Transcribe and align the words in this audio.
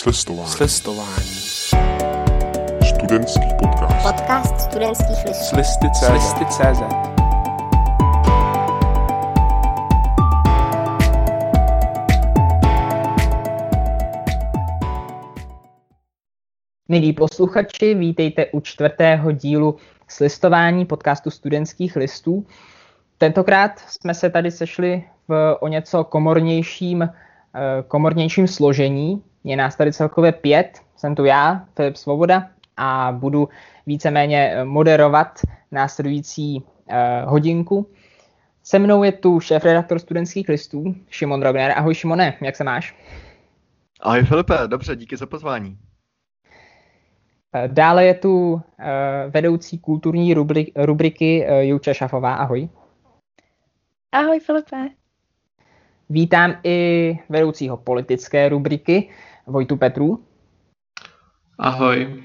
Slistování. 0.00 0.48
Slistování. 0.48 1.36
Studentský 2.88 3.48
podcast. 3.58 4.06
Podcast 4.06 4.60
studentských 4.60 5.24
listů. 5.24 5.44
Slisty.cz 5.44 6.06
Slisty.cz 6.06 6.82
Milí 16.88 17.12
posluchači, 17.12 17.94
vítejte 17.94 18.46
u 18.46 18.60
čtvrtého 18.60 19.32
dílu 19.32 19.76
slistování 20.08 20.86
podcastu 20.86 21.30
studentských 21.30 21.96
listů. 21.96 22.46
Tentokrát 23.18 23.78
jsme 23.78 24.14
se 24.14 24.30
tady 24.30 24.50
sešli 24.50 25.04
v 25.28 25.56
o 25.60 25.68
něco 25.68 26.04
komornějším, 26.04 27.02
eh, 27.02 27.10
komornějším 27.88 28.48
složení. 28.48 29.22
Je 29.44 29.56
nás 29.56 29.76
tady 29.76 29.92
celkově 29.92 30.32
pět, 30.32 30.80
jsem 30.96 31.14
tu 31.14 31.24
já, 31.24 31.64
Filip 31.76 31.96
Svoboda, 31.96 32.48
a 32.76 33.12
budu 33.12 33.48
víceméně 33.86 34.56
moderovat 34.64 35.40
následující 35.70 36.64
eh, 36.88 37.22
hodinku. 37.26 37.90
Se 38.62 38.78
mnou 38.78 39.02
je 39.02 39.12
tu 39.12 39.40
šéf-redaktor 39.40 39.98
studentských 39.98 40.48
listů, 40.48 40.94
Šimon 41.10 41.40
Drobner. 41.40 41.72
Ahoj 41.76 41.94
Šimone, 41.94 42.36
jak 42.40 42.56
se 42.56 42.64
máš? 42.64 42.96
Ahoj 44.00 44.24
Filipe, 44.24 44.54
dobře, 44.66 44.96
díky 44.96 45.16
za 45.16 45.26
pozvání. 45.26 45.78
Eh, 47.54 47.68
Dále 47.68 48.04
je 48.04 48.14
tu 48.14 48.62
eh, 48.78 49.30
vedoucí 49.30 49.78
kulturní 49.78 50.34
rubrik, 50.34 50.72
rubriky 50.76 51.44
eh, 51.46 51.64
Juča 51.64 51.94
Šafová. 51.94 52.34
Ahoj. 52.34 52.68
Ahoj 54.12 54.40
Filipe. 54.40 54.88
Vítám 56.10 56.60
i 56.64 57.18
vedoucího 57.28 57.76
politické 57.76 58.48
rubriky 58.48 59.10
Vojtu 59.50 59.76
Petru. 59.76 60.24
Ahoj. 61.58 62.22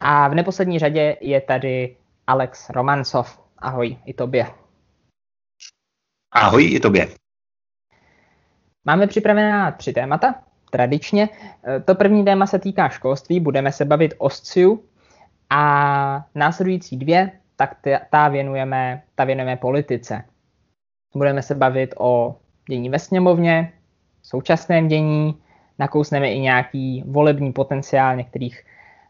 A 0.00 0.28
v 0.28 0.34
neposlední 0.34 0.78
řadě 0.78 1.16
je 1.20 1.40
tady 1.40 1.96
Alex 2.26 2.70
Romancov. 2.70 3.40
Ahoj 3.58 3.96
i 4.06 4.14
tobě. 4.14 4.46
Ahoj 6.32 6.74
i 6.74 6.80
tobě. 6.80 7.08
Máme 8.84 9.06
připravená 9.06 9.72
tři 9.72 9.92
témata, 9.92 10.34
tradičně. 10.70 11.28
To 11.84 11.94
první 11.94 12.24
téma 12.24 12.46
se 12.46 12.58
týká 12.58 12.88
školství, 12.88 13.40
budeme 13.40 13.72
se 13.72 13.84
bavit 13.84 14.14
o 14.18 14.30
SCIU 14.30 14.84
a 15.50 16.26
následující 16.34 16.96
dvě, 16.96 17.40
tak 17.56 17.76
ta- 17.80 18.00
ta 18.10 18.28
věnujeme, 18.28 19.02
ta 19.14 19.24
věnujeme 19.24 19.56
politice. 19.56 20.24
Budeme 21.16 21.42
se 21.42 21.54
bavit 21.54 21.94
o 21.98 22.40
dění 22.68 22.88
ve 22.88 22.98
sněmovně, 22.98 23.72
současném 24.22 24.88
dění, 24.88 25.42
nakousneme 25.78 26.32
i 26.32 26.38
nějaký 26.38 27.04
volební 27.06 27.52
potenciál 27.52 28.16
některých, 28.16 28.64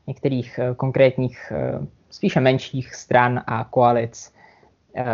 některých 0.07 0.59
eh, 0.59 0.75
konkrétních, 0.75 1.53
eh, 1.55 1.87
spíše 2.11 2.41
menších 2.41 2.95
stran 2.95 3.43
a 3.47 3.65
koalic 3.65 4.35
eh, 4.97 5.05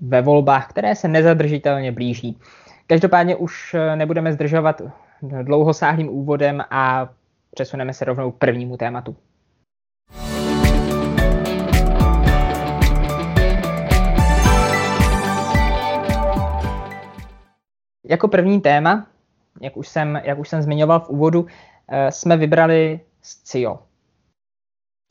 ve 0.00 0.22
volbách, 0.22 0.70
které 0.70 0.94
se 0.94 1.08
nezadržitelně 1.08 1.92
blíží. 1.92 2.38
Každopádně 2.86 3.36
už 3.36 3.76
nebudeme 3.94 4.32
zdržovat 4.32 4.82
dlouhosáhlým 5.42 6.08
úvodem 6.08 6.64
a 6.70 7.08
přesuneme 7.50 7.92
se 7.92 8.04
rovnou 8.04 8.30
k 8.30 8.38
prvnímu 8.38 8.76
tématu. 8.76 9.16
Jako 18.08 18.28
první 18.28 18.60
téma, 18.60 19.06
jak 19.60 19.76
už 19.76 19.88
jsem, 19.88 20.20
jak 20.24 20.38
už 20.38 20.48
jsem 20.48 20.62
zmiňoval 20.62 21.00
v 21.00 21.10
úvodu, 21.10 21.46
eh, 21.88 22.12
jsme 22.12 22.36
vybrali 22.36 23.00
SCIO. 23.22 23.78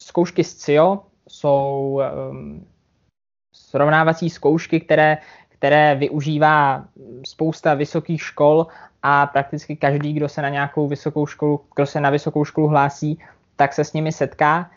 Zkoušky 0.01 0.43
SCIO 0.43 1.03
jsou 1.27 2.01
um, 2.29 2.67
srovnávací 3.55 4.29
zkoušky, 4.29 4.79
které, 4.79 5.17
které 5.49 5.95
využívá 5.95 6.85
spousta 7.27 7.73
vysokých 7.73 8.21
škol 8.21 8.67
a 9.03 9.27
prakticky 9.27 9.75
každý, 9.75 10.13
kdo 10.13 10.29
se 10.29 10.41
na 10.41 10.49
nějakou 10.49 10.87
vysokou 10.87 11.25
školu, 11.25 11.61
kdo 11.75 11.85
se 11.85 11.99
na 11.99 12.09
vysokou 12.09 12.45
školu 12.45 12.67
hlásí, 12.67 13.19
tak 13.55 13.73
se 13.73 13.83
s 13.83 13.93
nimi 13.93 14.11
setká. 14.11 14.71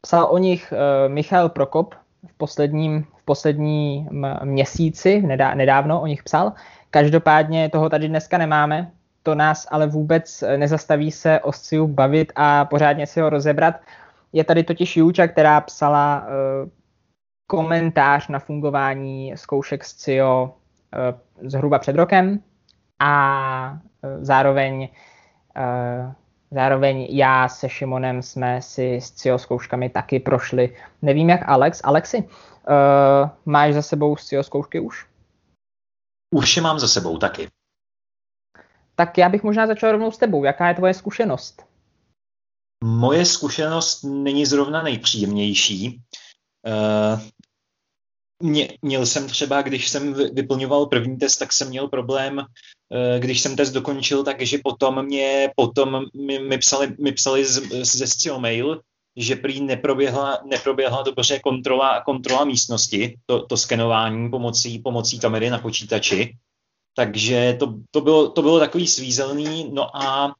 Psal 0.00 0.26
o 0.30 0.38
nich 0.38 0.72
uh, 0.72 1.12
Michal 1.12 1.48
Prokop 1.48 1.94
v 2.26 2.32
posledním, 2.36 3.06
v 3.16 3.22
posledním 3.24 4.08
měsíci, 4.44 5.22
nedá, 5.22 5.54
nedávno 5.54 6.00
o 6.00 6.06
nich 6.06 6.22
psal. 6.22 6.52
Každopádně 6.90 7.68
toho 7.68 7.88
tady 7.88 8.08
dneska 8.08 8.38
nemáme, 8.38 8.90
to 9.22 9.34
nás 9.34 9.66
ale 9.70 9.86
vůbec 9.86 10.44
nezastaví 10.56 11.10
se 11.10 11.40
o 11.40 11.52
SCIU 11.52 11.86
bavit 11.86 12.32
a 12.36 12.64
pořádně 12.64 13.06
si 13.06 13.20
ho 13.20 13.30
rozebrat. 13.30 13.74
Je 14.32 14.44
tady 14.44 14.64
totiž 14.64 14.96
Jůča, 14.96 15.26
která 15.26 15.60
psala 15.60 16.26
uh, 16.26 16.68
komentář 17.46 18.28
na 18.28 18.38
fungování 18.38 19.32
zkoušek 19.36 19.84
SCIO 19.84 20.44
uh, 20.44 21.48
zhruba 21.48 21.78
před 21.78 21.96
rokem 21.96 22.40
a 23.00 23.78
zároveň, 24.20 24.88
zároveň 26.50 27.06
já 27.10 27.48
se 27.48 27.68
Šimonem 27.68 28.22
jsme 28.22 28.62
si 28.62 28.94
s 28.94 29.10
CIO 29.10 29.38
zkouškami 29.38 29.88
taky 29.88 30.20
prošli. 30.20 30.74
Nevím 31.02 31.30
jak 31.30 31.40
Alex. 31.46 31.80
Alexi, 31.84 32.28
máš 33.46 33.74
za 33.74 33.82
sebou 33.82 34.16
CIO 34.16 34.42
zkoušky 34.42 34.80
už? 34.80 35.06
Už 36.34 36.56
je 36.56 36.62
mám 36.62 36.78
za 36.78 36.88
sebou 36.88 37.18
taky. 37.18 37.48
Tak 38.94 39.18
já 39.18 39.28
bych 39.28 39.42
možná 39.42 39.66
začal 39.66 39.92
rovnou 39.92 40.10
s 40.10 40.18
tebou. 40.18 40.44
Jaká 40.44 40.68
je 40.68 40.74
tvoje 40.74 40.94
zkušenost? 40.94 41.62
Moje 42.84 43.26
zkušenost 43.26 44.02
není 44.02 44.46
zrovna 44.46 44.82
nejpříjemnější. 44.82 46.00
Uh, 46.66 47.20
mě, 48.42 48.68
měl 48.82 49.06
jsem 49.06 49.26
třeba, 49.28 49.62
když 49.62 49.88
jsem 49.88 50.14
vy- 50.14 50.28
vyplňoval 50.28 50.86
první 50.86 51.16
test, 51.16 51.36
tak 51.36 51.52
jsem 51.52 51.68
měl 51.68 51.88
problém, 51.88 52.38
uh, 52.38 53.18
když 53.18 53.40
jsem 53.40 53.56
test 53.56 53.70
dokončil, 53.70 54.24
takže 54.24 54.58
potom 54.64 55.04
mě 55.04 55.50
potom 55.56 56.04
mi, 56.26 56.38
mi 56.38 56.58
psali, 56.58 56.96
mi 57.00 57.12
psali 57.12 57.44
z, 57.44 57.84
ze 57.84 58.06
SCIO 58.06 58.40
mail, 58.40 58.82
že 59.18 59.36
prý 59.36 59.60
neproběhla, 59.60 60.38
neproběhla 60.44 61.02
dobře 61.02 61.38
kontrola, 61.38 62.00
kontrola 62.00 62.44
místnosti, 62.44 63.18
to, 63.26 63.46
to 63.46 63.56
skenování 63.56 64.30
pomocí, 64.30 64.78
pomocí 64.78 65.18
kamery 65.18 65.50
na 65.50 65.58
počítači. 65.58 66.36
Takže 66.94 67.56
to, 67.58 67.74
to, 67.90 68.00
bylo, 68.00 68.30
to 68.30 68.42
bylo 68.42 68.58
takový 68.58 68.86
svízelný, 68.86 69.70
no 69.72 69.96
a 69.96 70.34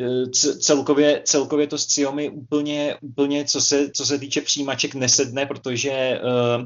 e, 0.00 0.26
celkově, 0.60 1.22
celkově 1.24 1.66
to 1.66 1.78
s 1.78 1.86
Ciomi 1.86 2.30
úplně, 2.30 2.96
úplně 3.00 3.44
co, 3.44 3.60
se, 3.60 3.90
co 3.90 4.06
se 4.06 4.18
týče 4.18 4.40
přijímaček 4.40 4.94
nesedne, 4.94 5.46
protože 5.46 6.20
uh, 6.58 6.64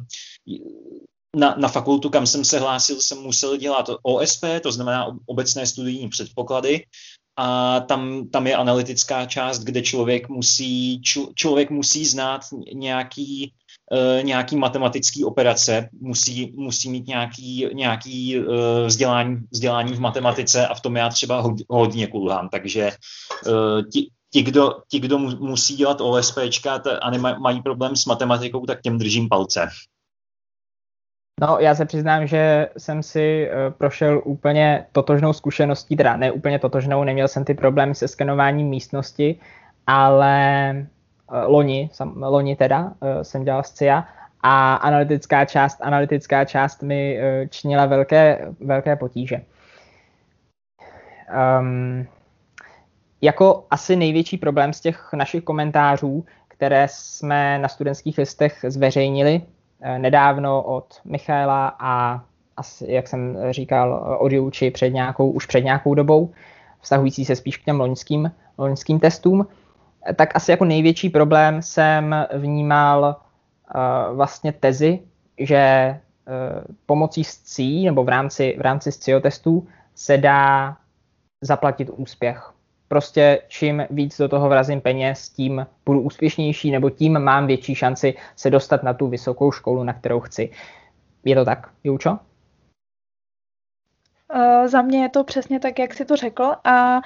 na, 1.36 1.54
na 1.58 1.68
fakultu, 1.68 2.10
kam 2.10 2.26
jsem 2.26 2.44
se 2.44 2.58
hlásil, 2.58 3.00
jsem 3.00 3.18
musel 3.18 3.56
dělat 3.56 3.86
OSP, 4.02 4.44
to 4.62 4.72
znamená 4.72 5.16
obecné 5.26 5.66
studijní 5.66 6.08
předpoklady, 6.08 6.84
a 7.40 7.80
tam, 7.80 8.28
tam 8.28 8.46
je 8.46 8.56
analytická 8.56 9.26
část, 9.26 9.58
kde 9.58 9.82
člověk 9.82 10.28
musí, 10.28 11.00
čl, 11.02 11.26
člověk 11.34 11.70
musí 11.70 12.04
znát 12.04 12.40
nějaký, 12.72 13.52
uh, 13.92 14.24
nějaký 14.24 14.56
matematický 14.56 15.24
operace, 15.24 15.88
musí, 16.00 16.52
musí 16.56 16.90
mít 16.90 17.06
nějaký, 17.06 17.66
nějaký 17.72 18.38
uh, 18.38 18.44
vzdělání, 18.86 19.36
vzdělání 19.50 19.92
v 19.92 20.00
matematice 20.00 20.66
a 20.66 20.74
v 20.74 20.80
tom 20.80 20.96
já 20.96 21.08
třeba 21.08 21.40
hod, 21.40 21.54
hodně 21.68 22.06
kulhám, 22.06 22.48
takže 22.48 22.90
uh, 23.46 23.82
ti, 23.92 24.10
ti, 24.32 24.42
kdo, 24.42 24.72
ti, 24.90 25.00
kdo 25.00 25.18
mu, 25.18 25.30
musí 25.36 25.76
dělat 25.76 26.00
OSPčka 26.00 26.82
a 27.02 27.10
nemaj, 27.10 27.34
mají 27.38 27.62
problém 27.62 27.96
s 27.96 28.06
matematikou, 28.06 28.66
tak 28.66 28.80
těm 28.80 28.98
držím 28.98 29.28
palce. 29.28 29.68
No, 31.40 31.58
já 31.60 31.74
se 31.74 31.84
přiznám, 31.84 32.26
že 32.26 32.68
jsem 32.76 33.02
si 33.02 33.50
uh, 33.50 33.72
prošel 33.72 34.22
úplně 34.24 34.86
totožnou 34.92 35.32
zkušeností, 35.32 35.96
teda 35.96 36.16
ne 36.16 36.32
úplně 36.32 36.58
totožnou, 36.58 37.04
neměl 37.04 37.28
jsem 37.28 37.44
ty 37.44 37.54
problémy 37.54 37.94
se 37.94 38.08
skenováním 38.08 38.68
místnosti, 38.68 39.40
ale 39.86 40.74
uh, 41.30 41.36
loni, 41.46 41.90
sam, 41.92 42.22
loni 42.22 42.56
teda, 42.56 42.80
uh, 42.84 42.92
jsem 43.22 43.44
dělal 43.44 43.62
SCIA 43.62 44.08
a 44.42 44.74
analytická 44.74 45.44
část, 45.44 45.78
analytická 45.82 46.44
část 46.44 46.82
mi 46.82 47.18
činila 47.48 47.86
velké, 47.86 48.48
velké 48.60 48.96
potíže. 48.96 49.40
Um, 51.60 52.06
jako 53.22 53.66
asi 53.70 53.96
největší 53.96 54.36
problém 54.36 54.72
z 54.72 54.80
těch 54.80 55.12
našich 55.12 55.44
komentářů, 55.44 56.24
které 56.48 56.86
jsme 56.90 57.58
na 57.58 57.68
studentských 57.68 58.18
listech 58.18 58.64
zveřejnili, 58.68 59.42
nedávno 59.98 60.62
od 60.62 61.00
Michaela 61.04 61.76
a 61.78 62.24
asi, 62.56 62.86
jak 62.88 63.08
jsem 63.08 63.38
říkal, 63.50 64.16
od 64.20 64.32
Juči 64.32 64.70
před 64.70 64.90
nějakou, 64.90 65.30
už 65.30 65.46
před 65.46 65.60
nějakou 65.60 65.94
dobou, 65.94 66.30
vztahující 66.80 67.24
se 67.24 67.36
spíš 67.36 67.56
k 67.56 67.64
těm 67.64 67.80
loňským, 67.80 68.32
loňským 68.58 69.00
testům, 69.00 69.46
tak 70.16 70.36
asi 70.36 70.50
jako 70.50 70.64
největší 70.64 71.10
problém 71.10 71.62
jsem 71.62 72.26
vnímal 72.34 73.16
uh, 73.74 74.16
vlastně 74.16 74.52
tezi, 74.52 75.00
že 75.38 75.96
uh, 76.26 76.64
pomocí 76.86 77.24
SCI 77.24 77.84
nebo 77.84 78.04
v 78.04 78.08
rámci, 78.08 78.56
v 78.58 78.60
rámci 78.60 78.92
SCIO 78.92 79.20
testů 79.20 79.68
se 79.94 80.18
dá 80.18 80.76
zaplatit 81.40 81.90
úspěch. 81.96 82.52
Prostě 82.90 83.42
čím 83.48 83.86
víc 83.90 84.18
do 84.18 84.28
toho 84.28 84.48
vrazím 84.48 84.80
peněz, 84.80 85.28
tím 85.28 85.66
budu 85.86 86.00
úspěšnější, 86.00 86.70
nebo 86.70 86.90
tím 86.90 87.18
mám 87.18 87.46
větší 87.46 87.74
šanci 87.74 88.14
se 88.36 88.50
dostat 88.50 88.82
na 88.82 88.94
tu 88.94 89.08
vysokou 89.08 89.52
školu, 89.52 89.84
na 89.84 89.92
kterou 89.92 90.20
chci. 90.20 90.50
Je 91.24 91.34
to 91.34 91.44
tak, 91.44 91.70
Jučo? 91.84 92.18
Uh, 94.34 94.66
za 94.66 94.82
mě 94.82 95.02
je 95.02 95.08
to 95.08 95.24
přesně 95.24 95.60
tak, 95.60 95.78
jak 95.78 95.94
si 95.94 96.04
to 96.04 96.16
řekl 96.16 96.52
a 96.64 97.00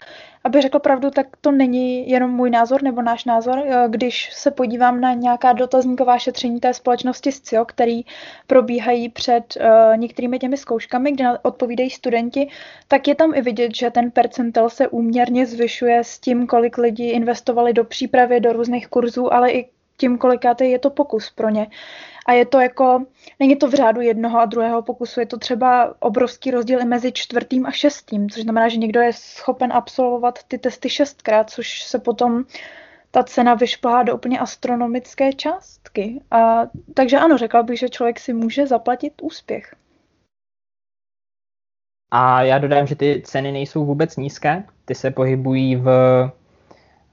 aby 0.45 0.61
řekl 0.61 0.79
pravdu, 0.79 1.11
tak 1.11 1.27
to 1.41 1.53
není 1.53 2.11
jenom 2.11 2.31
můj 2.31 2.51
názor 2.51 2.83
nebo 2.83 3.03
náš 3.03 3.25
názor. 3.25 3.59
Uh, 3.59 3.75
když 3.89 4.33
se 4.33 4.51
podívám 4.51 5.01
na 5.01 5.13
nějaká 5.15 5.53
dotazníková 5.53 6.19
šetření 6.19 6.61
té 6.61 6.75
společnosti 6.75 7.33
SCIO, 7.33 7.65
který 7.65 8.03
probíhají 8.47 9.09
před 9.09 9.57
uh, 9.57 9.97
některými 9.97 10.39
těmi 10.39 10.57
zkouškami, 10.57 11.13
kde 11.13 11.39
odpovídají 11.43 11.91
studenti, 11.91 12.49
tak 12.89 13.09
je 13.09 13.15
tam 13.15 13.35
i 13.35 13.43
vidět, 13.43 13.77
že 13.77 13.91
ten 13.91 14.11
percentel 14.11 14.71
se 14.71 14.89
úměrně 14.89 15.47
zvyšuje 15.47 16.05
s 16.05 16.19
tím, 16.19 16.47
kolik 16.47 16.79
lidí 16.79 17.11
investovali 17.11 17.73
do 17.73 17.85
přípravy, 17.85 18.41
do 18.41 18.53
různých 18.53 18.89
kurzů, 18.89 19.35
ale 19.35 19.51
i 19.51 19.69
tím, 19.97 20.19
kolikátý 20.19 20.71
je 20.71 20.79
to 20.79 20.91
pokus 20.91 21.31
pro 21.31 21.49
ně. 21.49 21.67
A 22.27 22.33
je 22.33 22.47
to 22.47 22.61
jako, 22.61 23.05
není 23.41 23.57
to 23.57 23.69
v 23.69 23.75
řádu 23.75 24.01
jednoho 24.01 24.41
a 24.41 24.45
druhého 24.45 24.83
pokusu, 24.83 25.21
je 25.21 25.27
to 25.27 25.39
třeba 25.39 25.95
obrovský 25.99 26.51
rozdíl 26.51 26.81
i 26.81 26.85
mezi 26.85 27.13
čtvrtým 27.13 27.67
a 27.67 27.71
šestým, 27.71 28.31
což 28.31 28.43
znamená, 28.43 28.69
že 28.69 28.77
někdo 28.77 29.01
je 29.01 29.13
schopen 29.13 29.73
absolvovat 29.73 30.45
ty 30.49 30.59
testy 30.59 30.91
šestkrát, 30.91 31.51
což 31.51 31.83
se 31.83 31.99
potom 31.99 32.45
ta 33.11 33.23
cena 33.23 33.55
vyšplhá 33.55 34.03
do 34.03 34.15
úplně 34.15 34.39
astronomické 34.39 35.33
částky. 35.33 36.21
A, 36.31 36.63
takže 36.95 37.19
ano, 37.19 37.39
řekla 37.39 37.63
bych, 37.63 37.79
že 37.79 37.89
člověk 37.89 38.21
si 38.21 38.33
může 38.33 38.67
zaplatit 38.67 39.13
úspěch. 39.23 39.75
A 42.11 42.43
já 42.43 42.59
dodám, 42.59 42.87
že 42.87 42.97
ty 42.97 43.23
ceny 43.25 43.53
nejsou 43.53 43.85
vůbec 43.85 44.17
nízké, 44.17 44.65
ty 44.85 44.95
se 44.95 45.11
pohybují 45.11 45.77
v 45.77 45.89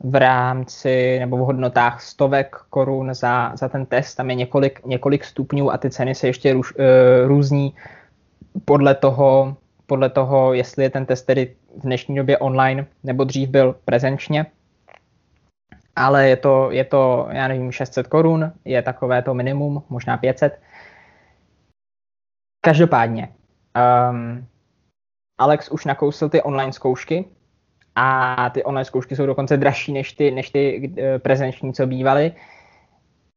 v 0.03 0.15
rámci 0.15 1.19
nebo 1.19 1.37
v 1.37 1.39
hodnotách 1.39 2.01
stovek 2.01 2.55
korun 2.69 3.13
za, 3.13 3.55
za 3.55 3.69
ten 3.69 3.85
test. 3.85 4.15
Tam 4.15 4.29
je 4.29 4.35
několik, 4.35 4.85
několik 4.85 5.25
stupňů 5.25 5.71
a 5.71 5.77
ty 5.77 5.89
ceny 5.89 6.15
se 6.15 6.27
ještě 6.27 6.53
růž, 6.53 6.73
uh, 6.75 6.85
různí 7.27 7.75
podle 8.65 8.95
toho, 8.95 9.57
podle 9.85 10.09
toho, 10.09 10.53
jestli 10.53 10.83
je 10.83 10.89
ten 10.89 11.05
test 11.05 11.23
tedy 11.23 11.55
v 11.77 11.81
dnešní 11.81 12.15
době 12.15 12.37
online 12.37 12.85
nebo 13.03 13.23
dřív 13.23 13.49
byl 13.49 13.75
prezenčně. 13.85 14.45
Ale 15.95 16.29
je 16.29 16.35
to, 16.35 16.71
je 16.71 16.83
to, 16.85 17.27
já 17.31 17.47
nevím, 17.47 17.71
600 17.71 18.07
korun, 18.07 18.51
je 18.65 18.81
takové 18.81 19.21
to 19.21 19.33
minimum, 19.33 19.83
možná 19.89 20.17
500. 20.17 20.59
Každopádně, 22.65 23.29
um, 24.09 24.47
Alex 25.39 25.69
už 25.69 25.85
nakousil 25.85 26.29
ty 26.29 26.41
online 26.41 26.73
zkoušky, 26.73 27.25
a 27.95 28.49
ty 28.49 28.63
online 28.63 28.85
zkoušky 28.85 29.15
jsou 29.15 29.25
dokonce 29.25 29.57
dražší 29.57 29.93
než 29.93 30.13
ty, 30.13 30.31
než 30.31 30.49
ty 30.49 30.93
eh, 30.97 31.19
prezenční, 31.19 31.73
co 31.73 31.87
bývaly. 31.87 32.31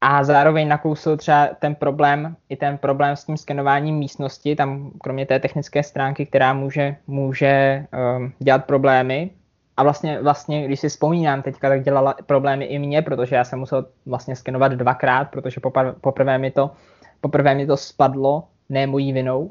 A 0.01 0.25
zároveň 0.25 0.69
nakousil 0.69 1.17
třeba 1.17 1.49
ten 1.59 1.75
problém, 1.75 2.37
i 2.49 2.56
ten 2.56 2.79
problém 2.79 3.17
s 3.17 3.25
tím 3.25 3.37
skenováním 3.37 3.97
místnosti, 3.97 4.56
tam 4.56 4.91
kromě 5.03 5.27
té 5.27 5.39
technické 5.41 5.83
stránky, 5.83 6.27
která 6.27 6.53
může, 6.53 6.97
může 7.06 7.87
um, 8.17 8.33
dělat 8.39 8.65
problémy. 8.65 9.31
A 9.77 9.83
vlastně, 9.83 10.23
vlastně, 10.23 10.67
když 10.67 10.81
si 10.81 10.89
vzpomínám 10.89 11.43
teďka, 11.43 11.69
tak 11.69 11.83
dělala 11.83 12.15
problémy 12.27 12.65
i 12.65 12.79
mě, 12.79 13.03
protože 13.03 13.37
já 13.37 13.45
jsem 13.45 13.59
musel 13.59 13.87
vlastně 14.06 14.37
skenovat 14.37 14.73
dvakrát, 14.73 15.31
protože 15.31 15.61
poprvé 16.01 16.39
mi 16.39 16.51
to, 16.51 16.71
poprvé 17.21 17.55
mi 17.55 17.67
to 17.67 17.77
spadlo, 17.77 18.45
ne 18.69 18.87
mojí 18.87 19.12
vinou. 19.12 19.41
Uh, 19.41 19.51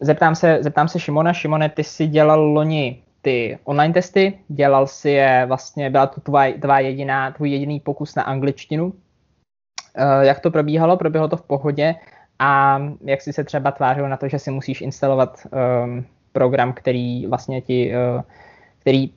Zeptám 0.00 0.34
se, 0.34 0.58
zeptám 0.60 0.88
se 0.88 1.00
Šimona. 1.00 1.32
Šimone, 1.32 1.68
ty 1.68 1.84
jsi 1.84 2.06
dělal 2.06 2.40
loni 2.40 3.02
ty 3.22 3.58
online 3.64 3.94
testy, 3.94 4.38
dělal 4.48 4.86
si 4.86 5.10
je, 5.10 5.44
vlastně 5.46 5.90
byla 5.90 6.06
to 6.06 6.20
tvoj, 6.20 6.54
tvá 6.60 6.78
jediná, 6.78 7.30
tvůj 7.30 7.50
jediný 7.50 7.80
pokus 7.80 8.14
na 8.14 8.22
angličtinu. 8.22 8.84
Uh, 8.86 8.92
jak 10.20 10.40
to 10.40 10.50
probíhalo? 10.50 10.96
Proběhlo 10.96 11.28
to 11.28 11.36
v 11.36 11.42
pohodě 11.42 11.94
a 12.38 12.82
jak 13.04 13.22
jsi 13.22 13.32
se 13.32 13.44
třeba 13.44 13.70
tvářil 13.70 14.08
na 14.08 14.16
to, 14.16 14.28
že 14.28 14.38
si 14.38 14.50
musíš 14.50 14.80
instalovat 14.80 15.46
um, 15.84 16.04
program, 16.32 16.72
který 16.72 17.26
vlastně 17.26 17.60
ti, 17.60 17.92
uh, 18.16 18.22
který 18.78 19.10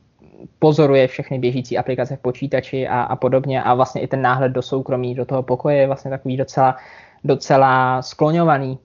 pozoruje 0.59 1.07
všechny 1.07 1.39
běžící 1.39 1.77
aplikace 1.77 2.15
v 2.15 2.19
počítači 2.19 2.87
a, 2.87 3.01
a 3.01 3.15
podobně 3.15 3.63
a 3.63 3.73
vlastně 3.73 4.01
i 4.01 4.07
ten 4.07 4.21
náhled 4.21 4.51
do 4.51 4.61
soukromí, 4.61 5.15
do 5.15 5.25
toho 5.25 5.43
pokoje 5.43 5.77
je 5.77 5.87
vlastně 5.87 6.11
takový 6.11 6.37
docela, 6.37 6.77
docela 7.23 8.01
skloňovaný 8.01 8.79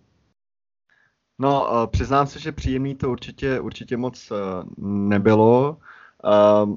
No, 1.39 1.69
uh, 1.71 1.87
přiznám 1.87 2.27
se, 2.27 2.39
že 2.39 2.53
příjemný 2.53 2.95
to 2.95 3.11
určitě, 3.11 3.61
určitě 3.61 3.97
moc 3.97 4.31
uh, 4.31 4.39
nebylo. 5.09 5.77
Uh, 6.25 6.75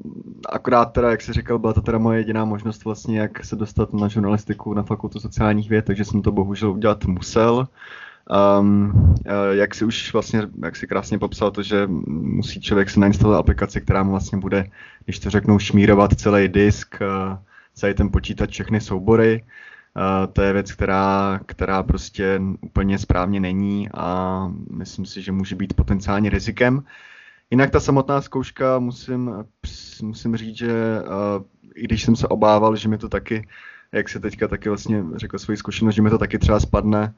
akorát 0.50 0.86
teda, 0.86 1.12
jak 1.12 1.22
jsi 1.22 1.34
říkal, 1.34 1.60
byla 1.60 1.74
to 1.74 1.82
teda 1.82 1.98
moje 1.98 2.20
jediná 2.20 2.46
možnost 2.46 2.86
vlastně, 2.86 3.20
jak 3.20 3.46
se 3.46 3.56
dostat 3.56 3.94
na 3.94 4.08
žurnalistiku 4.08 4.74
na 4.74 4.84
fakultu 4.84 5.20
sociálních 5.20 5.70
věd, 5.70 5.86
takže 5.86 6.06
jsem 6.06 6.22
to 6.22 6.32
bohužel 6.32 6.72
udělat 6.72 7.06
musel. 7.06 7.68
Um, 8.60 9.16
jak 9.52 9.76
si 9.76 9.86
už 9.86 10.14
vlastně, 10.14 10.42
jak 10.64 10.76
si 10.76 10.88
krásně 10.88 11.20
popsal 11.20 11.52
to, 11.52 11.64
že 11.64 11.88
musí 12.08 12.62
člověk 12.62 12.90
si 12.90 13.00
nainstalovat 13.00 13.40
aplikaci, 13.40 13.82
která 13.82 14.04
mu 14.04 14.12
vlastně 14.12 14.38
bude, 14.38 14.70
když 15.06 15.20
to 15.20 15.30
řeknou, 15.30 15.60
šmírovat 15.60 16.14
celý 16.14 16.48
disk, 16.48 16.96
celý 17.74 17.94
ten 17.94 18.12
počítač, 18.12 18.50
všechny 18.52 18.82
soubory. 18.82 19.44
Uh, 19.98 20.34
to 20.34 20.42
je 20.42 20.54
věc, 20.54 20.72
která, 20.72 21.40
která 21.46 21.84
prostě 21.84 22.42
úplně 22.62 23.00
správně 23.00 23.40
není 23.40 23.90
a 23.94 24.48
myslím 24.72 25.06
si, 25.06 25.22
že 25.22 25.32
může 25.32 25.56
být 25.56 25.74
potenciálně 25.74 26.30
rizikem. 26.30 26.84
Jinak 27.52 27.70
ta 27.70 27.80
samotná 27.80 28.22
zkouška, 28.22 28.80
musím, 28.80 29.32
musím 30.02 30.38
říct, 30.38 30.58
že 30.58 31.02
uh, 31.02 31.44
i 31.76 31.84
když 31.84 32.04
jsem 32.04 32.16
se 32.16 32.28
obával, 32.28 32.76
že 32.76 32.90
mi 32.90 32.98
to 32.98 33.10
taky, 33.10 33.48
jak 33.92 34.10
se 34.10 34.20
teďka 34.20 34.48
taky 34.48 34.70
vlastně 34.70 35.04
řekl 35.16 35.40
svoji 35.40 35.58
zkušenost, 35.58 35.96
že 35.96 36.02
mi 36.02 36.10
to 36.10 36.18
taky 36.18 36.40
třeba 36.40 36.60
spadne, 36.60 37.14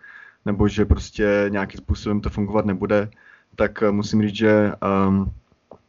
nebo 0.45 0.67
že 0.67 0.85
prostě 0.85 1.45
nějakým 1.49 1.77
způsobem 1.77 2.21
to 2.21 2.29
fungovat 2.29 2.65
nebude, 2.65 3.09
tak 3.55 3.81
uh, 3.81 3.91
musím 3.91 4.21
říct, 4.21 4.35
že 4.35 4.73
um, 5.07 5.31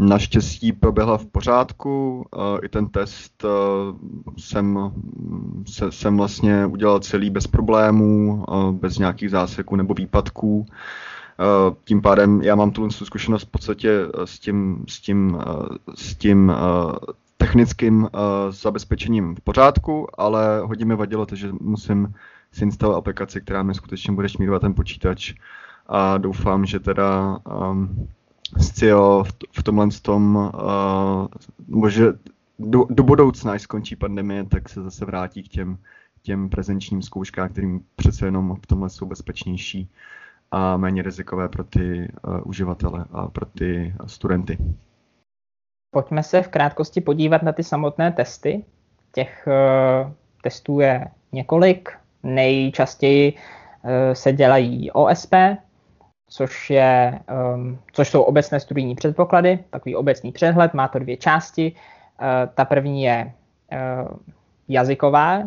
Naštěstí 0.00 0.72
proběhla 0.72 1.18
v 1.18 1.26
pořádku, 1.26 2.26
i 2.62 2.68
ten 2.68 2.86
test 2.86 3.44
jsem, 4.38 4.92
se, 5.66 5.92
jsem 5.92 6.16
vlastně 6.16 6.66
udělal 6.66 7.00
celý 7.00 7.30
bez 7.30 7.46
problémů, 7.46 8.44
bez 8.70 8.98
nějakých 8.98 9.30
záseků 9.30 9.76
nebo 9.76 9.94
výpadků. 9.94 10.66
Tím 11.84 12.02
pádem 12.02 12.42
já 12.42 12.54
mám 12.54 12.70
tu 12.70 12.90
zkušenost 12.90 13.44
v 13.44 13.50
podstatě 13.50 13.90
s 14.24 14.38
tím, 14.38 14.84
s 14.88 15.00
tím, 15.00 15.38
s 15.94 16.16
tím 16.16 16.52
technickým 17.36 18.08
zabezpečením 18.50 19.34
v 19.34 19.40
pořádku, 19.40 20.06
ale 20.20 20.60
hodně 20.60 20.84
mi 20.84 20.96
vadilo 20.96 21.26
to, 21.26 21.36
že 21.36 21.52
musím 21.60 22.14
si 22.52 22.64
instalovat 22.64 22.98
aplikaci, 22.98 23.40
která 23.40 23.62
mi 23.62 23.74
skutečně 23.74 24.12
bude 24.12 24.28
šmírovat 24.28 24.62
ten 24.62 24.74
počítač 24.74 25.34
a 25.86 26.18
doufám, 26.18 26.66
že 26.66 26.80
teda 26.80 27.38
um, 27.70 28.08
Scio 28.58 29.24
v, 29.52 29.62
tomhle 29.62 29.88
tom, 30.02 30.36
uh, 30.36 31.26
možná 31.68 32.06
do, 32.58 32.84
do 32.90 33.02
budoucna, 33.02 33.52
až 33.52 33.62
skončí 33.62 33.96
pandemie, 33.96 34.44
tak 34.44 34.68
se 34.68 34.82
zase 34.82 35.04
vrátí 35.04 35.42
k 35.42 35.48
těm, 35.48 35.78
těm 36.22 36.48
prezenčním 36.48 37.02
zkouškám, 37.02 37.48
kterým 37.48 37.80
přece 37.96 38.26
jenom 38.26 38.56
v 38.62 38.66
tomhle 38.66 38.90
jsou 38.90 39.06
bezpečnější 39.06 39.90
a 40.50 40.76
méně 40.76 41.02
rizikové 41.02 41.48
pro 41.48 41.64
ty 41.64 42.12
uh, 42.24 42.40
uživatele 42.44 43.04
a 43.12 43.28
pro 43.28 43.46
ty 43.46 43.94
studenty. 44.06 44.58
Pojďme 45.90 46.22
se 46.22 46.42
v 46.42 46.48
krátkosti 46.48 47.00
podívat 47.00 47.42
na 47.42 47.52
ty 47.52 47.62
samotné 47.62 48.12
testy. 48.12 48.64
Těch 49.14 49.48
uh, 49.48 50.12
testů 50.42 50.80
je 50.80 51.06
několik. 51.32 51.90
Nejčastěji 52.22 53.32
uh, 53.32 53.90
se 54.12 54.32
dělají 54.32 54.90
OSP, 54.90 55.34
což, 56.30 56.70
je, 56.70 57.20
um, 57.54 57.78
což 57.92 58.08
jsou 58.08 58.22
obecné 58.22 58.60
studijní 58.60 58.94
předpoklady, 58.94 59.58
takový 59.70 59.96
obecný 59.96 60.32
přehled, 60.32 60.74
má 60.74 60.88
to 60.88 60.98
dvě 60.98 61.16
části. 61.16 61.72
Uh, 61.72 62.26
ta 62.54 62.64
první 62.64 63.02
je 63.02 63.32
uh, 63.72 64.08
jazyková, 64.68 65.42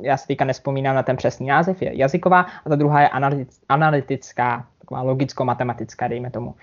já 0.00 0.16
si 0.16 0.26
teďka 0.26 0.44
nespomínám 0.44 0.96
na 0.96 1.02
ten 1.02 1.16
přesný 1.16 1.46
název, 1.46 1.82
je 1.82 1.98
jazyková, 1.98 2.46
a 2.64 2.68
ta 2.68 2.76
druhá 2.76 3.00
je 3.00 3.08
analytická, 3.68 4.66
taková 4.78 5.02
logicko-matematická, 5.02 6.08
dejme 6.08 6.30
tomu. 6.30 6.46
Uh, 6.50 6.54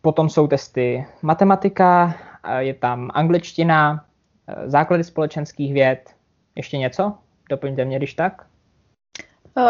potom 0.00 0.28
jsou 0.28 0.46
testy 0.46 1.06
matematika, 1.22 2.04
uh, 2.04 2.56
je 2.56 2.74
tam 2.74 3.10
angličtina, 3.14 3.92
uh, 3.92 4.54
základy 4.70 5.04
společenských 5.04 5.72
věd, 5.72 6.10
ještě 6.54 6.78
něco? 6.78 7.12
Doplňte 7.50 7.84
mě, 7.84 7.96
když 7.96 8.14
tak. 8.14 8.46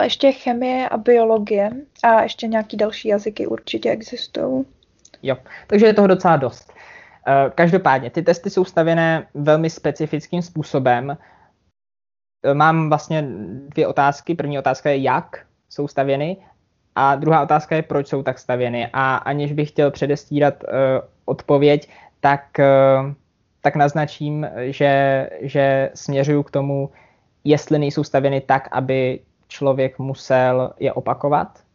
Ještě 0.02 0.32
chemie 0.32 0.88
a 0.88 0.96
biologie 0.96 1.70
a 2.02 2.22
ještě 2.22 2.46
nějaký 2.46 2.76
další 2.76 3.08
jazyky 3.08 3.46
určitě 3.46 3.90
existují. 3.90 4.64
Jo, 5.22 5.36
takže 5.66 5.86
je 5.86 5.94
toho 5.94 6.06
docela 6.06 6.36
dost. 6.36 6.72
Eh, 7.26 7.50
každopádně, 7.54 8.10
ty 8.10 8.22
testy 8.22 8.50
jsou 8.50 8.64
stavěné 8.64 9.26
velmi 9.34 9.70
specifickým 9.70 10.42
způsobem. 10.42 11.16
Eh, 12.44 12.54
mám 12.54 12.88
vlastně 12.88 13.24
dvě 13.68 13.86
otázky. 13.86 14.34
První 14.34 14.58
otázka 14.58 14.90
je, 14.90 14.96
jak 14.96 15.46
jsou 15.68 15.88
stavěny 15.88 16.36
a 16.94 17.16
druhá 17.16 17.42
otázka 17.42 17.76
je, 17.76 17.82
proč 17.82 18.08
jsou 18.08 18.22
tak 18.22 18.38
stavěny. 18.38 18.88
A 18.92 19.16
aniž 19.16 19.52
bych 19.52 19.68
chtěl 19.68 19.90
předestírat 19.90 20.64
uh, 20.64 20.70
odpověď, 21.24 21.88
tak, 22.20 22.60
tak 23.60 23.76
naznačím, 23.76 24.46
že, 24.56 25.28
že 25.40 25.90
směřuju 25.94 26.42
k 26.42 26.50
tomu, 26.50 26.90
jestli 27.44 27.78
nejsou 27.78 28.04
stavěny 28.04 28.40
tak, 28.40 28.68
aby 28.72 29.20
člověk 29.48 29.98
musel 29.98 30.72
je 30.80 30.92
opakovat, 30.92 31.66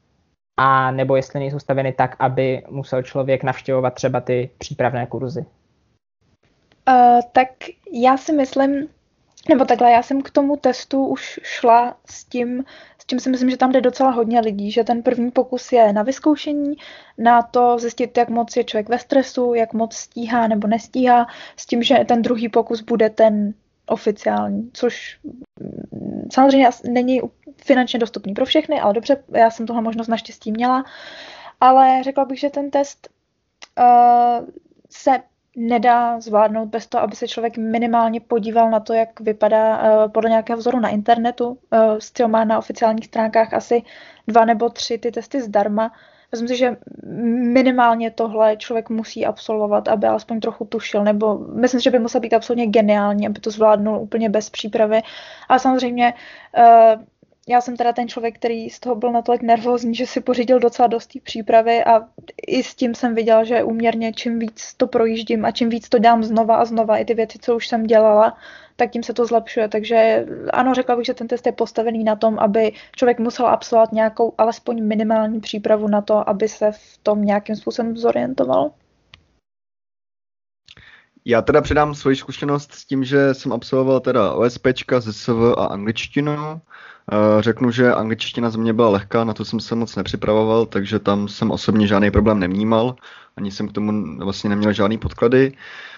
a 0.58 0.92
nebo 0.92 1.16
jestli 1.16 1.40
nejsou 1.40 1.60
stavěny 1.60 1.94
tak, 1.94 2.16
aby 2.20 2.63
musel 2.70 3.04
člověk 3.04 3.44
navštěvovat 3.44 3.94
třeba 3.94 4.22
ty 4.22 4.50
přípravné 4.58 5.06
kurzy. 5.06 5.46
Uh, 6.90 7.22
tak 7.32 7.50
já 7.92 8.18
si 8.18 8.34
myslím, 8.34 8.88
nebo 9.50 9.66
takhle, 9.66 9.92
já 9.92 10.04
jsem 10.04 10.22
k 10.22 10.30
tomu 10.30 10.58
testu 10.58 11.06
už 11.06 11.40
šla 11.44 11.96
s 12.06 12.24
tím, 12.24 12.63
s 13.01 13.06
čím 13.06 13.20
si 13.20 13.30
myslím, 13.30 13.50
že 13.50 13.58
tam 13.58 13.72
jde 13.72 13.82
docela 13.82 14.12
hodně 14.12 14.40
lidí, 14.40 14.72
že 14.72 14.84
ten 14.84 15.04
první 15.04 15.32
pokus 15.32 15.72
je 15.72 15.94
na 15.94 16.04
vyzkoušení, 16.04 16.75
na 17.18 17.42
to 17.42 17.80
zjistit, 17.80 18.18
jak 18.18 18.30
moc 18.30 18.56
je 18.56 18.63
člověk 18.63 18.90
ve 18.90 19.00
stresu, 19.00 19.54
jak 19.54 19.74
moc 19.74 19.96
stíhá 19.96 20.48
nebo 20.48 20.68
nestíhá, 20.68 21.28
s 21.58 21.66
tím, 21.66 21.84
že 21.84 21.96
ten 22.08 22.22
druhý 22.22 22.50
pokus 22.50 22.82
bude 22.82 23.10
ten 23.10 23.54
oficiální, 23.91 24.69
což 24.74 25.19
mm, 25.24 26.27
samozřejmě 26.31 26.69
není 26.89 27.21
finančně 27.63 28.00
dostupný 28.00 28.33
pro 28.33 28.45
všechny, 28.45 28.81
ale 28.81 28.93
dobře, 28.93 29.24
já 29.33 29.50
jsem 29.50 29.65
tohle 29.65 29.81
možnost 29.81 30.07
naštěstí 30.07 30.51
měla, 30.51 30.83
ale 31.62 32.03
řekla 32.03 32.25
bych, 32.25 32.39
že 32.39 32.50
ten 32.50 32.71
test 32.71 33.10
uh, 33.79 34.48
se 34.89 35.19
nedá 35.55 36.19
zvládnout 36.19 36.65
bez 36.65 36.88
toho, 36.88 37.03
aby 37.03 37.15
se 37.15 37.27
člověk 37.27 37.57
minimálně 37.57 38.19
podíval 38.19 38.69
na 38.69 38.79
to, 38.79 38.93
jak 38.93 39.19
vypadá 39.19 39.77
uh, 39.77 40.12
podle 40.12 40.29
nějakého 40.29 40.60
vzoru 40.60 40.79
na 40.79 40.89
internetu. 40.89 41.48
Uh, 41.48 41.57
Steel 42.00 42.29
má 42.29 42.43
na 42.43 42.57
oficiálních 42.57 43.05
stránkách 43.05 43.53
asi 43.53 43.83
dva 44.27 44.45
nebo 44.45 44.69
tři 44.69 44.98
ty 44.98 45.12
testy 45.12 45.41
zdarma. 45.41 45.91
Myslím 46.31 46.47
si, 46.47 46.57
že 46.57 46.77
minimálně 47.53 48.11
tohle 48.11 48.57
člověk 48.57 48.89
musí 48.89 49.25
absolvovat, 49.25 49.88
aby 49.88 50.07
alespoň 50.07 50.39
trochu 50.39 50.65
tušil, 50.65 51.03
nebo 51.03 51.38
myslím 51.38 51.79
že 51.81 51.91
by 51.91 52.00
musel 52.00 52.21
být 52.21 52.33
absolutně 52.33 52.67
geniální, 52.67 53.27
aby 53.27 53.39
to 53.39 53.51
zvládnul 53.51 54.00
úplně 54.00 54.29
bez 54.29 54.50
přípravy. 54.50 55.01
Ale 55.50 55.59
samozřejmě 55.59 56.13
uh, 56.57 57.03
já 57.47 57.61
jsem 57.61 57.77
teda 57.77 57.93
ten 57.93 58.07
člověk, 58.07 58.35
který 58.35 58.69
z 58.69 58.79
toho 58.79 58.95
byl 58.95 59.11
natolik 59.11 59.41
nervózní, 59.41 59.95
že 59.95 60.07
si 60.07 60.21
pořídil 60.21 60.59
docela 60.59 60.88
dost 60.88 61.11
přípravy 61.23 61.83
a 61.83 62.07
i 62.47 62.63
s 62.63 62.75
tím 62.75 62.95
jsem 62.95 63.15
viděla, 63.15 63.43
že 63.43 63.63
uměrně 63.63 64.13
čím 64.13 64.39
víc 64.39 64.73
to 64.77 64.88
projíždím 64.88 65.45
a 65.45 65.51
čím 65.51 65.69
víc 65.69 65.89
to 65.89 65.97
dělám 65.97 66.23
znova 66.23 66.55
a 66.55 66.65
znova, 66.65 66.97
i 66.97 67.05
ty 67.05 67.13
věci, 67.13 67.39
co 67.41 67.55
už 67.55 67.67
jsem 67.67 67.83
dělala, 67.83 68.38
tak 68.81 68.91
tím 68.91 69.03
se 69.03 69.13
to 69.13 69.25
zlepšuje. 69.25 69.67
Takže 69.67 70.25
ano, 70.53 70.73
řekla 70.73 70.95
bych, 70.95 71.05
že 71.05 71.13
ten 71.13 71.27
test 71.27 71.45
je 71.45 71.51
postavený 71.51 72.03
na 72.03 72.15
tom, 72.15 72.39
aby 72.39 72.71
člověk 72.95 73.19
musel 73.19 73.47
absolvovat 73.47 73.91
nějakou 73.91 74.33
alespoň 74.38 74.83
minimální 74.83 75.39
přípravu 75.39 75.88
na 75.88 76.01
to, 76.01 76.29
aby 76.29 76.47
se 76.47 76.71
v 76.71 76.97
tom 77.03 77.25
nějakým 77.25 77.55
způsobem 77.55 77.97
zorientoval. 77.97 78.71
Já 81.25 81.42
teda 81.42 81.62
předám 81.62 81.96
svoji 81.96 82.16
zkušenost 82.16 82.72
s 82.74 82.86
tím, 82.86 83.04
že 83.04 83.34
jsem 83.34 83.54
absolvoval 83.54 84.00
teda 84.00 84.34
OSPčka, 84.34 85.00
ZSV 85.00 85.30
a 85.58 85.66
angličtinu. 85.66 86.62
Eh, 87.12 87.42
řeknu, 87.42 87.72
že 87.72 87.94
angličtina 87.94 88.50
za 88.50 88.58
mě 88.58 88.74
byla 88.74 88.90
lehká, 88.90 89.24
na 89.24 89.34
to 89.34 89.46
jsem 89.46 89.60
se 89.60 89.75
moc 89.75 89.96
nepřipravoval, 89.96 90.66
takže 90.66 91.00
tam 91.00 91.28
jsem 91.28 91.51
osobně 91.51 91.88
žádný 91.88 92.12
problém 92.12 92.40
nevnímal, 92.40 92.96
ani 93.38 93.51
jsem 93.51 93.68
k 93.68 93.72
tomu 93.72 94.18
vlastně 94.18 94.50
neměl 94.50 94.74
žádný 94.74 94.98
podklady. 94.98 95.54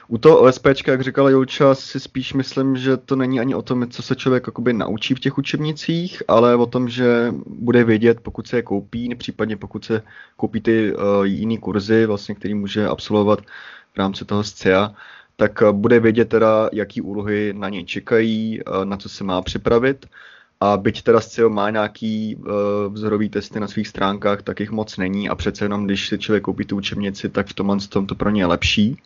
U 0.08 0.18
toho 0.18 0.40
OSP, 0.40 0.68
jak 0.88 1.02
říkala 1.02 1.30
Jouča, 1.30 1.76
si 1.76 2.00
spíš 2.00 2.34
myslím, 2.34 2.78
že 2.78 2.98
to 2.98 3.16
není 3.16 3.40
ani 3.40 3.56
o 3.56 3.62
tom, 3.62 3.90
co 3.90 4.02
se 4.02 4.16
člověk 4.16 4.44
jakoby 4.48 4.74
naučí 4.74 5.16
v 5.16 5.20
těch 5.20 5.38
učebnicích, 5.38 6.24
ale 6.28 6.56
o 6.56 6.66
tom, 6.66 6.90
že 6.90 7.34
bude 7.46 7.84
vědět, 7.84 8.20
pokud 8.20 8.48
se 8.48 8.58
je 8.58 8.62
koupí, 8.62 9.16
případně 9.16 9.58
pokud 9.58 9.86
se 9.86 10.02
koupí 10.38 10.62
ty 10.62 10.94
uh, 10.94 11.02
jiný 11.24 11.58
kurzy, 11.58 12.06
vlastně, 12.06 12.36
který 12.36 12.54
může 12.54 12.88
absolvovat 12.88 13.42
v 13.94 13.98
rámci 13.98 14.26
toho 14.26 14.44
SCIA, 14.44 14.96
tak 15.36 15.62
uh, 15.62 15.72
bude 15.72 16.00
vědět 16.00 16.30
teda, 16.30 16.70
jaký 16.74 17.02
úlohy 17.02 17.54
na 17.58 17.70
něj 17.70 17.86
čekají, 17.86 18.64
uh, 18.64 18.86
na 18.86 18.98
co 18.98 19.10
se 19.10 19.24
má 19.24 19.42
připravit 19.42 20.06
a 20.60 20.78
byť 20.78 21.02
teda 21.02 21.22
SCIO 21.22 21.50
má 21.50 21.70
nějaký 21.70 22.36
uh, 22.36 22.46
vzorový 22.94 23.30
testy 23.30 23.60
na 23.60 23.68
svých 23.68 23.88
stránkách, 23.88 24.42
tak 24.42 24.60
jich 24.60 24.72
moc 24.72 24.98
není 24.98 25.30
a 25.30 25.36
přece 25.36 25.66
jenom, 25.66 25.86
když 25.86 26.08
si 26.08 26.18
člověk 26.18 26.44
koupí 26.44 26.66
tu 26.66 26.78
učebnici, 26.78 27.30
tak 27.30 27.48
v 27.48 27.54
tomhle 27.54 27.78
tom 27.90 28.08
to 28.08 28.16
pro 28.16 28.30
ně 28.30 28.42
je 28.42 28.46
lepší. 28.46 29.02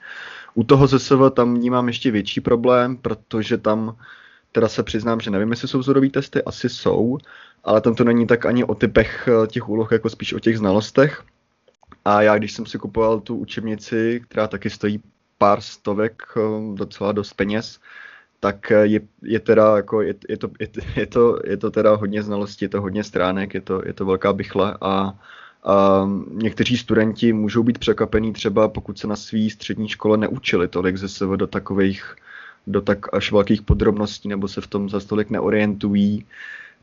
U 0.53 0.63
toho 0.63 0.87
ZSV 0.87 1.13
tam 1.33 1.55
vnímám 1.55 1.87
ještě 1.87 2.11
větší 2.11 2.41
problém, 2.41 2.97
protože 2.97 3.57
tam 3.57 3.95
teda 4.51 4.67
se 4.67 4.83
přiznám, 4.83 5.19
že 5.19 5.31
nevím, 5.31 5.51
jestli 5.51 5.67
jsou 5.67 5.79
vzorový 5.79 6.09
testy, 6.09 6.43
asi 6.43 6.69
jsou, 6.69 7.17
ale 7.63 7.81
tam 7.81 7.95
to 7.95 8.03
není 8.03 8.27
tak 8.27 8.45
ani 8.45 8.63
o 8.63 8.75
typech 8.75 9.27
eh, 9.27 9.47
těch 9.47 9.69
úloh, 9.69 9.91
jako 9.91 10.09
spíš 10.09 10.33
o 10.33 10.39
těch 10.39 10.57
znalostech. 10.57 11.23
A 12.07 12.21
já, 12.21 12.37
když 12.37 12.51
jsem 12.51 12.65
si 12.65 12.77
kupoval 12.77 13.19
tu 13.19 13.35
učebnici, 13.35 14.21
která 14.23 14.47
taky 14.47 14.69
stojí 14.69 15.01
pár 15.37 15.61
stovek, 15.61 16.23
eh, 16.37 16.75
docela 16.75 17.11
dost 17.11 17.33
peněz, 17.33 17.79
tak 18.39 18.71
eh, 18.71 18.85
je, 18.85 18.99
je 19.21 19.39
teda 19.39 19.75
jako, 19.75 20.01
je, 20.01 20.15
je, 20.29 20.37
to, 20.37 20.49
je, 20.59 20.67
je, 20.95 21.07
to, 21.07 21.39
je 21.45 21.57
to 21.57 21.71
teda 21.71 21.95
hodně 21.95 22.23
znalostí, 22.23 22.65
je 22.65 22.69
to 22.69 22.81
hodně 22.81 23.03
stránek, 23.03 23.53
je 23.53 23.61
to, 23.61 23.81
je 23.85 23.93
to 23.93 24.05
velká 24.05 24.33
bychle 24.33 24.77
a, 24.81 25.19
a 25.63 26.09
někteří 26.31 26.77
studenti 26.77 27.33
můžou 27.33 27.63
být 27.63 27.77
překvapení 27.77 28.33
třeba, 28.33 28.67
pokud 28.67 28.99
se 28.99 29.07
na 29.07 29.15
své 29.15 29.49
střední 29.49 29.89
škole 29.89 30.17
neučili 30.17 30.67
tolik 30.67 30.97
ze 30.97 31.09
sebe 31.09 31.37
do 31.37 31.47
takových, 31.47 32.15
do 32.67 32.81
tak 32.81 33.15
až 33.15 33.31
velkých 33.31 33.61
podrobností, 33.61 34.29
nebo 34.29 34.47
se 34.47 34.61
v 34.61 34.67
tom 34.67 34.89
za 34.89 34.99
tolik 34.99 35.29
neorientují, 35.29 36.25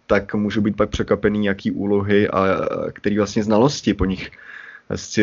tak 0.07 0.35
můžou 0.35 0.61
být 0.61 0.76
pak 0.76 0.90
překvapený, 0.90 1.45
jaký 1.45 1.71
úlohy 1.71 2.28
a, 2.28 2.40
a 2.40 2.90
který 2.93 3.16
vlastně 3.19 3.45
znalosti 3.45 3.95
po 3.95 4.04
nich 4.04 4.31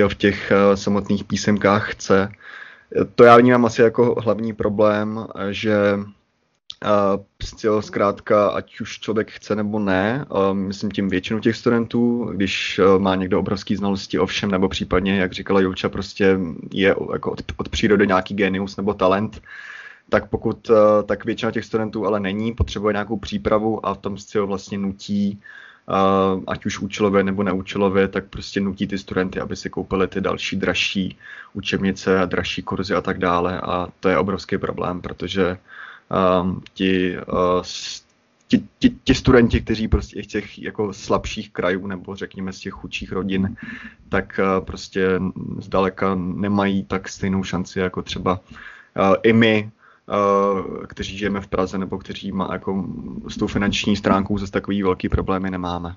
v 0.08 0.15
těch 0.15 0.51
eh, 0.51 0.77
samotných 0.77 1.24
písemkách 1.24 1.91
chce. 1.91 2.32
To 3.15 3.24
já 3.24 3.38
vnímám 3.38 3.65
asi 3.65 3.82
jako 3.82 4.15
hlavní 4.24 4.53
problém, 4.53 5.27
že 5.50 5.75
Uh, 7.65 7.82
zkrátka, 7.82 8.48
ať 8.48 8.80
už 8.80 9.00
člověk 9.00 9.32
chce 9.32 9.56
nebo 9.56 9.80
ne, 9.80 10.25
uh, 10.30 10.53
myslím 10.53 10.91
tím 10.91 11.10
většinu 11.10 11.39
těch 11.39 11.56
studentů, 11.56 12.32
když 12.36 12.80
má 12.98 13.15
někdo 13.15 13.39
obrovský 13.39 13.75
znalosti 13.75 14.20
o 14.20 14.25
všem, 14.25 14.51
nebo 14.51 14.70
případně, 14.70 15.20
jak 15.20 15.32
říkala 15.32 15.62
Jouča, 15.62 15.89
prostě 15.89 16.39
je 16.74 16.96
jako 17.13 17.32
od, 17.32 17.41
od 17.58 17.70
přírody 17.70 18.08
nějaký 18.08 18.34
genius 18.34 18.77
nebo 18.77 18.94
talent, 18.94 19.41
tak 20.10 20.30
pokud 20.30 20.72
tak 21.06 21.25
většina 21.25 21.51
těch 21.51 21.65
studentů 21.65 22.06
ale 22.06 22.20
není, 22.20 22.53
potřebuje 22.53 22.94
nějakou 22.94 23.18
přípravu 23.18 23.86
a 23.86 23.94
v 23.94 23.98
tom 23.98 24.18
SCIO 24.18 24.48
vlastně 24.48 24.77
nutí, 24.77 25.41
ať 26.47 26.65
už 26.65 26.79
účelově 26.79 27.23
nebo 27.23 27.43
neúčelově, 27.43 28.07
tak 28.07 28.25
prostě 28.25 28.59
nutí 28.59 28.88
ty 28.88 28.97
studenty, 28.97 29.39
aby 29.39 29.55
si 29.55 29.69
koupili 29.69 30.07
ty 30.07 30.21
další 30.21 30.55
dražší 30.55 31.17
učebnice 31.53 32.19
a 32.19 32.25
dražší 32.25 32.61
kurzy 32.61 32.93
a 32.93 33.01
tak 33.01 33.17
dále. 33.17 33.61
A 33.61 33.88
to 34.00 34.09
je 34.09 34.17
obrovský 34.17 34.57
problém, 34.57 35.01
protože 35.01 35.57
um, 36.41 36.61
ti, 36.73 37.17
uh, 37.17 37.63
ti, 38.47 38.63
ti, 38.79 38.89
ti 39.03 39.15
studenti, 39.15 39.61
kteří 39.61 39.88
prostě 39.88 40.23
z 40.23 40.27
těch 40.27 40.59
jako 40.59 40.93
slabších 40.93 41.51
krajů 41.51 41.88
nebo 41.88 42.15
řekněme 42.15 42.53
z 42.53 42.59
těch 42.59 42.73
chudších 42.73 43.11
rodin, 43.11 43.55
tak 44.09 44.39
uh, 44.39 44.65
prostě 44.65 45.19
zdaleka 45.57 46.15
nemají 46.15 46.83
tak 46.83 47.09
stejnou 47.09 47.43
šanci 47.43 47.79
jako 47.79 48.01
třeba 48.01 48.39
uh, 48.39 49.15
i 49.23 49.33
my, 49.33 49.71
kteří 50.88 51.17
žijeme 51.17 51.41
v 51.41 51.48
Praze 51.48 51.77
nebo 51.77 51.98
kteří 51.98 52.31
má 52.31 52.50
jako 52.51 52.86
s 53.27 53.38
tou 53.38 53.48
finanční 53.48 53.96
stránkou 53.96 54.38
zase 54.38 54.51
takový 54.51 54.84
velký 54.84 55.10
problémy 55.10 55.51
nemáme. 55.51 55.96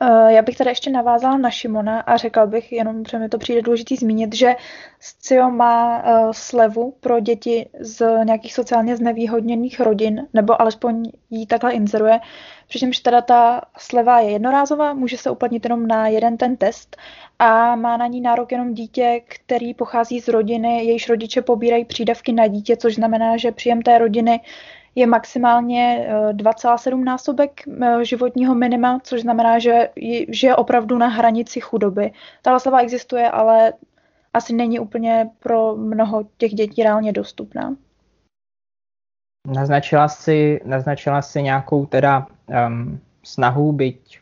Eh, 0.00 0.32
já 0.32 0.42
bych 0.42 0.56
tady 0.56 0.70
ještě 0.70 0.90
navázala 0.90 1.36
na 1.36 1.50
Šimona 1.50 2.00
a 2.00 2.16
řekla 2.16 2.46
bych, 2.46 2.72
jenom 2.72 3.02
protože 3.02 3.18
mi 3.18 3.28
to 3.28 3.38
přijde 3.38 3.62
důležitý 3.62 3.96
zmínit, 3.96 4.34
že 4.34 4.54
SCIO 5.00 5.50
má 5.50 6.02
uh, 6.02 6.32
slevu 6.32 6.94
pro 7.00 7.20
děti 7.20 7.68
z 7.80 8.24
nějakých 8.24 8.54
sociálně 8.54 8.96
znevýhodněných 8.96 9.80
rodin, 9.80 10.26
nebo 10.34 10.60
alespoň 10.62 11.02
jí 11.30 11.46
takhle 11.46 11.72
inzeruje, 11.72 12.20
přičemž 12.68 12.98
teda 12.98 13.20
ta 13.20 13.60
sleva 13.78 14.20
je 14.20 14.30
jednorázová, 14.30 14.94
může 14.94 15.18
se 15.18 15.30
uplatnit 15.30 15.64
jenom 15.64 15.86
na 15.86 16.08
jeden 16.08 16.36
ten 16.36 16.56
test 16.56 16.96
a 17.38 17.76
má 17.76 17.96
na 17.96 18.06
ní 18.06 18.20
nárok 18.20 18.52
jenom 18.52 18.74
dítě, 18.74 19.20
který 19.28 19.74
pochází 19.74 20.20
z 20.20 20.28
rodiny, 20.28 20.84
jejíž 20.84 21.08
rodiče 21.08 21.42
pobírají 21.42 21.84
přídavky 21.84 22.32
na 22.32 22.46
dítě, 22.46 22.76
což 22.76 22.94
znamená, 22.94 23.36
že 23.36 23.52
příjem 23.52 23.82
té 23.82 23.98
rodiny 23.98 24.40
je 24.94 25.06
maximálně 25.06 26.08
2,7 26.32 27.00
eh, 27.00 27.04
násobek 27.04 27.60
eh, 27.82 28.04
životního 28.04 28.54
minima, 28.54 29.00
což 29.02 29.20
znamená, 29.20 29.58
že 29.58 29.88
je, 29.96 30.26
že 30.28 30.46
je 30.46 30.56
opravdu 30.56 30.98
na 30.98 31.08
hranici 31.08 31.60
chudoby. 31.60 32.12
Ta 32.42 32.58
sleva 32.58 32.80
existuje, 32.80 33.30
ale 33.30 33.72
asi 34.34 34.52
není 34.52 34.80
úplně 34.80 35.30
pro 35.38 35.76
mnoho 35.76 36.24
těch 36.36 36.52
dětí 36.54 36.82
reálně 36.82 37.12
dostupná. 37.12 37.76
Naznačila 39.46 40.08
si, 40.08 40.60
naznačila 40.64 41.22
si 41.22 41.42
nějakou 41.42 41.86
teda 41.86 42.26
um, 42.66 43.00
snahu, 43.24 43.72
byť, 43.72 44.18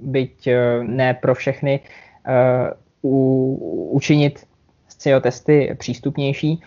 byť 0.00 0.46
uh, 0.46 0.84
ne 0.84 1.14
pro 1.14 1.34
všechny, 1.34 1.80
uh, 2.28 3.10
u, 3.12 3.90
učinit 3.92 4.46
SCIO 4.88 5.20
testy 5.20 5.74
přístupnější. 5.78 6.62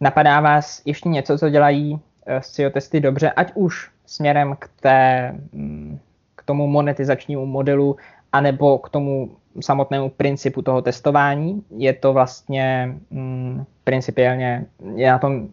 Napadá 0.00 0.40
vás 0.40 0.82
ještě 0.84 1.08
něco, 1.08 1.38
co 1.38 1.50
dělají 1.50 2.00
SEO 2.40 2.70
testy 2.70 3.00
dobře, 3.00 3.30
ať 3.30 3.52
už 3.54 3.90
směrem 4.06 4.56
k, 4.58 4.70
té, 4.80 5.32
mm, 5.52 5.98
k 6.36 6.42
tomu 6.42 6.66
monetizačnímu 6.66 7.46
modelu 7.46 7.96
anebo 8.32 8.78
k 8.78 8.88
tomu 8.88 9.36
samotnému 9.60 10.08
principu 10.10 10.62
toho 10.62 10.82
testování. 10.82 11.64
Je 11.76 11.92
to 11.92 12.12
vlastně 12.12 12.94
mm, 13.10 13.64
principiálně, 13.84 14.66
je 14.94 15.10
na 15.10 15.18
tom 15.18 15.48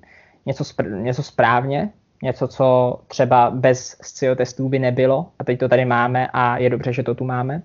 něco, 0.45 0.63
spr- 0.63 1.01
něco 1.01 1.23
správně, 1.23 1.89
něco, 2.23 2.47
co 2.47 2.99
třeba 3.07 3.51
bez 3.51 3.97
SCIO 4.01 4.35
testů 4.35 4.69
by 4.69 4.79
nebylo 4.79 5.27
a 5.39 5.43
teď 5.43 5.59
to 5.59 5.69
tady 5.69 5.85
máme 5.85 6.27
a 6.33 6.57
je 6.57 6.69
dobře, 6.69 6.93
že 6.93 7.03
to 7.03 7.15
tu 7.15 7.23
máme? 7.23 7.61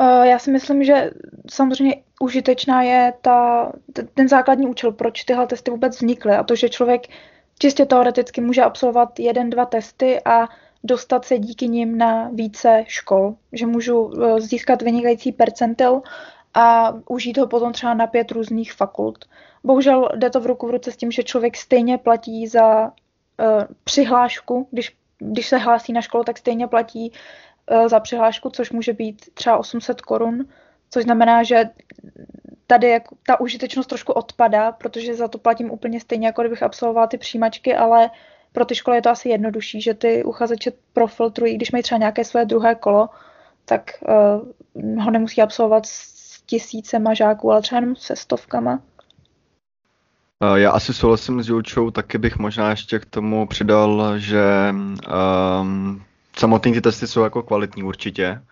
Eh, 0.00 0.28
já 0.28 0.38
si 0.38 0.50
myslím, 0.50 0.84
že 0.84 1.10
samozřejmě 1.50 1.96
užitečná 2.20 2.82
je 2.82 3.12
ta, 3.20 3.72
ten 4.14 4.28
základní 4.28 4.66
účel, 4.66 4.92
proč 4.92 5.24
tyhle 5.24 5.46
testy 5.46 5.70
vůbec 5.70 5.96
vznikly 5.96 6.32
a 6.32 6.42
to, 6.42 6.54
že 6.54 6.68
člověk 6.68 7.02
čistě 7.58 7.86
teoreticky 7.86 8.40
může 8.40 8.62
absolvovat 8.62 9.18
jeden, 9.20 9.50
dva 9.50 9.66
testy 9.66 10.20
a 10.24 10.48
dostat 10.84 11.24
se 11.24 11.38
díky 11.38 11.68
nim 11.68 11.98
na 11.98 12.28
více 12.28 12.84
škol, 12.86 13.34
že 13.52 13.66
můžu 13.66 14.12
eh, 14.12 14.40
získat 14.40 14.82
vynikající 14.82 15.32
percentil 15.32 16.02
a 16.54 16.94
užít 17.08 17.38
ho 17.38 17.46
potom 17.46 17.72
třeba 17.72 17.94
na 17.94 18.06
pět 18.06 18.30
různých 18.30 18.72
fakult. 18.72 19.24
Bohužel 19.64 20.08
jde 20.16 20.30
to 20.30 20.40
v 20.40 20.46
ruku 20.46 20.66
v 20.66 20.70
ruce 20.70 20.92
s 20.92 20.96
tím, 20.96 21.10
že 21.10 21.22
člověk 21.22 21.56
stejně 21.56 21.98
platí 21.98 22.46
za 22.46 22.84
uh, 22.86 22.92
přihlášku, 23.84 24.68
když, 24.70 24.96
když 25.18 25.48
se 25.48 25.58
hlásí 25.58 25.92
na 25.92 26.00
školu, 26.00 26.24
tak 26.24 26.38
stejně 26.38 26.66
platí 26.66 27.12
za 27.86 28.00
přihlášku, 28.00 28.50
což 28.50 28.70
může 28.70 28.92
být 28.92 29.34
třeba 29.34 29.58
800 29.58 30.00
korun, 30.00 30.44
což 30.90 31.04
znamená, 31.04 31.42
že 31.42 31.64
tady 32.66 32.88
jako 32.88 33.16
ta 33.26 33.40
užitečnost 33.40 33.88
trošku 33.88 34.12
odpadá, 34.12 34.72
protože 34.72 35.14
za 35.14 35.28
to 35.28 35.38
platím 35.38 35.70
úplně 35.70 36.00
stejně, 36.00 36.26
jako 36.26 36.42
kdybych 36.42 36.62
absolvovala 36.62 37.06
ty 37.06 37.18
přijímačky, 37.18 37.74
ale 37.74 38.10
pro 38.52 38.64
ty 38.64 38.74
školy 38.74 38.96
je 38.96 39.02
to 39.02 39.10
asi 39.10 39.28
jednodušší, 39.28 39.80
že 39.80 39.94
ty 39.94 40.24
uchazeče 40.24 40.72
profiltrují, 40.92 41.56
když 41.56 41.72
mají 41.72 41.82
třeba 41.82 41.98
nějaké 41.98 42.24
své 42.24 42.44
druhé 42.44 42.74
kolo, 42.74 43.08
tak 43.64 43.90
uh, 44.74 45.02
ho 45.02 45.10
nemusí 45.10 45.42
absolvovat 45.42 45.86
s 45.86 46.42
tisícema 46.42 47.14
žáků, 47.14 47.52
ale 47.52 47.62
třeba 47.62 47.80
jenom 47.80 47.96
se 47.96 48.16
stovkama. 48.16 48.82
Já 50.54 50.70
asi 50.70 50.94
souhlasím 50.94 51.42
s 51.42 51.48
Julčou, 51.48 51.90
taky 51.90 52.18
bych 52.18 52.38
možná 52.38 52.70
ještě 52.70 52.98
k 52.98 53.06
tomu 53.06 53.46
přidal, 53.46 54.18
že 54.18 54.74
um, 55.60 56.02
samotný 56.40 56.72
ty 56.72 56.80
testy 56.80 57.06
jsou 57.06 57.22
jako 57.22 57.42
kvalitní 57.42 57.82
určitě. 57.82 58.42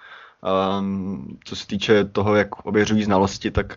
Um, 0.79 1.39
co 1.45 1.57
se 1.57 1.67
týče 1.67 2.05
toho, 2.05 2.37
jak 2.37 2.67
ověřují 2.67 3.05
znalosti, 3.05 3.51
tak 3.51 3.77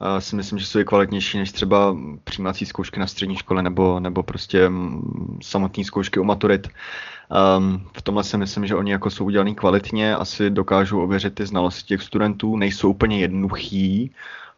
uh, 0.00 0.18
si 0.18 0.36
myslím, 0.36 0.58
že 0.58 0.66
jsou 0.66 0.78
i 0.78 0.84
kvalitnější 0.84 1.38
než 1.38 1.52
třeba 1.52 1.96
přijímací 2.24 2.66
zkoušky 2.66 3.00
na 3.00 3.06
střední 3.06 3.36
škole 3.36 3.62
nebo, 3.62 4.00
nebo 4.00 4.22
prostě 4.22 4.68
um, 4.68 5.38
samotné 5.42 5.84
zkoušky 5.84 6.20
u 6.20 6.24
maturit. 6.24 6.68
Um, 6.68 7.86
v 7.96 8.02
tomhle 8.02 8.24
si 8.24 8.38
myslím, 8.38 8.66
že 8.66 8.74
oni 8.74 8.92
jako 8.92 9.10
jsou 9.10 9.24
udělaný 9.24 9.54
kvalitně, 9.54 10.16
asi 10.16 10.50
dokážou 10.50 11.02
ověřit 11.02 11.34
ty 11.34 11.46
znalosti 11.46 11.86
těch 11.86 12.02
studentů, 12.02 12.56
nejsou 12.56 12.90
úplně 12.90 13.20
jednoduchý, 13.20 14.10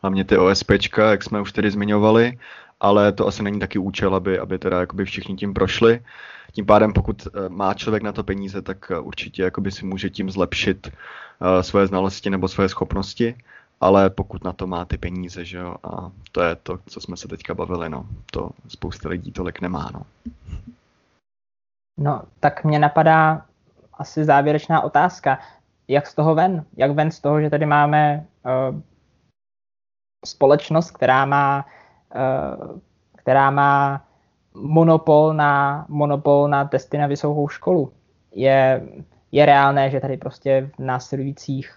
hlavně 0.02 0.24
ty 0.24 0.38
OSPčka, 0.38 1.10
jak 1.10 1.22
jsme 1.22 1.40
už 1.40 1.52
tedy 1.52 1.70
zmiňovali, 1.70 2.38
ale 2.82 3.12
to 3.12 3.26
asi 3.26 3.42
není 3.42 3.60
taky 3.60 3.78
účel, 3.78 4.14
aby, 4.14 4.38
aby 4.38 4.58
teda 4.58 4.80
jakoby 4.80 5.04
všichni 5.04 5.36
tím 5.36 5.54
prošli. 5.54 6.00
Tím 6.52 6.66
pádem, 6.66 6.92
pokud 6.92 7.26
eh, 7.26 7.48
má 7.48 7.74
člověk 7.74 8.02
na 8.02 8.12
to 8.12 8.24
peníze, 8.24 8.62
tak 8.62 8.90
eh, 8.90 8.98
určitě 8.98 9.42
jakoby 9.42 9.70
si 9.70 9.86
může 9.86 10.10
tím 10.10 10.30
zlepšit 10.30 10.86
uh, 10.86 11.60
svoje 11.60 11.86
znalosti 11.86 12.30
nebo 12.30 12.48
svoje 12.48 12.68
schopnosti, 12.68 13.34
ale 13.80 14.10
pokud 14.10 14.44
na 14.44 14.52
to 14.52 14.66
má 14.66 14.84
ty 14.84 14.98
peníze, 14.98 15.44
že 15.44 15.58
jo, 15.58 15.74
a 15.82 16.10
to 16.32 16.42
je 16.42 16.54
to, 16.56 16.78
co 16.86 17.00
jsme 17.00 17.16
se 17.16 17.28
teďka 17.28 17.54
bavili, 17.54 17.88
no, 17.88 18.06
to 18.30 18.50
spousta 18.68 19.08
lidí 19.08 19.32
tolik 19.32 19.60
nemá, 19.60 19.90
no. 19.94 20.02
No, 21.98 22.22
tak 22.40 22.64
mě 22.64 22.78
napadá 22.78 23.46
asi 23.94 24.24
závěrečná 24.24 24.80
otázka. 24.80 25.38
Jak 25.88 26.06
z 26.06 26.14
toho 26.14 26.34
ven? 26.34 26.64
Jak 26.76 26.90
ven 26.90 27.10
z 27.10 27.20
toho, 27.20 27.40
že 27.40 27.50
tady 27.50 27.66
máme 27.66 28.26
uh, 28.44 28.80
společnost, 30.24 30.90
která 30.90 31.24
má 31.24 31.66
která 33.16 33.50
má 33.50 34.04
monopol 34.54 35.34
na, 35.34 35.86
monopol 35.88 36.48
na 36.48 36.64
testy 36.64 36.98
na 36.98 37.06
vysokou 37.06 37.48
školu. 37.48 37.92
Je, 38.34 38.82
je 39.32 39.46
reálné, 39.46 39.90
že 39.90 40.00
tady 40.00 40.16
prostě 40.16 40.70
v 40.78 40.82
následujících 40.82 41.74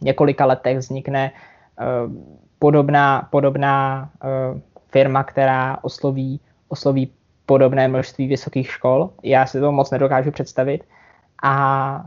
několika 0.00 0.46
letech 0.46 0.78
vznikne 0.78 1.30
uh, 1.30 2.12
podobná, 2.58 3.28
podobná 3.30 4.10
uh, 4.24 4.60
firma, 4.88 5.24
která 5.24 5.78
osloví, 5.82 6.40
osloví 6.68 7.12
podobné 7.46 7.88
množství 7.88 8.28
vysokých 8.28 8.70
škol. 8.70 9.10
Já 9.22 9.46
si 9.46 9.60
to 9.60 9.72
moc 9.72 9.90
nedokážu 9.90 10.30
představit 10.30 10.84
a 11.42 12.06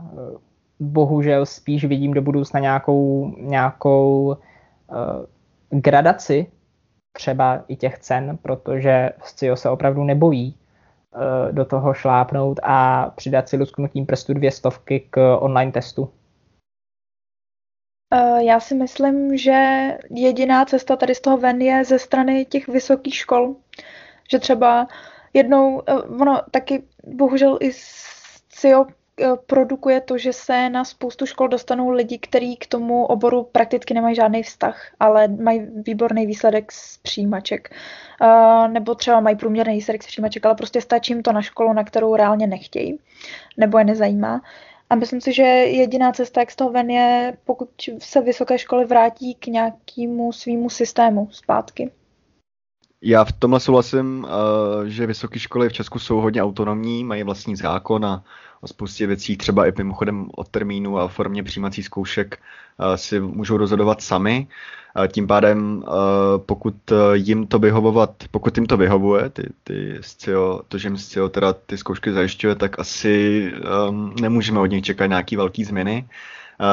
bohužel 0.80 1.46
spíš 1.46 1.84
vidím 1.84 2.14
do 2.14 2.22
budoucna 2.22 2.60
nějakou, 2.60 3.34
nějakou 3.38 4.36
gradaci 5.70 6.46
třeba 7.12 7.64
i 7.68 7.76
těch 7.76 7.98
cen, 7.98 8.38
protože 8.42 9.10
Scio 9.22 9.56
se 9.56 9.70
opravdu 9.70 10.04
nebojí 10.04 10.58
uh, 11.14 11.52
do 11.52 11.64
toho 11.64 11.94
šlápnout 11.94 12.60
a 12.62 13.10
přidat 13.16 13.48
si 13.48 13.56
lusknutím 13.56 14.06
prstu 14.06 14.34
dvě 14.34 14.50
stovky 14.50 15.06
k 15.10 15.36
online 15.36 15.72
testu. 15.72 16.02
Uh, 18.14 18.38
já 18.38 18.60
si 18.60 18.74
myslím, 18.74 19.36
že 19.36 19.88
jediná 20.10 20.64
cesta 20.64 20.96
tady 20.96 21.14
z 21.14 21.20
toho 21.20 21.36
ven 21.36 21.62
je 21.62 21.84
ze 21.84 21.98
strany 21.98 22.44
těch 22.44 22.68
vysokých 22.68 23.14
škol. 23.14 23.56
Že 24.30 24.38
třeba 24.38 24.88
jednou, 25.32 25.74
uh, 25.74 26.22
ono 26.22 26.42
taky 26.50 26.82
bohužel 27.04 27.58
i 27.60 27.70
CIO 28.48 28.86
Eh, 28.86 28.99
produkuje 29.46 30.00
to, 30.00 30.18
že 30.18 30.32
se 30.32 30.70
na 30.70 30.84
spoustu 30.84 31.26
škol 31.26 31.48
dostanou 31.48 31.90
lidi, 31.90 32.18
kteří 32.18 32.56
k 32.56 32.66
tomu 32.66 33.04
oboru 33.04 33.42
prakticky 33.52 33.94
nemají 33.94 34.14
žádný 34.14 34.42
vztah, 34.42 34.86
ale 35.00 35.28
mají 35.28 35.66
výborný 35.86 36.26
výsledek 36.26 36.72
z 36.72 36.98
přijímaček. 36.98 37.70
Uh, 38.22 38.68
nebo 38.68 38.94
třeba 38.94 39.20
mají 39.20 39.36
průměrný 39.36 39.74
výsledek 39.74 40.02
z 40.02 40.06
přijímaček, 40.06 40.46
ale 40.46 40.54
prostě 40.54 40.80
stačí 40.80 41.12
jim 41.12 41.22
to 41.22 41.32
na 41.32 41.42
školu, 41.42 41.72
na 41.72 41.84
kterou 41.84 42.16
reálně 42.16 42.46
nechtějí, 42.46 42.98
nebo 43.56 43.78
je 43.78 43.84
nezajímá. 43.84 44.42
A 44.90 44.94
myslím 44.94 45.20
si, 45.20 45.32
že 45.32 45.42
jediná 45.42 46.12
cesta, 46.12 46.40
jak 46.40 46.50
z 46.50 46.56
toho 46.56 46.70
ven 46.70 46.90
je, 46.90 47.36
pokud 47.44 47.68
se 47.98 48.20
vysoké 48.20 48.58
školy 48.58 48.84
vrátí 48.84 49.34
k 49.34 49.46
nějakému 49.46 50.32
svýmu 50.32 50.70
systému 50.70 51.28
zpátky. 51.30 51.90
Já 53.02 53.24
v 53.24 53.32
tomhle 53.32 53.60
souhlasím, 53.60 54.26
eh, 54.28 54.88
že 54.88 55.06
vysoké 55.06 55.38
školy 55.38 55.68
v 55.68 55.72
Česku 55.72 55.98
jsou 55.98 56.20
hodně 56.20 56.42
autonomní, 56.42 57.04
mají 57.04 57.22
vlastní 57.22 57.56
zákon 57.56 58.04
a 58.04 58.24
o 58.60 58.68
spoustě 58.68 59.06
věcí, 59.06 59.36
třeba 59.36 59.66
i 59.66 59.72
mimochodem 59.78 60.28
od 60.36 60.48
termínu 60.48 60.98
a 60.98 61.08
formě 61.08 61.42
přijímací 61.42 61.82
zkoušek 61.82 62.38
eh, 62.38 62.96
si 62.96 63.20
můžou 63.20 63.56
rozhodovat 63.56 64.02
sami. 64.02 64.46
Tím 65.12 65.26
pádem, 65.26 65.84
eh, 65.86 65.90
pokud 66.38 66.74
jim 67.12 67.46
to 67.46 67.58
vyhovovat, 67.58 68.10
pokud 68.30 68.56
jim 68.56 68.66
to 68.66 68.76
vyhovuje, 68.76 69.30
ty, 69.30 69.42
ty 69.64 69.98
SCIO, 70.00 70.60
to, 70.68 70.78
že 70.78 70.88
jim 70.88 70.98
SCIO 70.98 71.28
teda 71.28 71.52
ty 71.52 71.78
zkoušky 71.78 72.12
zajišťuje, 72.12 72.54
tak 72.54 72.78
asi 72.78 73.44
um, 73.88 74.14
nemůžeme 74.20 74.60
od 74.60 74.66
nich 74.66 74.84
čekat 74.84 75.06
nějaký 75.06 75.36
velký 75.36 75.64
změny. 75.64 76.08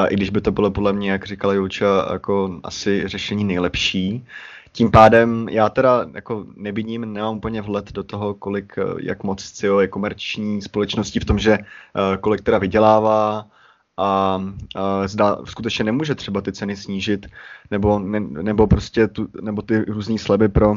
I 0.09 0.15
když 0.15 0.29
by 0.29 0.41
to 0.41 0.51
bylo 0.51 0.71
podle 0.71 0.93
mě, 0.93 1.11
jak 1.11 1.25
říkala 1.25 1.53
Julča, 1.53 2.07
jako 2.11 2.59
asi 2.63 3.07
řešení 3.07 3.43
nejlepší. 3.43 4.25
Tím 4.71 4.91
pádem 4.91 5.49
já 5.49 5.69
teda 5.69 6.05
jako 6.13 6.45
nevidím, 6.55 7.13
nemám 7.13 7.37
úplně 7.37 7.61
vhled 7.61 7.91
do 7.91 8.03
toho, 8.03 8.33
kolik, 8.33 8.73
eh, 8.77 8.83
jak 8.99 9.23
moc 9.23 9.51
CIO 9.51 9.79
je 9.79 9.87
komerční 9.87 10.61
společností 10.61 11.19
v 11.19 11.25
tom, 11.25 11.39
že 11.39 11.57
uh, 11.57 12.17
kolik 12.21 12.41
teda 12.41 12.57
vydělává 12.57 13.47
a 13.97 14.37
uh, 14.37 15.07
zda 15.07 15.37
skutečně 15.45 15.85
nemůže 15.85 16.15
třeba 16.15 16.41
ty 16.41 16.51
ceny 16.51 16.75
snížit, 16.75 17.27
nebo, 17.71 17.99
ne, 17.99 18.19
nebo 18.19 18.67
prostě 18.67 19.07
tu, 19.07 19.27
nebo 19.41 19.61
ty 19.61 19.85
různé 19.85 20.17
sleby 20.17 20.49
pro 20.49 20.75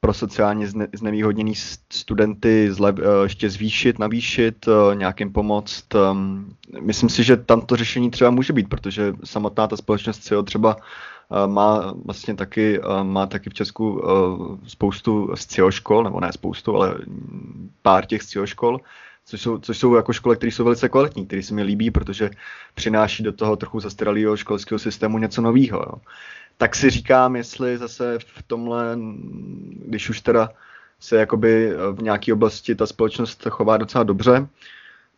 pro 0.00 0.14
sociálně 0.14 0.68
zne, 0.68 0.88
znevýhodněný 0.92 1.54
studenty 1.92 2.72
zlep, 2.72 2.96
ještě 3.22 3.50
zvýšit, 3.50 3.98
navýšit, 3.98 4.68
nějakým 4.94 5.32
pomoct. 5.32 5.94
Ehm, 5.94 6.54
myslím 6.80 7.08
si, 7.08 7.24
že 7.24 7.36
tam 7.36 7.60
to 7.60 7.76
řešení 7.76 8.10
třeba 8.10 8.30
může 8.30 8.52
být, 8.52 8.68
protože 8.68 9.12
samotná 9.24 9.66
ta 9.66 9.76
společnost 9.76 10.18
CIO 10.18 10.42
třeba 10.42 10.76
má 11.46 11.94
vlastně 12.04 12.34
taky, 12.34 12.80
má 13.02 13.26
taky 13.26 13.50
v 13.50 13.54
Česku 13.54 14.02
spoustu 14.66 15.30
SCIO 15.34 15.70
škol, 15.70 16.04
nebo 16.04 16.20
ne 16.20 16.32
spoustu, 16.32 16.76
ale 16.76 16.98
pár 17.82 18.06
těch 18.06 18.22
SCIO 18.22 18.46
škol, 18.46 18.80
což 19.24 19.40
jsou, 19.40 19.58
což 19.58 19.78
jsou 19.78 19.94
jako 19.94 20.12
školy, 20.12 20.36
které 20.36 20.52
jsou 20.52 20.64
velice 20.64 20.88
kvalitní, 20.88 21.26
které 21.26 21.42
se 21.42 21.54
mi 21.54 21.62
líbí, 21.62 21.90
protože 21.90 22.30
přináší 22.74 23.22
do 23.22 23.32
toho 23.32 23.56
trochu 23.56 23.80
zastaralého 23.80 24.36
školského 24.36 24.78
systému 24.78 25.18
něco 25.18 25.42
nového. 25.42 25.78
Jo. 25.78 25.92
Tak 26.56 26.76
si 26.76 26.90
říkám, 26.90 27.36
jestli 27.36 27.78
zase 27.78 28.18
v 28.18 28.42
tomhle, 28.46 28.98
když 29.86 30.10
už 30.10 30.20
teda 30.20 30.50
se 31.00 31.16
jakoby 31.16 31.72
v 31.92 32.02
nějaké 32.02 32.32
oblasti 32.32 32.74
ta 32.74 32.86
společnost 32.86 33.46
chová 33.50 33.76
docela 33.76 34.04
dobře, 34.04 34.46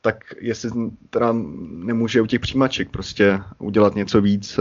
tak 0.01 0.16
jestli 0.40 0.71
teda 1.11 1.29
nemůže 1.68 2.21
u 2.21 2.27
těch 2.27 2.40
přijímaček 2.40 2.90
prostě 2.90 3.40
udělat 3.59 3.94
něco 3.94 4.21
víc, 4.21 4.61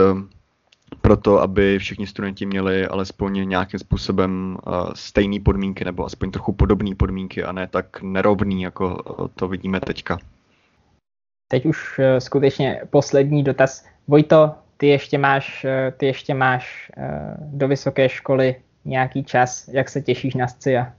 proto, 1.01 1.41
aby 1.41 1.79
všichni 1.79 2.07
studenti 2.07 2.45
měli 2.45 2.87
alespoň 2.87 3.49
nějakým 3.49 3.79
způsobem 3.79 4.57
uh, 4.67 4.91
stejné 4.93 5.39
podmínky 5.39 5.85
nebo 5.85 6.05
aspoň 6.05 6.31
trochu 6.31 6.53
podobné 6.53 6.95
podmínky 6.95 7.43
a 7.43 7.51
ne 7.51 7.67
tak 7.67 8.01
nerovný, 8.01 8.61
jako 8.61 9.03
to 9.35 9.47
vidíme 9.47 9.79
teďka. 9.79 10.19
teď 11.47 11.65
už 11.65 11.99
eh, 11.99 12.21
skutečně 12.21 12.81
poslední 12.89 13.43
dotaz. 13.43 13.85
Vojto, 14.07 14.55
ty 14.77 14.87
ještě 14.87 15.17
máš, 15.17 15.65
eh, 15.65 15.93
ty 15.97 16.05
ještě 16.05 16.33
máš 16.33 16.91
eh, 16.97 17.37
do 17.39 17.67
vysoké 17.67 18.09
školy 18.09 18.55
nějaký 18.85 19.23
čas, 19.23 19.67
jak 19.67 19.89
se 19.89 20.01
těšíš 20.01 20.33
na 20.33 20.47
SCIA? 20.47 20.93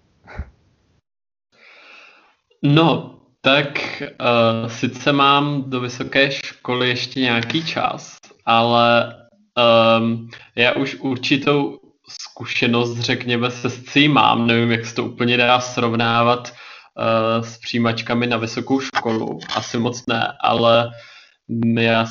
No, 2.63 3.19
tak 3.41 4.03
uh, 4.03 4.69
sice 4.69 5.13
mám 5.13 5.71
do 5.71 5.81
vysoké 5.81 6.31
školy 6.31 6.89
ještě 6.89 7.21
nějaký 7.21 7.65
čas, 7.67 8.17
ale 8.45 9.15
um, 9.59 10.31
já 10.57 10.73
už 10.73 10.95
určitou 10.95 11.79
zkušenost, 12.09 12.99
řekněme, 12.99 13.51
se 13.51 13.71
SCI 13.71 14.09
mám. 14.09 14.47
Nevím, 14.47 14.73
jak 14.73 14.87
se 14.87 14.95
to 14.95 15.05
úplně 15.05 15.37
dá 15.37 15.61
srovnávat 15.61 16.53
uh, 16.53 17.45
s 17.45 17.59
přijímačkami 17.59 18.27
na 18.27 18.37
vysokou 18.37 18.81
školu. 18.81 19.39
Asi 19.55 19.79
moc 19.79 20.07
ne, 20.07 20.33
ale 20.41 20.91
já 21.79 22.07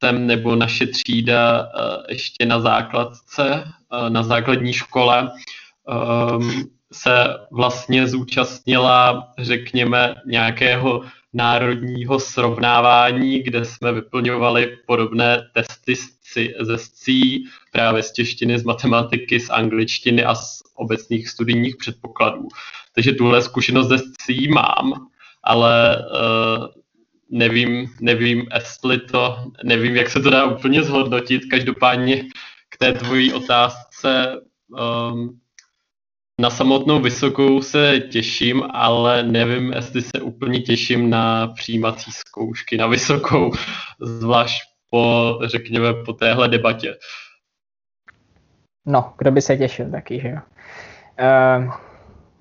jsem 0.00 0.26
nebo 0.26 0.56
naše 0.56 0.86
třída 0.86 1.62
uh, 1.62 2.04
ještě 2.08 2.46
na 2.46 2.60
základce, 2.60 3.64
uh, 3.92 4.10
na 4.10 4.22
základní 4.22 4.72
škole 4.72 5.30
um, 6.40 6.70
se 6.92 7.24
vlastně 7.52 8.06
zúčastnila, 8.06 9.28
řekněme, 9.38 10.14
nějakého 10.26 11.02
národního 11.32 12.20
srovnávání, 12.20 13.42
kde 13.42 13.64
jsme 13.64 13.92
vyplňovali 13.92 14.76
podobné 14.86 15.42
testy 15.54 15.96
ze 16.60 16.78
SCI, 16.78 17.44
právě 17.72 18.02
z 18.02 18.12
češtiny, 18.12 18.58
z 18.58 18.64
matematiky, 18.64 19.40
z 19.40 19.50
angličtiny 19.50 20.24
a 20.24 20.34
z 20.34 20.62
obecných 20.74 21.28
studijních 21.28 21.76
předpokladů. 21.76 22.48
Takže 22.94 23.12
tuhle 23.12 23.42
zkušenost 23.42 23.88
ze 23.88 23.98
SCI 23.98 24.48
mám, 24.48 25.06
ale 25.44 25.96
uh, 25.98 26.66
nevím, 27.30 27.90
nevím, 28.00 28.46
jestli 28.54 28.98
to, 28.98 29.44
nevím, 29.64 29.96
jak 29.96 30.10
se 30.10 30.20
to 30.20 30.30
dá 30.30 30.44
úplně 30.44 30.82
zhodnotit. 30.82 31.44
Každopádně 31.50 32.24
k 32.68 32.76
té 32.78 32.92
tvojí 32.92 33.32
otázce 33.32 34.36
um, 34.68 35.40
na 36.40 36.50
samotnou 36.50 37.00
vysokou 37.00 37.62
se 37.62 38.00
těším, 38.00 38.62
ale 38.70 39.22
nevím, 39.22 39.72
jestli 39.72 40.02
se 40.02 40.20
úplně 40.22 40.60
těším 40.60 41.10
na 41.10 41.46
přijímací 41.46 42.12
zkoušky 42.12 42.76
na 42.76 42.86
vysokou, 42.86 43.52
zvlášť 44.00 44.69
po, 44.90 45.38
řekněme, 45.44 45.94
po 46.04 46.12
téhle 46.12 46.48
debatě. 46.48 46.96
No, 48.86 49.14
kdo 49.18 49.30
by 49.30 49.42
se 49.42 49.56
těšil 49.56 49.90
taky, 49.90 50.20
že 50.20 50.28
jo. 50.28 50.38
Uh, 51.20 51.74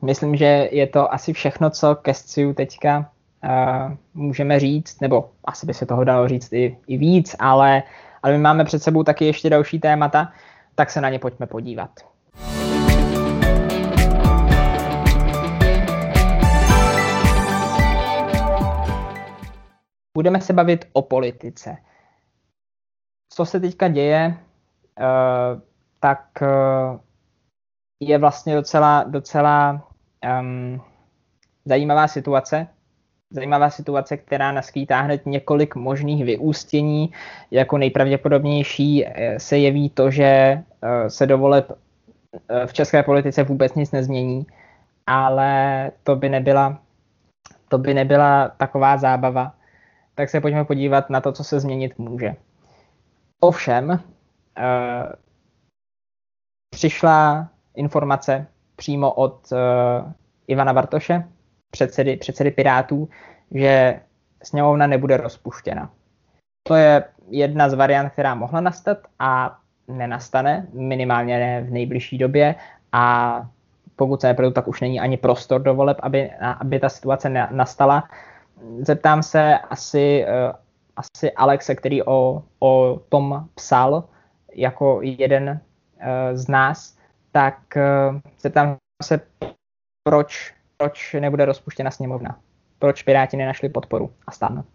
myslím, 0.01 0.35
že 0.35 0.69
je 0.71 0.87
to 0.87 1.13
asi 1.13 1.33
všechno, 1.33 1.69
co 1.69 1.95
ke 1.95 2.13
SCIU 2.13 2.53
teďka 2.53 3.11
uh, 3.43 3.93
můžeme 4.13 4.59
říct, 4.59 5.01
nebo 5.01 5.31
asi 5.45 5.65
by 5.65 5.73
se 5.73 5.85
toho 5.85 6.03
dalo 6.03 6.27
říct 6.27 6.53
i, 6.53 6.77
i 6.87 6.97
víc, 6.97 7.35
ale, 7.39 7.83
ale 8.23 8.33
my 8.33 8.39
máme 8.39 8.65
před 8.65 8.83
sebou 8.83 9.03
taky 9.03 9.25
ještě 9.25 9.49
další 9.49 9.79
témata, 9.79 10.33
tak 10.75 10.89
se 10.89 11.01
na 11.01 11.09
ně 11.09 11.19
pojďme 11.19 11.47
podívat. 11.47 11.89
Budeme 20.13 20.41
se 20.41 20.53
bavit 20.53 20.85
o 20.93 21.01
politice. 21.01 21.77
Co 23.29 23.45
se 23.45 23.59
teďka 23.59 23.87
děje, 23.87 24.37
uh, 24.99 25.61
tak 25.99 26.25
uh, 26.41 26.99
je 27.99 28.17
vlastně 28.17 28.55
docela, 28.55 29.03
docela 29.03 29.87
um, 30.39 30.81
zajímavá 31.65 32.07
situace. 32.07 32.67
Zajímavá 33.31 33.69
situace, 33.69 34.17
která 34.17 34.51
naskýtá 34.51 35.01
hned 35.01 35.25
několik 35.25 35.75
možných 35.75 36.25
vyústění. 36.25 37.11
Jako 37.51 37.77
nejpravděpodobnější 37.77 39.05
eh, 39.05 39.39
se 39.39 39.57
jeví 39.57 39.89
to, 39.89 40.11
že 40.11 40.63
se 41.07 41.27
do 41.27 41.37
voleb 41.37 41.71
v 42.65 42.73
české 42.73 43.03
politice 43.03 43.43
vůbec 43.43 43.73
nic 43.73 43.91
nezmění, 43.91 44.47
ale 45.07 45.91
to 46.03 46.15
by 46.15 46.29
nebyla, 46.29 46.81
to 47.67 47.77
by 47.77 47.93
nebyla 47.93 48.49
taková 48.57 48.97
zábava 48.97 49.53
tak 50.19 50.29
se 50.29 50.41
pojďme 50.41 50.65
podívat 50.65 51.09
na 51.09 51.21
to, 51.21 51.31
co 51.31 51.43
se 51.43 51.59
změnit 51.59 51.97
může. 51.97 52.35
Ovšem, 53.39 53.89
uh, 53.89 53.97
přišla 56.69 57.49
informace 57.75 58.47
přímo 58.75 59.11
od 59.11 59.51
uh, 59.51 60.11
Ivana 60.47 60.73
Bartoše, 60.73 61.23
předsedy, 61.71 62.17
předsedy 62.17 62.51
Pirátů, 62.51 63.09
že 63.51 64.01
sněmovna 64.43 64.87
nebude 64.87 65.17
rozpuštěna. 65.17 65.91
To 66.67 66.75
je 66.75 67.03
jedna 67.29 67.69
z 67.69 67.73
variant, 67.73 68.09
která 68.09 68.35
mohla 68.35 68.61
nastat 68.61 68.97
a 69.19 69.59
nenastane, 69.87 70.67
minimálně 70.73 71.39
ne 71.39 71.61
v 71.61 71.71
nejbližší 71.71 72.17
době 72.17 72.55
a 72.91 73.41
pokud 73.95 74.21
se 74.21 74.27
nepředu, 74.27 74.51
tak 74.51 74.67
už 74.67 74.81
není 74.81 74.99
ani 74.99 75.17
prostor 75.17 75.61
do 75.61 75.75
voleb, 75.75 75.97
aby, 76.01 76.31
aby 76.59 76.79
ta 76.79 76.89
situace 76.89 77.29
nastala 77.51 78.09
zeptám 78.79 79.23
se 79.23 79.57
asi, 79.57 80.25
uh, 80.25 80.55
asi 80.99 81.31
Alexe, 81.31 81.75
který 81.75 82.03
o, 82.03 82.43
o 82.59 83.01
tom 83.09 83.49
psal 83.55 84.03
jako 84.55 84.99
jeden 85.01 85.49
uh, 85.49 86.37
z 86.37 86.47
nás, 86.47 86.97
tak 87.31 87.59
uh, 87.75 88.19
zeptám 88.41 88.77
se, 89.03 89.19
proč, 90.03 90.53
proč 90.77 91.15
nebude 91.19 91.45
rozpuštěna 91.45 91.91
sněmovna. 91.91 92.39
Proč 92.79 93.03
Piráti 93.03 93.37
nenašli 93.37 93.69
podporu 93.69 94.13
a 94.27 94.31
stáhnout. 94.31 94.65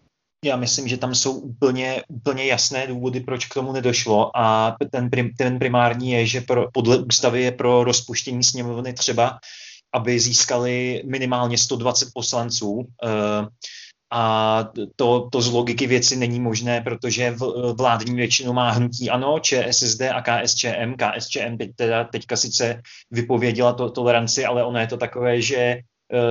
Já 0.45 0.55
myslím, 0.55 0.87
že 0.87 0.97
tam 0.97 1.15
jsou 1.15 1.39
úplně, 1.39 2.03
úplně 2.07 2.45
jasné 2.45 2.87
důvody, 2.87 3.19
proč 3.19 3.45
k 3.45 3.53
tomu 3.53 3.73
nedošlo 3.73 4.37
a 4.37 4.75
ten, 4.91 5.09
prim, 5.09 5.29
ten 5.37 5.59
primární 5.59 6.11
je, 6.11 6.25
že 6.25 6.41
pro, 6.41 6.71
podle 6.73 6.97
ústavy 6.97 7.41
je 7.41 7.51
pro 7.51 7.83
rozpuštění 7.83 8.43
sněmovny 8.43 8.93
třeba 8.93 9.39
aby 9.95 10.19
získali 10.19 11.03
minimálně 11.05 11.57
120 11.57 12.09
poslanců. 12.13 12.87
Eh, 13.03 13.47
a 14.11 14.63
to, 14.95 15.29
to 15.31 15.41
z 15.41 15.51
logiky 15.51 15.87
věci 15.87 16.15
není 16.15 16.39
možné, 16.39 16.81
protože 16.81 17.35
vládní 17.77 18.15
většinu 18.15 18.53
má 18.53 18.71
hnutí 18.71 19.09
ANO, 19.09 19.39
ČSSD 19.39 20.01
a 20.01 20.21
KSČM. 20.21 20.95
KSČM 20.97 21.57
teď 21.57 21.71
teda, 21.75 22.03
teďka 22.03 22.37
sice 22.37 22.81
vypověděla 23.11 23.73
to 23.73 23.91
toleranci, 23.91 24.45
ale 24.45 24.63
ono 24.63 24.79
je 24.79 24.87
to 24.87 24.97
takové, 24.97 25.41
že 25.41 25.77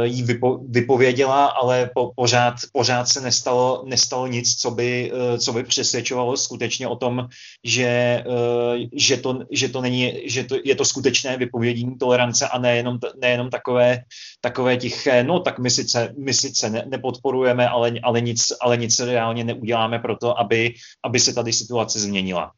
jí 0.04 0.22
vypo, 0.22 0.58
vypověděla, 0.68 1.46
ale 1.46 1.90
po, 1.94 2.12
pořád, 2.16 2.54
pořád 2.72 3.08
se 3.08 3.20
nestalo, 3.20 3.84
nestalo 3.86 4.26
nic, 4.26 4.56
co 4.56 4.70
by, 4.70 5.12
eh, 5.14 5.38
co 5.38 5.52
by 5.52 5.64
přesvědčovalo 5.64 6.36
skutečně 6.36 6.88
o 6.88 6.96
tom, 6.96 7.28
že, 7.64 7.84
eh, 7.84 8.88
že, 8.92 9.16
to, 9.16 9.38
že, 9.50 9.68
to 9.68 9.80
není, 9.80 10.22
že 10.24 10.44
to, 10.44 10.56
je 10.64 10.74
to 10.74 10.84
skutečné 10.84 11.36
vypovědění 11.36 11.98
tolerance 11.98 12.48
a 12.48 12.58
nejenom, 12.58 12.98
nejenom 13.20 13.50
takové, 13.50 14.02
takové 14.40 14.76
tiché, 14.76 15.24
no 15.24 15.40
tak 15.40 15.58
my 15.58 15.70
sice, 15.70 16.14
my 16.18 16.34
sice 16.34 16.70
ne, 16.70 16.84
nepodporujeme, 16.86 17.68
ale, 17.68 17.92
ale, 18.02 18.20
nic, 18.20 18.52
ale 18.60 18.76
nic 18.76 19.00
reálně 19.00 19.44
neuděláme 19.44 19.98
pro 19.98 20.16
to, 20.16 20.38
aby, 20.38 20.74
aby 21.02 21.20
se 21.20 21.34
tady 21.34 21.52
situace 21.52 22.00
změnila. 22.00 22.52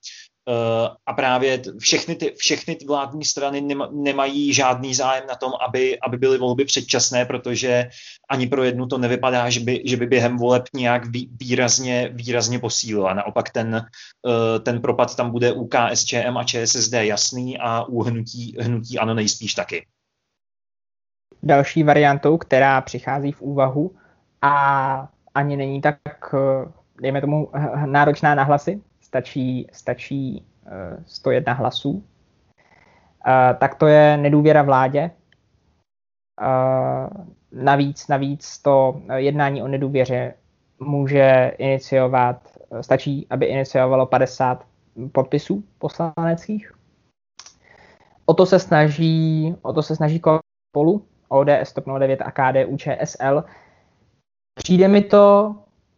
Eh, 0.48 0.88
a 1.06 1.12
právě 1.12 1.62
všechny 1.78 2.14
ty, 2.14 2.34
všechny 2.36 2.76
ty 2.76 2.86
vládní 2.86 3.24
strany 3.24 3.60
nemají 3.92 4.52
žádný 4.52 4.94
zájem 4.94 5.24
na 5.28 5.34
tom, 5.34 5.52
aby, 5.68 6.00
aby 6.00 6.16
byly 6.16 6.38
volby 6.38 6.64
předčasné, 6.64 7.24
protože 7.24 7.88
ani 8.28 8.46
pro 8.46 8.64
jednu 8.64 8.86
to 8.86 8.98
nevypadá, 8.98 9.50
že 9.50 9.60
by, 9.60 9.82
že 9.84 9.96
by 9.96 10.06
během 10.06 10.36
voleb 10.36 10.64
nějak 10.74 11.02
výrazně, 11.40 12.10
výrazně 12.12 12.58
posílila. 12.58 13.14
Naopak 13.14 13.50
ten, 13.50 13.74
eh, 13.76 14.60
ten 14.60 14.80
propad 14.80 15.16
tam 15.16 15.30
bude 15.30 15.52
u 15.52 15.66
KSČM 15.66 16.36
a 16.36 16.44
ČSSD 16.44 16.92
jasný 16.92 17.58
a 17.58 17.84
u 17.84 18.02
hnutí, 18.02 18.56
hnutí 18.60 18.98
ano 18.98 19.14
nejspíš 19.14 19.54
taky. 19.54 19.86
Další 21.42 21.82
variantou, 21.82 22.38
která 22.38 22.80
přichází 22.80 23.32
v 23.32 23.42
úvahu 23.42 23.94
a 24.42 25.08
ani 25.34 25.56
není 25.56 25.80
tak, 25.80 25.98
eh, 26.34 26.72
dejme 27.00 27.20
tomu, 27.20 27.50
náročná 27.86 28.34
na 28.34 28.42
hlasy, 28.42 28.82
stačí, 29.16 29.66
stačí 29.72 30.46
101 31.06 31.52
eh, 31.52 31.56
hlasů, 31.56 32.04
eh, 33.26 33.54
tak 33.60 33.74
to 33.74 33.86
je 33.86 34.16
nedůvěra 34.16 34.62
vládě. 34.62 35.10
Eh, 36.42 37.08
navíc, 37.52 38.08
navíc 38.08 38.58
to 38.58 39.00
jednání 39.14 39.62
o 39.62 39.68
nedůvěře 39.68 40.34
může 40.80 41.52
iniciovat, 41.58 42.48
stačí, 42.80 43.26
aby 43.30 43.46
iniciovalo 43.46 44.06
50 44.06 44.66
podpisů 45.12 45.64
poslaneckých. 45.78 46.72
O 48.26 48.34
to 48.34 48.46
se 48.46 48.58
snaží, 48.58 49.54
o 49.62 49.72
to 49.72 49.82
se 49.82 49.96
snaží 49.96 50.20
spolu 50.70 51.06
ODS, 51.28 51.72
TOP 51.72 51.84
09 51.98 52.22
a 52.22 52.30
KDU 52.30 52.76
ČSL. 52.76 53.44
Přijde 54.54 54.88
mi 54.88 55.02
to 55.02 55.54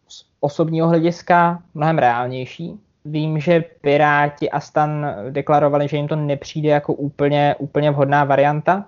z 0.07 0.25
osobního 0.39 0.87
hlediska 0.87 1.63
mnohem 1.73 1.97
reálnější, 1.97 2.79
Vím, 3.05 3.39
že 3.39 3.63
Piráti 3.81 4.49
a 4.49 4.59
Stan 4.59 5.15
deklarovali, 5.29 5.87
že 5.87 5.97
jim 5.97 6.07
to 6.07 6.15
nepřijde 6.15 6.69
jako 6.69 6.93
úplně, 6.93 7.55
úplně 7.59 7.91
vhodná 7.91 8.23
varianta. 8.23 8.85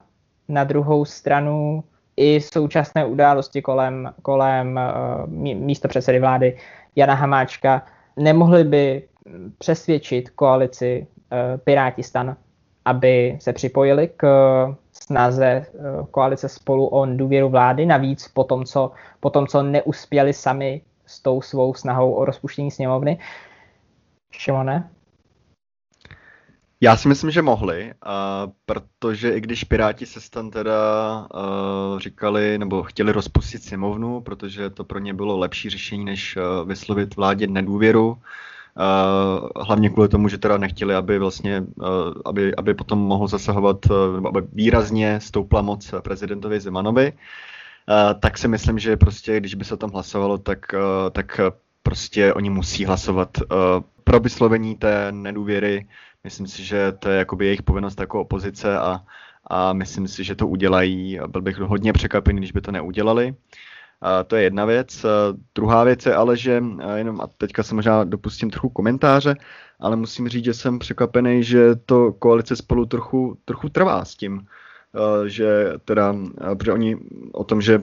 Na 0.49 0.63
druhou 0.63 1.05
stranu 1.05 1.83
i 2.17 2.41
současné 2.41 3.05
události 3.05 3.61
kolem, 3.61 4.13
kolem 4.21 4.79
uh, 5.25 5.29
místo 5.53 5.87
předsedy 5.87 6.19
vlády 6.19 6.57
Jana 6.95 7.13
Hamáčka, 7.13 7.85
nemohli 8.17 8.63
by 8.63 9.03
přesvědčit 9.57 10.29
koalici 10.29 11.07
uh, 11.07 11.37
Piráti 11.57 12.03
stan, 12.03 12.35
aby 12.85 13.37
se 13.41 13.53
připojili 13.53 14.09
k 14.17 14.23
uh, 14.67 14.75
snaze 14.93 15.65
koalice 16.11 16.49
spolu 16.49 16.87
o 16.87 17.05
důvěru 17.05 17.49
vlády, 17.49 17.85
navíc 17.85 18.27
po 18.27 18.43
tom, 18.43 18.65
co, 18.65 18.91
po 19.19 19.29
tom, 19.29 19.47
co 19.47 19.63
neuspěli 19.63 20.33
sami 20.33 20.81
s 21.05 21.19
tou 21.19 21.41
svou 21.41 21.73
snahou 21.73 22.13
o 22.13 22.25
rozpuštění 22.25 22.71
sněmovny. 22.71 23.19
Šimone? 24.31 24.89
Já 26.83 26.97
si 26.97 27.07
myslím, 27.07 27.31
že 27.31 27.41
mohli, 27.41 27.93
uh, 28.05 28.51
protože 28.65 29.31
i 29.31 29.41
když 29.41 29.63
Piráti 29.63 30.05
se 30.05 30.21
stan 30.21 30.49
teda 30.49 30.71
uh, 31.33 31.99
říkali 31.99 32.57
nebo 32.57 32.83
chtěli 32.83 33.11
rozpustit 33.11 33.63
sněmovnu, 33.63 34.21
protože 34.21 34.69
to 34.69 34.83
pro 34.83 34.99
ně 34.99 35.13
bylo 35.13 35.37
lepší 35.37 35.69
řešení, 35.69 36.05
než 36.05 36.37
uh, 36.37 36.67
vyslovit 36.67 37.15
vládě 37.15 37.47
nedůvěru, 37.47 38.09
uh, 38.09 39.63
hlavně 39.65 39.89
kvůli 39.89 40.09
tomu, 40.09 40.27
že 40.27 40.37
teda 40.37 40.57
nechtěli, 40.57 40.95
aby 40.95 41.19
vlastně, 41.19 41.63
aby, 42.25 42.55
aby 42.55 42.73
potom 42.73 42.99
mohl 42.99 43.27
zasahovat, 43.27 43.77
nebo 44.15 44.27
aby 44.27 44.41
výrazně 44.53 45.19
stoupla 45.19 45.61
moc 45.61 45.93
prezidentovi 46.01 46.59
Zemanovi, 46.59 47.13
tak 48.19 48.37
si 48.37 48.47
myslím, 48.47 48.79
že 48.79 48.97
prostě, 48.97 49.39
když 49.39 49.55
by 49.55 49.65
se 49.65 49.77
tam 49.77 49.91
hlasovalo, 49.91 50.37
tak, 50.37 50.59
tak 51.11 51.39
prostě 51.83 52.33
oni 52.33 52.49
musí 52.49 52.85
hlasovat 52.85 53.37
pro 54.03 54.19
vyslovení 54.19 54.75
té 54.75 55.11
nedůvěry 55.11 55.87
Myslím 56.23 56.47
si, 56.47 56.63
že 56.63 56.91
to 56.91 57.09
je 57.09 57.17
jakoby 57.17 57.45
jejich 57.45 57.63
povinnost 57.63 57.99
jako 57.99 58.21
opozice 58.21 58.77
a, 58.79 59.01
a 59.47 59.73
myslím 59.73 60.07
si, 60.07 60.23
že 60.23 60.35
to 60.35 60.47
udělají. 60.47 61.19
Byl 61.27 61.41
bych 61.41 61.57
hodně 61.57 61.93
překvapený, 61.93 62.37
když 62.37 62.51
by 62.51 62.61
to 62.61 62.71
neudělali. 62.71 63.35
A 64.01 64.23
to 64.23 64.35
je 64.35 64.43
jedna 64.43 64.65
věc. 64.65 65.05
A 65.05 65.09
druhá 65.55 65.83
věc 65.83 66.05
je 66.05 66.15
ale, 66.15 66.37
že 66.37 66.63
jenom 66.95 67.21
a 67.21 67.27
teďka 67.27 67.63
se 67.63 67.75
možná 67.75 68.03
dopustím 68.03 68.49
trochu 68.49 68.69
komentáře, 68.69 69.35
ale 69.79 69.95
musím 69.95 70.27
říct, 70.27 70.45
že 70.45 70.53
jsem 70.53 70.79
překvapený, 70.79 71.43
že 71.43 71.75
to 71.75 72.13
koalice 72.13 72.55
spolu 72.55 72.85
trochu, 72.85 73.37
trochu 73.45 73.69
trvá 73.69 74.05
s 74.05 74.15
tím, 74.15 74.47
že 75.25 75.73
teda, 75.85 76.15
protože 76.57 76.73
oni 76.73 76.97
o 77.31 77.43
tom, 77.43 77.61
že 77.61 77.81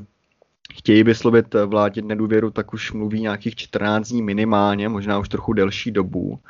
chtějí 0.72 1.02
vyslovit 1.02 1.54
vládě 1.54 2.02
nedůvěru, 2.02 2.50
tak 2.50 2.72
už 2.74 2.92
mluví 2.92 3.20
nějakých 3.20 3.56
14 3.56 4.08
dní 4.08 4.22
minimálně, 4.22 4.88
možná 4.88 5.18
už 5.18 5.28
trochu 5.28 5.52
delší 5.52 5.90
dobu 5.90 6.40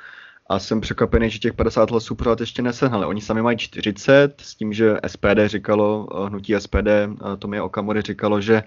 a 0.48 0.58
jsem 0.58 0.80
překvapený, 0.80 1.30
že 1.30 1.38
těch 1.38 1.54
50 1.54 1.90
hlasů 1.90 2.14
pořád 2.14 2.40
ještě 2.40 2.62
nesehnali. 2.62 3.06
Oni 3.06 3.20
sami 3.20 3.42
mají 3.42 3.58
40, 3.58 4.40
s 4.40 4.54
tím, 4.54 4.72
že 4.72 4.96
SPD 5.06 5.46
říkalo, 5.46 6.08
eh, 6.12 6.28
hnutí 6.28 6.54
SPD, 6.54 6.88
eh, 6.88 7.36
Tomie 7.38 7.62
Okamory 7.62 8.02
říkalo, 8.02 8.40
že 8.40 8.62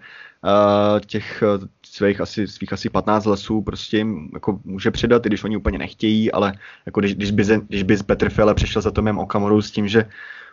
eh, 0.46 1.00
těch 1.06 1.44
svých 1.86 2.22
asi, 2.22 2.48
svých 2.48 2.74
asi 2.74 2.90
15 2.90 3.26
hlasů 3.26 3.62
prostě 3.62 3.98
jim 3.98 4.30
jako 4.34 4.60
může 4.64 4.92
přidat, 4.92 5.26
i 5.26 5.30
když 5.30 5.44
oni 5.44 5.58
úplně 5.58 5.78
nechtějí, 5.78 6.32
ale 6.32 6.54
jako 6.86 7.00
když, 7.00 7.16
když, 7.16 7.32
by, 7.32 7.44
když 7.68 7.84
by 7.84 7.98
Petr 7.98 8.30
Fiala 8.30 8.54
přišel 8.54 8.82
za 8.82 8.92
Tomiem 8.92 9.20
Okamorou 9.20 9.62
s 9.62 9.72
tím, 9.72 9.88
že 9.88 10.10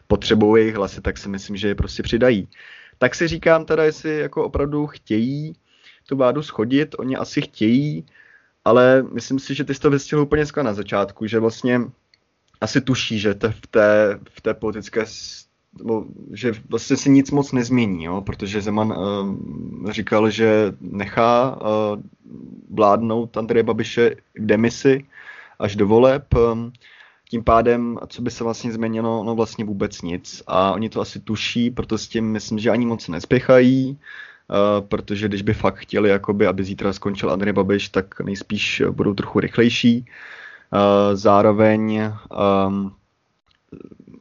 potřebují 0.06 0.62
jejich 0.62 0.76
hlasy, 0.76 1.00
tak 1.00 1.18
si 1.18 1.28
myslím, 1.28 1.56
že 1.56 1.68
je 1.68 1.74
prostě 1.74 2.02
přidají. 2.02 2.48
Tak 2.98 3.14
si 3.14 3.28
říkám 3.28 3.64
teda, 3.64 3.84
jestli 3.84 4.18
jako 4.18 4.44
opravdu 4.44 4.86
chtějí 4.86 5.52
tu 6.08 6.16
vládu 6.16 6.42
schodit, 6.42 6.94
oni 6.98 7.16
asi 7.16 7.42
chtějí, 7.42 8.06
ale 8.64 9.04
myslím 9.12 9.38
si, 9.38 9.54
že 9.54 9.64
ty 9.64 9.74
jsi 9.74 9.80
to 9.80 9.90
vystihl 9.90 10.22
úplně 10.22 10.44
na 10.62 10.74
začátku, 10.74 11.26
že 11.26 11.38
vlastně 11.38 11.80
asi 12.60 12.80
tuší, 12.80 13.18
že 13.18 13.34
te, 13.34 13.50
v, 13.50 13.66
té, 13.66 14.18
v 14.30 14.40
té 14.40 14.54
politické 14.54 15.04
že 16.32 16.52
vlastně 16.68 16.96
se 16.96 17.08
nic 17.08 17.30
moc 17.30 17.52
nezmění, 17.52 18.04
jo? 18.04 18.20
protože 18.20 18.60
Zeman 18.60 18.92
uh, 18.92 19.90
říkal, 19.90 20.30
že 20.30 20.72
nechá 20.80 21.60
uh, 21.60 22.02
vládnout 22.70 23.36
Andreje 23.36 23.62
Babiše 23.62 24.16
v 24.38 24.46
demisi 24.46 25.06
až 25.58 25.76
do 25.76 25.86
voleb. 25.86 26.34
Um, 26.34 26.72
tím 27.30 27.44
pádem, 27.44 27.98
co 28.08 28.22
by 28.22 28.30
se 28.30 28.44
vlastně 28.44 28.72
změnilo, 28.72 29.24
no 29.24 29.34
vlastně 29.34 29.64
vůbec 29.64 30.02
nic. 30.02 30.42
A 30.46 30.72
oni 30.72 30.88
to 30.88 31.00
asi 31.00 31.20
tuší, 31.20 31.70
proto 31.70 31.98
s 31.98 32.08
tím 32.08 32.32
myslím, 32.32 32.58
že 32.58 32.70
ani 32.70 32.86
moc 32.86 33.08
nespěchají. 33.08 33.98
Uh, 34.50 34.86
protože 34.86 35.28
když 35.28 35.42
by 35.42 35.54
fakt 35.54 35.76
chtěli, 35.76 36.08
jakoby, 36.08 36.46
aby 36.46 36.64
zítra 36.64 36.92
skončil 36.92 37.30
Andrej 37.30 37.52
Babiš, 37.52 37.88
tak 37.88 38.20
nejspíš 38.20 38.82
budou 38.90 39.14
trochu 39.14 39.40
rychlejší. 39.40 40.06
Uh, 40.72 41.16
zároveň 41.16 42.02
um, 42.68 42.92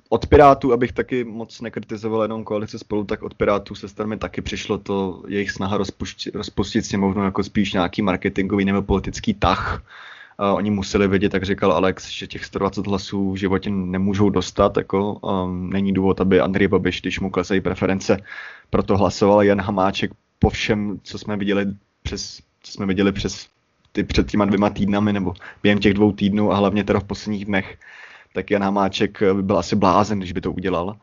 od 0.09 0.27
Pirátů, 0.27 0.73
abych 0.73 0.91
taky 0.91 1.23
moc 1.23 1.61
nekritizoval 1.61 2.21
jenom 2.21 2.43
koalici 2.43 2.79
spolu, 2.79 3.03
tak 3.03 3.23
od 3.23 3.33
Pirátů 3.33 3.75
se 3.75 3.87
strany 3.87 4.17
taky 4.17 4.41
přišlo 4.41 4.77
to 4.77 5.23
jejich 5.27 5.51
snaha 5.51 5.77
rozpustit, 5.77 6.35
rozpustit 6.35 6.85
sněmovnu 6.85 7.23
jako 7.23 7.43
spíš 7.43 7.73
nějaký 7.73 8.01
marketingový 8.01 8.65
nebo 8.65 8.81
politický 8.81 9.33
tah. 9.33 9.81
Uh, 9.81 10.16
oni 10.37 10.71
museli 10.71 11.07
vědět, 11.07 11.33
jak 11.33 11.43
říkal 11.43 11.71
Alex, 11.71 12.09
že 12.09 12.27
těch 12.27 12.45
120 12.45 12.87
hlasů 12.87 13.31
v 13.31 13.35
životě 13.35 13.69
nemůžou 13.69 14.29
dostat. 14.29 14.77
Jako, 14.77 15.13
um, 15.13 15.69
není 15.69 15.93
důvod, 15.93 16.21
aby 16.21 16.39
Andrej 16.39 16.67
Babiš, 16.67 17.01
když 17.01 17.19
mu 17.19 17.29
klesají 17.29 17.61
preference, 17.61 18.17
proto 18.69 18.97
hlasoval 18.97 19.43
Jan 19.43 19.61
Hamáček 19.61 20.11
po 20.39 20.49
všem, 20.49 20.99
co 21.03 21.19
jsme 21.19 21.37
viděli 21.37 21.65
přes, 22.03 22.41
co 22.63 22.71
jsme 22.71 22.85
viděli 22.85 23.11
přes 23.11 23.47
ty 23.91 24.03
před 24.03 24.31
těma 24.31 24.45
dvěma 24.45 24.69
týdnami 24.69 25.13
nebo 25.13 25.33
během 25.63 25.79
těch 25.79 25.93
dvou 25.93 26.11
týdnů 26.11 26.51
a 26.51 26.55
hlavně 26.55 26.83
teda 26.83 26.99
v 26.99 27.03
posledních 27.03 27.45
dnech, 27.45 27.77
tak 28.33 28.51
Jan 28.51 28.63
Hamáček 28.63 29.23
by 29.33 29.41
byl 29.43 29.57
asi 29.57 29.75
blázen, 29.75 30.19
když 30.19 30.31
by 30.31 30.41
to 30.41 30.51
udělal. 30.51 30.97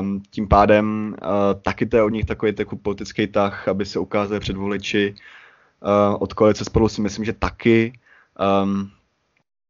Um, 0.00 0.22
tím 0.30 0.48
pádem 0.48 1.16
uh, 1.22 1.60
taky 1.62 1.86
to 1.86 1.96
je 1.96 2.02
od 2.02 2.08
nich 2.08 2.24
takový, 2.24 2.52
takový 2.52 2.80
politický 2.82 3.26
tah, 3.26 3.68
aby 3.68 3.86
se 3.86 3.98
ukázali 3.98 4.40
před 4.40 4.56
voliči. 4.56 5.14
Uh, 5.14 6.16
od 6.22 6.32
koalice 6.32 6.64
spolu 6.64 6.88
si 6.88 7.00
myslím, 7.00 7.24
že 7.24 7.32
taky. 7.32 7.92
Um, 8.62 8.90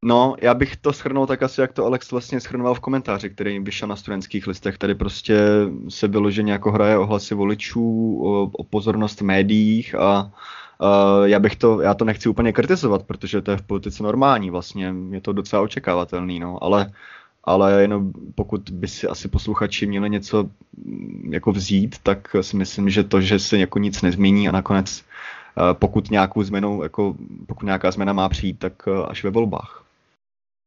No, 0.07 0.37
já 0.43 0.55
bych 0.55 0.77
to 0.77 0.93
schrnul 0.93 1.27
tak 1.27 1.43
asi, 1.43 1.61
jak 1.61 1.73
to 1.73 1.87
Alex 1.87 2.11
vlastně 2.11 2.41
schrnoval 2.41 2.75
v 2.75 2.81
komentáři, 2.81 3.31
který 3.31 3.59
vyšel 3.59 3.89
na 3.89 3.97
studentských 3.97 4.47
listech. 4.47 4.79
Tady 4.79 4.95
prostě 4.95 5.39
se 5.89 6.09
vyloženě 6.09 6.53
jako 6.53 6.71
hraje 6.73 6.99
o 6.99 7.07
hlasy 7.07 7.35
voličů, 7.35 8.19
o, 8.25 8.43
o 8.43 8.65
pozornost 8.65 9.21
v 9.21 9.25
médiích 9.25 9.95
a 9.95 10.33
Uh, 10.81 11.25
já 11.25 11.39
bych 11.39 11.57
to, 11.57 11.81
já 11.81 11.95
to 11.95 12.05
nechci 12.05 12.29
úplně 12.29 12.53
kritizovat, 12.53 13.03
protože 13.03 13.41
to 13.41 13.51
je 13.51 13.57
v 13.57 13.63
politice 13.63 14.03
normální, 14.03 14.51
vlastně 14.51 14.95
je 15.11 15.21
to 15.21 15.33
docela 15.33 15.63
očekávatelný, 15.63 16.41
no, 16.41 16.65
ale, 16.65 16.93
ale 17.45 17.83
jenom 17.83 18.13
pokud 18.35 18.71
by 18.71 18.89
si 18.89 19.09
asi 19.09 19.29
posluchači 19.29 19.87
měli 19.87 20.11
něco 20.11 20.51
jako 21.31 21.53
vzít, 21.53 21.97
tak 22.03 22.37
si 22.41 22.57
myslím, 22.57 22.91
že 22.91 23.05
to, 23.05 23.21
že 23.21 23.39
se 23.39 23.59
jako 23.59 23.79
nic 23.79 24.03
nezmění 24.03 24.49
a 24.49 24.53
nakonec 24.53 25.05
pokud 25.73 26.11
nějakou 26.11 26.43
změnou, 26.43 26.83
jako 26.83 27.15
pokud 27.47 27.67
nějaká 27.67 27.91
změna 27.91 28.13
má 28.13 28.29
přijít, 28.29 28.59
tak 28.59 28.87
uh, 28.87 29.07
až 29.09 29.25
ve 29.25 29.31
volbách. 29.31 29.85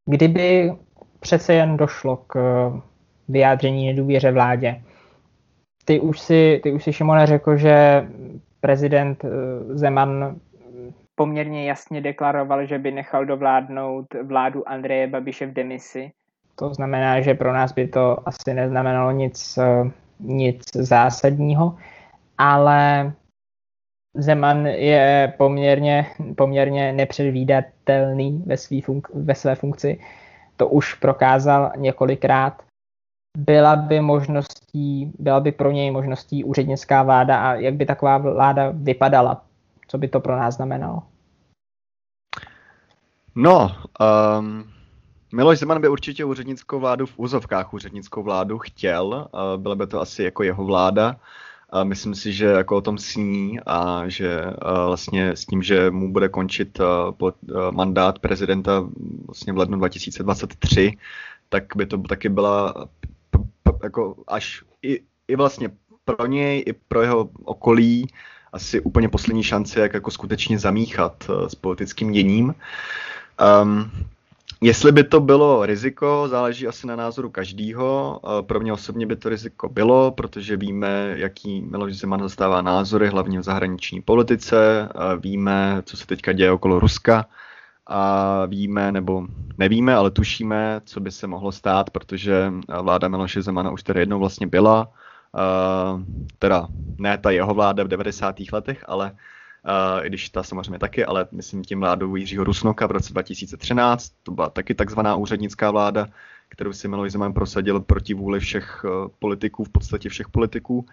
Kdyby 0.06 0.74
přece 1.20 1.54
jen 1.54 1.78
došlo 1.78 2.18
k 2.28 2.38
vyjádření 3.28 3.88
nedůvěře 3.88 4.32
vládě, 4.32 4.82
ty 5.86 6.00
už 6.00 6.20
si, 6.20 6.60
ty 6.64 6.72
už 6.72 6.84
si 6.84 6.94
Šimone 6.94 7.26
řekl, 7.26 7.58
že 7.58 8.08
prezident 8.62 9.26
eh, 9.26 9.30
Zeman 9.78 10.36
poměrně 11.16 11.70
jasně 11.70 12.02
deklaroval, 12.02 12.66
že 12.66 12.80
by 12.80 12.92
nechal 12.92 13.26
dovládnout 13.26 14.06
vládu 14.24 14.70
Andreje 14.70 15.08
Babiše 15.08 15.46
v 15.46 15.54
demisi. 15.54 16.12
To 16.56 16.74
znamená, 16.74 17.22
že 17.22 17.34
pro 17.34 17.54
nás 17.54 17.74
by 17.74 17.88
to 17.88 18.28
asi 18.28 18.54
neznamenalo 18.54 19.12
nic, 19.12 19.58
eh, 19.58 19.92
nic 20.20 20.64
zásadního, 20.74 21.78
ale 22.38 23.14
Zeman 24.18 24.66
je 24.66 25.34
poměrně, 25.38 26.06
poměrně 26.36 26.94
nepředvídatelný 26.94 28.44
ve, 28.46 28.58
svý 28.58 28.82
funk- 28.82 29.10
ve 29.14 29.36
své 29.36 29.56
funkci. 29.56 30.00
To 30.56 30.68
už 30.68 30.94
prokázal 30.94 31.72
několikrát. 31.78 32.64
Byla 33.38 33.76
by 33.76 34.02
možností, 34.02 35.12
byla 35.20 35.40
by 35.40 35.52
pro 35.52 35.72
něj 35.72 35.92
možností 35.92 36.44
úřednická 36.44 37.04
vláda 37.04 37.50
a 37.50 37.54
jak 37.54 37.74
by 37.74 37.86
taková 37.86 38.18
vláda 38.18 38.72
vypadala? 38.74 39.46
Co 39.88 39.98
by 39.98 40.08
to 40.08 40.20
pro 40.20 40.38
nás 40.38 40.56
znamenalo? 40.56 41.04
No, 43.36 43.72
um, 44.40 44.64
Miloš 45.34 45.60
Zeman 45.60 45.82
by 45.82 45.88
určitě 45.88 46.26
úřednickou 46.26 46.80
vládu 46.80 47.06
v 47.06 47.20
úzovkách 47.20 47.74
úřednickou 47.74 48.24
vládu 48.24 48.58
chtěl. 48.58 49.06
Uh, 49.34 49.62
byla 49.62 49.76
by 49.76 49.88
to 49.88 50.02
asi 50.02 50.24
jako 50.24 50.44
jeho 50.44 50.66
vláda. 50.66 51.16
A 51.70 51.84
myslím 51.84 52.16
si, 52.16 52.34
že 52.34 52.46
jako 52.46 52.78
o 52.78 52.82
tom 52.82 52.98
sní 52.98 53.60
a 53.66 54.04
že 54.08 54.42
vlastně 54.86 55.30
s 55.30 55.46
tím, 55.46 55.64
že 55.64 55.92
mu 55.92 56.14
bude 56.14 56.30
končit 56.30 56.80
mandát 57.72 58.20
prezidenta 58.20 58.88
vlastně 59.26 59.54
v 59.54 59.58
lednu 59.58 59.78
2023, 59.78 60.98
tak 61.50 61.64
by 61.76 61.86
to 61.86 61.98
taky 61.98 62.30
byla 62.30 62.88
jako 63.84 64.16
až 64.28 64.64
i, 64.82 65.02
i 65.28 65.36
vlastně 65.36 65.70
pro 66.06 66.26
něj, 66.26 66.64
i 66.68 66.74
pro 66.74 67.02
jeho 67.02 67.30
okolí 67.44 68.08
asi 68.54 68.82
úplně 68.82 69.10
poslední 69.10 69.44
šance, 69.44 69.80
jak 69.80 69.94
jako 69.94 70.12
skutečně 70.12 70.60
zamíchat 70.60 71.30
s 71.48 71.56
politickým 71.56 72.12
děním. 72.12 72.56
Um, 73.64 73.92
Jestli 74.62 74.92
by 74.92 75.04
to 75.04 75.20
bylo 75.20 75.66
riziko, 75.66 76.28
záleží 76.28 76.68
asi 76.68 76.88
na 76.88 76.96
názoru 76.96 77.30
každýho. 77.30 78.20
Pro 78.42 78.60
mě 78.60 78.74
osobně 78.74 79.06
by 79.06 79.16
to 79.16 79.30
riziko 79.30 79.70
bylo, 79.70 80.12
protože 80.12 80.58
víme, 80.58 81.14
jaký 81.16 81.62
Miloš 81.62 81.98
Zeman 81.98 82.20
zastává 82.20 82.62
názory, 82.62 83.08
hlavně 83.08 83.40
v 83.40 83.44
zahraniční 83.44 84.02
politice. 84.02 84.90
Víme, 85.20 85.82
co 85.86 85.98
se 85.98 86.08
teďka 86.08 86.32
děje 86.32 86.52
okolo 86.52 86.80
Ruska. 86.80 87.26
A 87.88 88.46
víme, 88.46 88.92
nebo 88.92 89.28
nevíme, 89.58 89.96
ale 89.96 90.12
tušíme, 90.12 90.82
co 90.86 91.00
by 91.00 91.12
se 91.12 91.28
mohlo 91.28 91.52
stát, 91.52 91.90
protože 91.90 92.54
vláda 92.82 93.08
Miloše 93.08 93.42
Zemana 93.42 93.72
už 93.72 93.84
tady 93.84 94.00
jednou 94.00 94.20
vlastně 94.20 94.48
byla. 94.48 94.88
Teda 96.40 96.68
ne 96.98 97.18
ta 97.18 97.32
jeho 97.32 97.54
vláda 97.54 97.84
v 97.84 97.88
90. 97.88 98.36
letech, 98.54 98.86
ale 98.88 99.12
Uh, 99.66 100.06
i 100.06 100.10
když 100.10 100.30
ta 100.30 100.44
samozřejmě 100.44 100.80
taky, 100.80 101.06
ale 101.06 101.28
myslím 101.32 101.64
tím 101.64 101.80
vládou 101.80 102.16
Jiřího 102.16 102.44
Rusnoka 102.44 102.88
v 102.88 102.92
roce 102.92 103.14
2013, 103.14 104.14
to 104.24 104.32
byla 104.32 104.50
taky 104.50 104.76
takzvaná 104.76 105.16
úřednická 105.16 105.72
vláda, 105.72 106.08
kterou 106.50 106.74
si 106.74 106.88
Miloš 106.88 107.12
Zeman 107.12 107.34
prosadil 107.34 107.80
proti 107.80 108.14
vůli 108.14 108.40
všech 108.40 108.86
uh, 108.86 109.08
politiků, 109.20 109.64
v 109.64 109.70
podstatě 109.70 110.10
všech 110.10 110.30
politiků. 110.30 110.86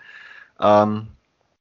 Um, 0.85 1.09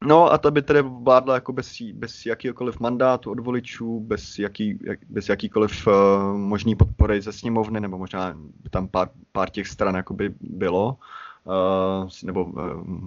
no 0.04 0.32
a 0.32 0.38
ta 0.38 0.52
by 0.52 0.62
tedy 0.62 0.82
vládla 0.82 1.34
jako 1.34 1.54
bez, 1.54 1.82
bez 1.94 2.26
jakýkoliv 2.26 2.80
mandátu 2.80 3.32
od 3.32 3.40
voličů, 3.40 4.00
bez, 4.00 4.40
jaký, 4.40 4.80
jak, 4.84 5.00
bez 5.10 5.30
jakýkoliv 5.30 5.88
uh, 5.88 5.94
možný 6.38 6.76
podpory 6.76 7.22
ze 7.22 7.32
sněmovny, 7.32 7.80
nebo 7.80 7.98
možná 7.98 8.34
by 8.36 8.70
tam 8.70 8.88
pár, 8.88 9.10
pár 9.32 9.50
těch 9.50 9.68
stran 9.68 9.96
jakoby 9.96 10.34
bylo, 10.42 10.98
uh, 11.44 12.10
nebo 12.24 12.44
uh, 12.44 12.62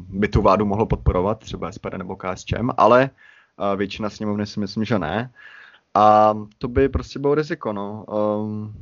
by 0.09 0.29
tu 0.29 0.43
vládu 0.43 0.67
mohlo 0.67 0.87
podporovat, 0.87 1.39
třeba 1.39 1.73
SPD 1.73 1.95
nebo 1.97 2.17
KSČM, 2.17 2.71
ale 2.77 3.11
a 3.59 3.75
většina 3.75 4.11
sněmovny 4.11 4.47
si 4.47 4.61
myslím, 4.61 4.85
že 4.85 4.99
ne. 4.99 5.31
A 5.95 6.35
to 6.59 6.69
by 6.69 6.89
prostě 6.89 7.19
bylo 7.19 7.35
riziko, 7.35 7.73
no. 7.73 8.05
Um, 8.05 8.75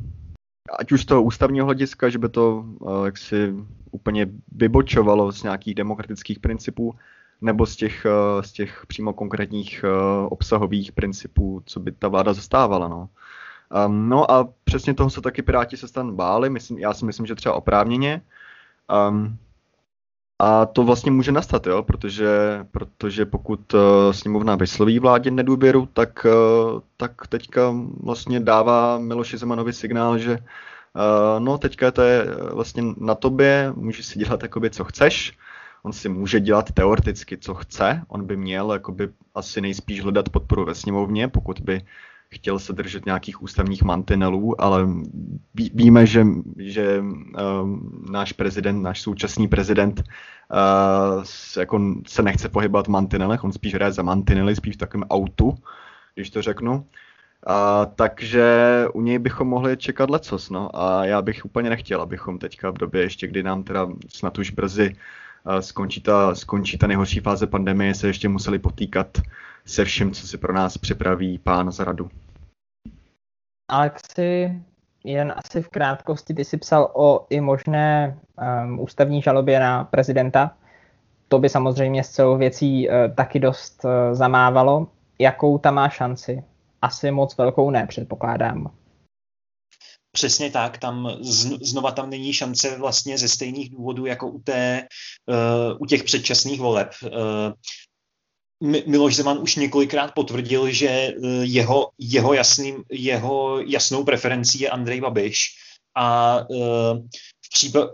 ať 0.79 0.93
už 0.93 1.03
z 1.03 1.07
toho 1.07 1.23
ústavního 1.23 1.67
hlediska, 1.67 2.09
že 2.09 2.19
by 2.19 2.29
to 2.29 2.57
uh, 2.57 3.05
jaksi 3.05 3.55
úplně 3.91 4.27
vybočovalo 4.53 5.33
z 5.33 5.43
nějakých 5.43 5.75
demokratických 5.75 6.39
principů, 6.39 6.95
nebo 7.41 7.67
z 7.67 7.77
těch, 7.77 8.07
uh, 8.07 8.43
z 8.43 8.53
těch 8.53 8.87
přímo 8.87 9.13
konkrétních 9.13 9.85
uh, 9.85 10.27
obsahových 10.31 10.93
principů, 10.93 11.63
co 11.67 11.81
by 11.81 11.93
ta 11.93 12.09
vláda 12.09 12.33
zastávala, 12.33 12.89
no. 12.89 13.09
Um, 13.87 14.09
no 14.09 14.31
a 14.31 14.49
přesně 14.65 14.95
toho 14.95 15.11
se 15.11 15.21
taky 15.21 15.43
Piráti 15.43 15.77
se 15.77 15.89
stan 15.89 16.17
báli, 16.17 16.51
myslím, 16.51 16.79
já 16.79 16.95
si 16.95 17.05
myslím, 17.05 17.27
že 17.27 17.35
třeba 17.35 17.55
oprávněně. 17.55 18.23
Um, 19.09 19.39
a 20.39 20.67
to 20.67 20.85
vlastně 20.85 21.11
může 21.11 21.33
nastat, 21.33 21.67
jo, 21.67 21.83
protože, 21.83 22.29
protože 22.71 23.27
pokud 23.27 23.75
uh, 23.75 23.81
sněmovna 24.11 24.57
vysloví 24.57 24.99
vládě 24.99 25.31
nedůvěru, 25.31 25.89
tak, 25.93 26.27
uh, 26.27 26.81
tak 26.97 27.27
teďka 27.29 27.75
vlastně 28.03 28.41
dává 28.41 28.99
Miloši 28.99 29.39
Zemanovi 29.39 29.73
signál, 29.73 30.19
že 30.19 30.33
uh, 30.33 31.45
no 31.45 31.59
teďka 31.59 31.91
to 31.91 32.03
je 32.03 32.27
vlastně 32.53 32.83
na 32.97 33.15
tobě, 33.15 33.73
můžeš 33.77 34.07
si 34.07 34.19
dělat 34.19 34.43
jakoby 34.43 34.71
co 34.71 34.85
chceš, 34.85 35.39
on 35.83 35.93
si 35.93 36.09
může 36.09 36.41
dělat 36.41 36.73
teoreticky 36.73 37.37
co 37.39 37.55
chce, 37.55 38.03
on 38.09 38.27
by 38.27 38.37
měl 38.37 38.73
jakoby 38.73 39.09
asi 39.35 39.61
nejspíš 39.61 40.03
hledat 40.03 40.29
podporu 40.29 40.65
ve 40.65 40.75
sněmovně, 40.75 41.29
pokud 41.29 41.61
by 41.61 41.83
chtěl 42.35 42.59
se 42.59 42.73
držet 42.73 43.07
nějakých 43.07 43.43
ústavních 43.43 43.83
mantinelů, 43.83 44.61
ale 44.61 44.89
ví, 45.55 45.71
víme, 45.75 46.07
že, 46.07 46.27
že 46.59 47.01
uh, 47.01 47.79
náš 48.11 48.33
prezident, 48.33 48.83
náš 48.83 49.03
současný 49.03 49.49
prezident 49.49 50.01
uh, 50.01 51.23
se, 51.23 51.61
jako, 51.61 51.81
se 52.07 52.23
nechce 52.23 52.49
pohybovat 52.49 52.87
v 52.87 52.91
mantinelech, 52.91 53.45
on 53.45 53.53
spíš 53.53 53.75
hraje 53.75 53.93
za 53.93 54.03
mantinely, 54.03 54.57
spíš 54.57 54.75
v 54.75 54.79
takovém 54.79 55.05
autu, 55.11 55.55
když 56.15 56.31
to 56.31 56.43
řeknu. 56.43 56.75
Uh, 56.75 57.93
takže 57.97 58.45
u 58.95 59.01
něj 59.01 59.19
bychom 59.19 59.49
mohli 59.49 59.77
čekat 59.77 60.11
lecos, 60.11 60.51
no. 60.51 60.81
A 60.81 61.05
já 61.05 61.23
bych 61.23 61.45
úplně 61.45 61.71
nechtěl, 61.71 62.03
abychom 62.03 62.39
teďka 62.39 62.71
v 62.71 62.79
době 62.79 63.03
ještě, 63.03 63.27
kdy 63.27 63.43
nám 63.43 63.63
teda 63.63 63.89
snad 64.09 64.39
už 64.39 64.51
brzy 64.51 64.97
uh, 65.47 65.59
skončí, 65.59 66.01
ta, 66.01 66.35
skončí 66.35 66.79
ta 66.79 66.87
nejhorší 66.87 67.21
fáze 67.21 67.47
pandemie, 67.47 67.95
se 67.95 68.07
ještě 68.07 68.29
museli 68.29 68.59
potýkat 68.59 69.19
se 69.67 69.85
vším, 69.85 70.13
co 70.13 70.27
si 70.27 70.39
pro 70.39 70.53
nás 70.53 70.79
připraví 70.79 71.39
pán 71.39 71.73
z 71.73 71.79
radu. 71.79 72.11
Alexi, 73.69 74.63
jen 75.05 75.35
asi 75.37 75.63
v 75.63 75.69
krátkosti, 75.69 76.35
ty 76.35 76.45
jsi 76.45 76.57
psal 76.57 76.91
o 76.95 77.27
i 77.31 77.41
možné 77.41 78.19
um, 78.65 78.81
ústavní 78.81 79.23
žalobě 79.23 79.61
na 79.61 79.85
prezidenta. 79.85 80.57
To 81.29 81.39
by 81.39 81.49
samozřejmě 81.49 82.05
s 82.05 82.11
celou 82.11 82.39
věcí 82.39 82.89
uh, 82.89 82.95
taky 83.15 83.41
dost 83.41 83.85
uh, 83.85 83.91
zamávalo. 84.13 84.87
Jakou 85.19 85.59
tam 85.59 85.75
má 85.75 85.89
šanci? 85.89 86.45
Asi 86.83 87.11
moc 87.11 87.37
velkou 87.37 87.71
ne, 87.71 87.87
předpokládám. 87.87 88.71
Přesně 90.13 90.51
tak, 90.51 90.79
tam 90.79 91.11
znova 91.63 91.91
tam 91.91 92.11
není 92.11 92.33
šance 92.33 92.79
vlastně 92.79 93.19
ze 93.19 93.29
stejných 93.29 93.71
důvodů 93.71 94.07
jako 94.07 94.29
u, 94.29 94.39
té, 94.39 94.87
uh, 95.27 95.77
u 95.83 95.87
těch 95.87 96.05
předčasných 96.05 96.61
voleb. 96.61 96.91
Uh, 97.03 97.11
Miloš 98.65 99.17
Zeman 99.17 99.39
už 99.39 99.57
několikrát 99.57 100.15
potvrdil, 100.15 100.71
že 100.71 100.89
eh, 100.89 101.15
jeho, 101.43 101.91
jeho, 101.99 102.35
jasným, 102.35 102.85
jeho 102.91 103.61
jasnou 103.61 104.05
preferencí 104.05 104.61
je 104.61 104.71
Andrej 104.71 105.01
Babiš. 105.01 105.49
A 105.97 106.39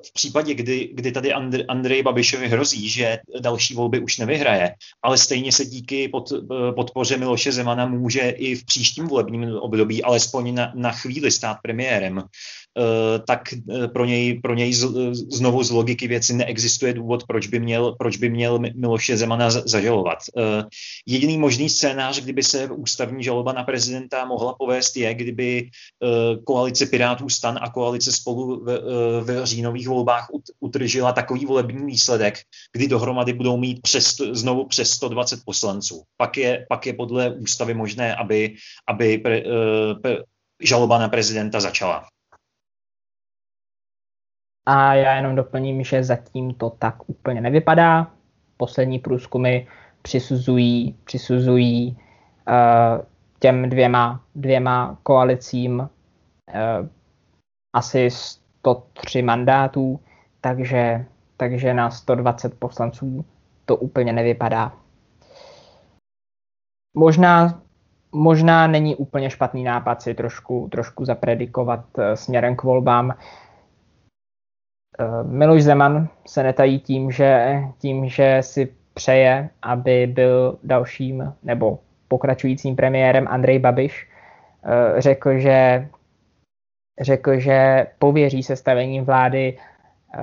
v 0.06 0.12
případě, 0.12 0.54
kdy, 0.54 0.90
kdy 0.94 1.12
tady 1.12 1.32
Andr, 1.32 1.64
Andrej 1.68 2.02
Babišovi 2.02 2.48
hrozí, 2.48 2.88
že 2.88 3.18
další 3.40 3.74
volby 3.74 4.00
už 4.00 4.18
nevyhraje, 4.18 4.74
ale 5.02 5.18
stejně 5.18 5.52
se 5.52 5.64
díky 5.64 6.08
pod, 6.08 6.32
eh, 6.32 6.72
podpoře 6.72 7.16
Miloše 7.16 7.52
Zemana 7.52 7.86
může 7.86 8.20
i 8.20 8.54
v 8.54 8.64
příštím 8.64 9.06
volebním 9.06 9.52
období 9.56 10.02
alespoň 10.02 10.54
na, 10.54 10.72
na 10.74 10.92
chvíli 10.92 11.30
stát 11.30 11.56
premiérem, 11.62 12.22
Eh, 12.78 13.18
tak 13.26 13.52
eh, 13.52 13.88
pro 13.88 14.04
něj, 14.04 14.40
pro 14.40 14.54
něj 14.54 14.72
znovu 15.12 15.62
z 15.62 15.70
logiky 15.70 16.08
věci 16.08 16.32
neexistuje 16.32 16.92
důvod, 16.92 17.24
proč 17.26 17.46
by 17.46 17.60
měl, 17.60 17.94
proč 17.98 18.16
by 18.16 18.30
měl 18.30 18.58
Miloše 18.74 19.16
Zemana 19.16 19.50
zažalovat. 19.50 20.18
Jediný 21.06 21.38
možný 21.38 21.68
scénář, 21.68 22.20
kdyby 22.20 22.42
se 22.42 22.68
ústavní 22.70 23.24
žaloba 23.24 23.52
na 23.52 23.64
prezidenta 23.64 24.24
mohla 24.24 24.54
povést, 24.58 24.96
je, 24.96 25.14
kdyby 25.14 25.70
koalice 26.44 26.86
Pirátů 26.86 27.28
stan 27.28 27.58
a 27.62 27.70
koalice 27.70 28.12
spolu 28.12 28.64
ve, 28.64 28.78
ve 29.20 29.40
říjnových 29.50 29.88
volbách 29.88 30.28
utržila 30.60 31.12
takový 31.12 31.46
volební 31.46 31.86
výsledek, 31.86 32.38
kdy 32.72 32.88
dohromady 32.88 33.32
budou 33.32 33.56
mít 33.56 33.82
přes, 33.82 34.16
znovu 34.16 34.66
přes 34.66 34.90
120 34.90 35.40
poslanců. 35.44 36.02
Pak 36.16 36.36
je, 36.36 36.66
pak 36.68 36.86
je 36.86 36.94
podle 36.94 37.34
ústavy 37.34 37.74
možné, 37.74 38.14
aby, 38.16 38.54
aby 38.88 39.18
pre, 39.18 39.42
pre, 40.02 40.16
žaloba 40.62 40.98
na 40.98 41.08
prezidenta 41.08 41.60
začala. 41.60 42.06
A 44.66 44.94
já 44.94 45.16
jenom 45.16 45.36
doplním, 45.36 45.84
že 45.84 46.04
zatím 46.04 46.54
to 46.54 46.70
tak 46.70 47.08
úplně 47.08 47.40
nevypadá. 47.40 48.12
Poslední 48.56 48.98
průzkumy 48.98 49.58
přisuzují, 50.02 50.96
přisuzují 51.04 51.96
uh, 52.48 53.04
těm 53.38 53.70
dvěma, 53.70 54.24
dvěma 54.34 54.98
koalicím 55.02 55.80
uh, 55.80 55.88
asi 57.72 58.08
103 58.60 59.22
mandátů, 59.22 60.00
takže, 60.40 61.06
takže 61.36 61.74
na 61.74 61.90
120 61.90 62.58
poslanců 62.58 63.24
to 63.64 63.76
úplně 63.76 64.12
nevypadá. 64.12 64.72
Možná, 66.96 67.62
možná 68.12 68.66
není 68.66 68.96
úplně 68.96 69.30
špatný 69.30 69.64
nápad 69.64 70.02
si 70.02 70.14
trošku, 70.14 70.68
trošku 70.72 71.04
zapredikovat 71.04 71.84
uh, 71.98 72.04
směrem 72.14 72.56
k 72.56 72.62
volbám, 72.62 73.14
Eh, 75.00 75.24
Miloš 75.24 75.62
Zeman 75.62 76.08
se 76.26 76.42
netají 76.42 76.80
tím, 76.80 77.10
že, 77.10 77.60
tím, 77.78 78.08
že 78.08 78.38
si 78.40 78.74
přeje, 78.94 79.50
aby 79.62 80.06
byl 80.06 80.58
dalším 80.62 81.34
nebo 81.42 81.78
pokračujícím 82.08 82.76
premiérem 82.76 83.28
Andrej 83.28 83.58
Babiš. 83.58 84.08
Eh, 84.64 85.00
řekl, 85.00 85.38
že, 85.38 85.88
řekl, 87.00 87.40
že 87.40 87.86
pověří 87.98 88.42
sestavením 88.42 89.04
vlády 89.04 89.58
eh, 90.14 90.18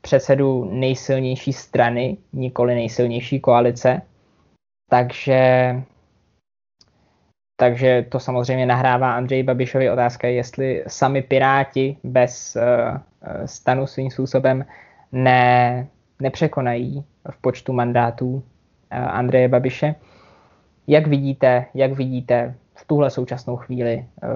předsedu 0.00 0.64
nejsilnější 0.64 1.52
strany, 1.52 2.16
nikoli 2.32 2.74
nejsilnější 2.74 3.40
koalice. 3.40 4.02
Takže, 4.90 5.74
takže 7.56 8.06
to 8.08 8.20
samozřejmě 8.20 8.66
nahrává 8.66 9.14
Andrej 9.14 9.42
Babišovi 9.42 9.90
otázka, 9.90 10.28
jestli 10.28 10.84
sami 10.86 11.22
Piráti 11.22 11.96
bez 12.04 12.56
Eh, 13.26 13.48
stanu 13.48 13.86
svým 13.86 14.10
způsobem 14.10 14.64
ne, 15.12 15.86
nepřekonají 16.20 17.04
v 17.30 17.36
počtu 17.40 17.72
mandátů 17.72 18.42
eh, 18.90 18.96
Andreje 18.96 19.48
Babiše. 19.48 19.94
Jak 20.86 21.06
vidíte, 21.06 21.66
jak 21.74 21.92
vidíte 21.92 22.54
tuhle 22.86 23.10
současnou 23.10 23.56
chvíli 23.56 24.06
eh, 24.22 24.28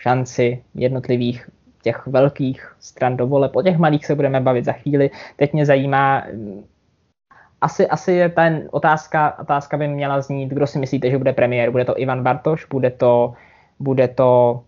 šanci 0.00 0.64
jednotlivých 0.74 1.50
těch 1.82 2.06
velkých 2.06 2.76
stran 2.80 3.16
do 3.16 3.26
voleb. 3.26 3.56
O 3.56 3.62
těch 3.62 3.78
malých 3.78 4.06
se 4.06 4.14
budeme 4.14 4.40
bavit 4.40 4.64
za 4.64 4.72
chvíli. 4.72 5.10
Teď 5.36 5.52
mě 5.52 5.66
zajímá, 5.66 6.24
asi, 7.60 7.88
asi 7.88 8.12
je 8.12 8.28
ten 8.28 8.68
otázka, 8.70 9.38
otázka 9.38 9.76
by 9.76 9.88
měla 9.88 10.20
znít, 10.20 10.48
kdo 10.48 10.66
si 10.66 10.78
myslíte, 10.78 11.10
že 11.10 11.18
bude 11.18 11.32
premiér. 11.32 11.70
Bude 11.70 11.84
to 11.84 12.00
Ivan 12.00 12.22
Bartoš, 12.22 12.66
bude 12.66 12.90
to, 12.90 13.34
bude 13.78 14.08
to 14.08 14.62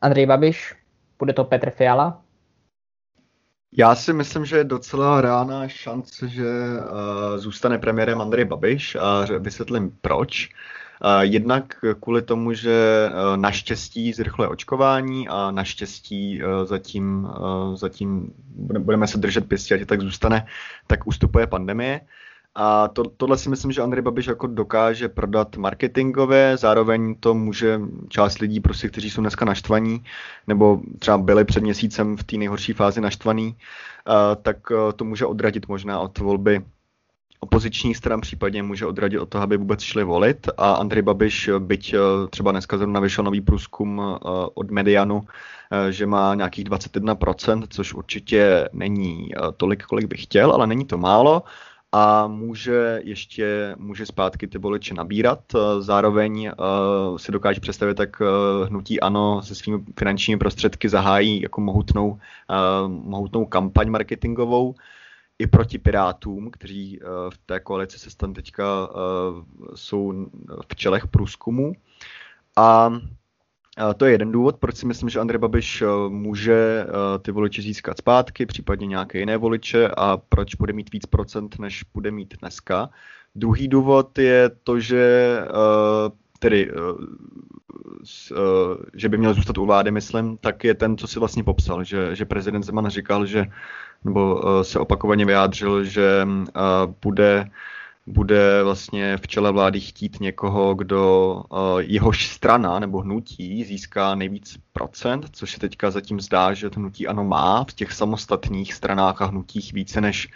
Andrej 0.00 0.26
Babiš, 0.26 0.74
bude 1.18 1.32
to 1.32 1.44
Petr 1.44 1.70
Fiala? 1.70 2.20
Já 3.72 3.94
si 3.94 4.12
myslím, 4.12 4.44
že 4.44 4.56
je 4.56 4.64
docela 4.64 5.20
reálná 5.20 5.68
šance, 5.68 6.28
že 6.28 6.44
uh, 6.44 7.36
zůstane 7.36 7.78
premiérem 7.78 8.20
Andrej 8.20 8.44
Babiš 8.44 8.96
a 8.96 9.26
vysvětlím 9.38 9.98
proč. 10.00 10.48
Uh, 10.48 10.87
jednak 11.20 11.74
kvůli 12.00 12.22
tomu, 12.22 12.52
že 12.52 13.08
uh, 13.10 13.36
naštěstí 13.36 14.12
zrychluje 14.12 14.48
očkování 14.48 15.28
a 15.28 15.50
naštěstí 15.50 16.42
uh, 16.42 16.64
zatím, 16.64 17.28
zatím 17.74 18.32
budeme 18.78 19.06
se 19.06 19.18
držet 19.18 19.48
pěstí, 19.48 19.74
ať 19.74 19.84
tak 19.86 20.00
zůstane, 20.00 20.46
tak 20.86 21.06
ustupuje 21.06 21.46
pandemie. 21.46 22.00
A 22.54 22.88
to, 22.88 23.02
tohle 23.16 23.38
si 23.38 23.48
myslím, 23.48 23.72
že 23.72 23.82
Andrej 23.82 24.02
Babiš 24.02 24.26
jako 24.26 24.46
dokáže 24.46 25.08
prodat 25.08 25.56
marketingově, 25.56 26.56
zároveň 26.56 27.14
to 27.20 27.34
může 27.34 27.80
část 28.08 28.38
lidí, 28.38 28.60
prostě, 28.60 28.88
kteří 28.88 29.10
jsou 29.10 29.20
dneska 29.20 29.44
naštvaní, 29.44 30.04
nebo 30.46 30.80
třeba 30.98 31.18
byli 31.18 31.44
před 31.44 31.62
měsícem 31.62 32.16
v 32.16 32.24
té 32.24 32.36
nejhorší 32.36 32.72
fázi 32.72 33.00
naštvaný, 33.00 33.56
tak 34.42 34.56
to 34.96 35.04
může 35.04 35.26
odradit 35.26 35.68
možná 35.68 36.00
od 36.00 36.18
volby 36.18 36.64
opozičních 37.40 37.96
stran 37.96 38.20
případně 38.20 38.62
může 38.62 38.86
odradit 38.86 39.20
od 39.20 39.28
toho, 39.28 39.42
aby 39.42 39.56
vůbec 39.56 39.80
šli 39.80 40.04
volit. 40.04 40.48
A 40.56 40.72
Andrej 40.72 41.02
Babiš, 41.02 41.50
byť 41.58 41.94
třeba 42.30 42.50
dneska 42.50 42.78
zrovna 42.78 43.00
vyšel 43.00 43.24
nový 43.24 43.40
průzkum 43.40 44.02
od 44.54 44.70
Medianu, 44.70 45.22
že 45.90 46.06
má 46.06 46.34
nějakých 46.34 46.64
21%, 46.64 47.64
což 47.68 47.94
určitě 47.94 48.68
není 48.72 49.30
tolik, 49.56 49.82
kolik 49.82 50.06
bych 50.06 50.22
chtěl, 50.22 50.52
ale 50.52 50.66
není 50.66 50.84
to 50.84 50.98
málo. 50.98 51.42
A 51.92 52.26
může 52.26 53.00
ještě 53.04 53.74
může 53.78 54.06
zpátky 54.06 54.46
ty 54.46 54.58
voliče 54.58 54.94
nabírat. 54.94 55.40
Zároveň 55.78 56.50
uh, 57.10 57.16
si 57.16 57.32
dokáže 57.32 57.60
představit, 57.60 57.98
jak 58.00 58.20
uh, 58.20 58.68
hnutí 58.68 59.00
ANO 59.00 59.42
se 59.42 59.54
svými 59.54 59.78
finančními 59.98 60.38
prostředky 60.38 60.88
zahájí 60.88 61.42
jako 61.42 61.60
mohutnou, 61.60 62.08
uh, 62.08 62.18
mohutnou 62.88 63.44
kampaň 63.44 63.90
marketingovou 63.90 64.74
i 65.38 65.46
proti 65.46 65.78
Pirátům, 65.78 66.50
kteří 66.50 67.00
uh, 67.00 67.06
v 67.30 67.38
té 67.38 67.60
koalici 67.60 67.98
se 67.98 68.10
stan 68.10 68.34
teďka 68.34 68.88
uh, 68.88 68.94
jsou 69.74 70.26
v 70.68 70.76
čelech 70.76 71.06
průzkumu. 71.06 71.72
A 72.56 72.90
to 73.96 74.04
je 74.04 74.12
jeden 74.12 74.32
důvod, 74.32 74.56
proč 74.56 74.76
si 74.76 74.86
myslím, 74.86 75.08
že 75.08 75.20
Andrej 75.20 75.38
Babiš 75.38 75.82
eh, 75.82 75.86
může 76.08 76.86
eh, 76.86 77.18
ty 77.18 77.32
voliče 77.32 77.62
získat 77.62 77.98
zpátky, 77.98 78.46
případně 78.46 78.86
nějaké 78.86 79.18
jiné 79.18 79.36
voliče 79.36 79.88
a 79.96 80.16
proč 80.28 80.54
bude 80.54 80.72
mít 80.72 80.92
víc 80.92 81.06
procent, 81.06 81.58
než 81.58 81.84
bude 81.94 82.10
mít 82.10 82.34
dneska. 82.40 82.90
Druhý 83.34 83.68
důvod 83.68 84.18
je 84.18 84.50
to, 84.64 84.80
že 84.80 85.38
eh, 85.42 86.10
tedy, 86.38 86.70
že 88.94 89.08
by 89.08 89.18
měl 89.18 89.34
zůstat 89.34 89.58
u 89.58 89.66
vlády, 89.66 89.90
myslím, 89.90 90.36
tak 90.36 90.64
je 90.64 90.74
ten, 90.74 90.96
co 90.96 91.06
si 91.06 91.18
vlastně 91.18 91.44
popsal, 91.44 91.84
že, 91.84 92.16
že 92.16 92.24
prezident 92.24 92.62
Zeman 92.62 92.88
říkal, 92.88 93.26
že, 93.26 93.46
nebo 94.04 94.42
se 94.64 94.78
opakovaně 94.78 95.24
vyjádřil, 95.24 95.84
že 95.84 96.28
bude 97.02 97.50
bude 98.06 98.62
vlastně 98.62 99.16
v 99.16 99.28
čele 99.28 99.52
vlády 99.52 99.80
chtít 99.80 100.20
někoho, 100.20 100.74
kdo 100.74 101.34
uh, 101.34 101.58
jehož 101.78 102.28
strana 102.28 102.78
nebo 102.78 103.00
hnutí 103.00 103.64
získá 103.64 104.14
nejvíc 104.14 104.58
procent, 104.72 105.26
což 105.32 105.52
se 105.52 105.60
teďka 105.60 105.90
zatím 105.90 106.20
zdá, 106.20 106.54
že 106.54 106.70
to 106.70 106.80
hnutí 106.80 107.06
ano 107.06 107.24
má 107.24 107.64
v 107.64 107.72
těch 107.72 107.92
samostatných 107.92 108.74
stranách 108.74 109.22
a 109.22 109.26
hnutích 109.26 109.72
více 109.72 110.00
než 110.00 110.28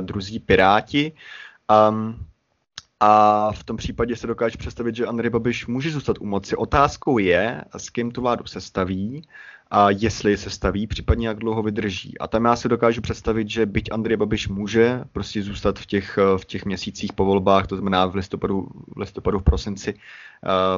druzí 0.00 0.38
piráti. 0.38 1.12
Um, 1.90 2.26
a 3.00 3.52
v 3.52 3.64
tom 3.64 3.76
případě 3.76 4.16
se 4.16 4.26
dokáže 4.26 4.58
představit, 4.58 4.96
že 4.96 5.06
Andrej 5.06 5.30
Babiš 5.30 5.66
může 5.66 5.90
zůstat 5.90 6.16
u 6.20 6.26
moci. 6.26 6.56
Otázkou 6.56 7.18
je, 7.18 7.64
s 7.76 7.90
kým 7.90 8.10
tu 8.10 8.20
vládu 8.20 8.46
sestaví 8.46 9.28
a 9.70 9.90
jestli 9.90 10.36
se 10.36 10.50
staví, 10.50 10.86
případně 10.86 11.28
jak 11.28 11.38
dlouho 11.38 11.62
vydrží. 11.62 12.18
A 12.18 12.26
tam 12.26 12.44
já 12.44 12.56
si 12.56 12.68
dokážu 12.68 13.00
představit, 13.00 13.50
že 13.50 13.66
byť 13.66 13.88
Andrej 13.92 14.16
Babiš 14.16 14.48
může 14.48 15.00
prostě 15.12 15.42
zůstat 15.42 15.78
v 15.78 15.86
těch, 15.86 16.18
v 16.36 16.44
těch 16.44 16.64
měsících 16.64 17.12
po 17.12 17.24
volbách, 17.24 17.66
to 17.66 17.76
znamená 17.76 18.06
v 18.06 18.14
listopadu, 18.14 18.68
v, 18.96 18.98
listopadu, 18.98 19.38
v 19.38 19.42
prosinci, 19.42 19.94
uh, 19.94 20.00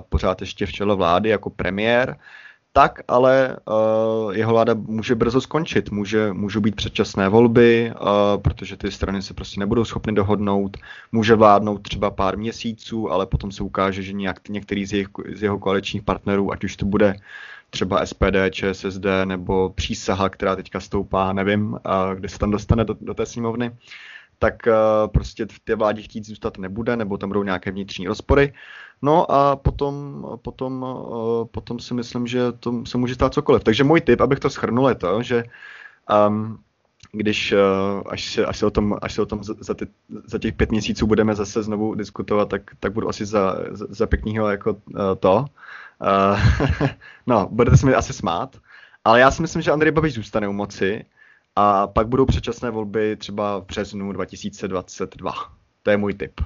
pořád 0.08 0.40
ještě 0.40 0.66
v 0.66 0.72
čele 0.72 0.96
vlády 0.96 1.28
jako 1.28 1.50
premiér, 1.50 2.18
tak 2.72 3.00
ale 3.08 3.56
uh, 3.68 4.32
jeho 4.34 4.52
vláda 4.52 4.74
může 4.74 5.14
brzo 5.14 5.40
skončit, 5.40 5.90
může, 5.90 6.32
můžou 6.32 6.60
být 6.60 6.76
předčasné 6.76 7.28
volby, 7.28 7.92
uh, 8.00 8.42
protože 8.42 8.76
ty 8.76 8.90
strany 8.90 9.22
se 9.22 9.34
prostě 9.34 9.60
nebudou 9.60 9.84
schopny 9.84 10.12
dohodnout, 10.12 10.76
může 11.12 11.34
vládnout 11.34 11.78
třeba 11.78 12.10
pár 12.10 12.38
měsíců, 12.38 13.12
ale 13.12 13.26
potom 13.26 13.52
se 13.52 13.62
ukáže, 13.62 14.02
že 14.02 14.12
nějak, 14.12 14.48
některý 14.48 14.86
z, 14.86 14.92
jejich, 14.92 15.08
z 15.34 15.42
jeho 15.42 15.58
koaličních 15.58 16.02
partnerů, 16.02 16.52
ať 16.52 16.64
už 16.64 16.76
to 16.76 16.86
bude 16.86 17.14
třeba 17.70 18.06
SPD, 18.06 18.36
ČSSD 18.50 19.04
nebo 19.24 19.70
přísaha, 19.70 20.28
která 20.28 20.56
teďka 20.56 20.80
stoupá, 20.80 21.32
nevím, 21.32 21.78
kde 22.14 22.28
se 22.28 22.38
tam 22.38 22.50
dostane 22.50 22.84
do, 22.84 22.96
do 23.00 23.14
té 23.14 23.26
sněmovny, 23.26 23.76
tak 24.38 24.54
prostě 25.12 25.46
v 25.46 25.58
té 25.58 25.74
vládě 25.74 26.02
chtít 26.02 26.26
zůstat 26.26 26.58
nebude, 26.58 26.96
nebo 26.96 27.18
tam 27.18 27.28
budou 27.28 27.42
nějaké 27.42 27.70
vnitřní 27.70 28.06
rozpory. 28.06 28.52
No 29.02 29.30
a 29.30 29.56
potom, 29.56 30.24
potom, 30.42 30.86
potom 31.50 31.78
si 31.78 31.94
myslím, 31.94 32.26
že 32.26 32.52
to 32.52 32.86
se 32.86 32.98
může 32.98 33.14
stát 33.14 33.34
cokoliv. 33.34 33.64
Takže 33.64 33.84
můj 33.84 34.00
tip, 34.00 34.20
abych 34.20 34.38
to 34.38 34.50
schrnul, 34.50 34.88
je 34.88 34.94
to, 34.94 35.22
že 35.22 35.44
um, 36.28 36.58
když 37.12 37.54
až 38.08 38.32
se, 38.32 38.46
až 38.46 38.58
se 38.58 38.66
o 38.66 38.70
tom, 38.70 38.96
až 39.02 39.14
se 39.14 39.22
o 39.22 39.26
tom 39.26 39.44
za, 39.44 39.74
ty, 39.74 39.86
za 40.24 40.38
těch 40.38 40.54
pět 40.54 40.70
měsíců 40.70 41.06
budeme 41.06 41.34
zase 41.34 41.62
znovu 41.62 41.94
diskutovat, 41.94 42.48
tak, 42.48 42.62
tak 42.80 42.92
budu 42.92 43.08
asi 43.08 43.26
za, 43.26 43.56
za, 43.70 43.86
za 43.88 44.06
pěknýho 44.06 44.50
jako 44.50 44.76
to, 45.20 45.44
Uh, 46.00 46.86
no, 47.26 47.48
budete 47.50 47.76
se 47.76 47.86
mi 47.86 47.94
asi 47.94 48.12
smát, 48.12 48.56
ale 49.04 49.20
já 49.20 49.30
si 49.30 49.42
myslím, 49.42 49.62
že 49.62 49.70
Andrej 49.70 49.92
Babiš 49.92 50.14
zůstane 50.14 50.48
u 50.48 50.52
moci 50.52 51.04
a 51.56 51.86
pak 51.86 52.08
budou 52.08 52.26
předčasné 52.26 52.70
volby 52.70 53.16
třeba 53.16 53.58
v 53.58 53.64
březnu 53.64 54.12
2022. 54.12 55.32
To 55.82 55.90
je 55.90 55.96
můj 55.96 56.14
tip. 56.14 56.40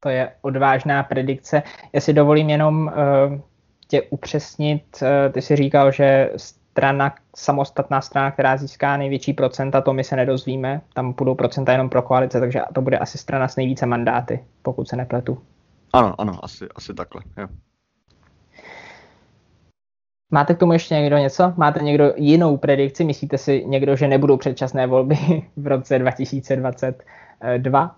To 0.00 0.08
je 0.08 0.32
odvážná 0.40 1.02
predikce. 1.02 1.62
Já 1.92 2.00
si 2.00 2.12
dovolím 2.12 2.50
jenom 2.50 2.86
uh, 2.86 3.40
tě 3.88 4.02
upřesnit. 4.02 5.02
Uh, 5.02 5.32
ty 5.32 5.42
si 5.42 5.56
říkal, 5.56 5.92
že 5.92 6.30
strana, 6.76 7.14
samostatná 7.36 8.00
strana, 8.00 8.30
která 8.30 8.56
získá 8.56 8.96
největší 8.96 9.32
procenta, 9.32 9.80
to 9.80 9.92
my 9.92 10.04
se 10.04 10.16
nedozvíme. 10.16 10.80
Tam 10.94 11.12
budou 11.12 11.34
procenta 11.34 11.72
jenom 11.72 11.88
pro 11.88 12.02
koalice, 12.02 12.40
takže 12.40 12.60
to 12.74 12.82
bude 12.82 12.98
asi 12.98 13.18
strana 13.18 13.48
s 13.48 13.56
nejvíce 13.56 13.86
mandáty, 13.86 14.44
pokud 14.62 14.88
se 14.88 14.96
nepletu. 14.96 15.42
Ano, 15.96 16.20
ano, 16.20 16.44
asi, 16.44 16.66
asi 16.74 16.94
takhle, 16.94 17.22
jo. 17.38 17.48
Máte 20.32 20.54
k 20.54 20.58
tomu 20.58 20.72
ještě 20.72 20.94
někdo 20.94 21.16
něco? 21.18 21.52
Máte 21.56 21.84
někdo 21.84 22.12
jinou 22.16 22.56
predikci? 22.56 23.04
Myslíte 23.04 23.38
si 23.38 23.64
někdo, 23.66 23.96
že 23.96 24.08
nebudou 24.08 24.36
předčasné 24.36 24.86
volby 24.86 25.16
v 25.56 25.66
roce 25.66 25.98
2022? 25.98 27.96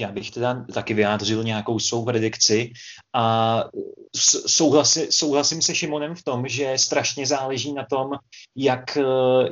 Já 0.00 0.12
bych 0.12 0.30
teda 0.30 0.64
taky 0.74 0.94
vyjádřil 0.94 1.44
nějakou 1.44 1.78
svou 1.78 2.04
predikci 2.04 2.72
a 3.14 3.64
souhlasi, 4.46 5.08
souhlasím 5.10 5.62
se 5.62 5.74
Šimonem 5.74 6.14
v 6.14 6.22
tom, 6.22 6.48
že 6.48 6.72
strašně 6.76 7.26
záleží 7.26 7.72
na 7.72 7.86
tom, 7.90 8.10
jak, 8.56 8.98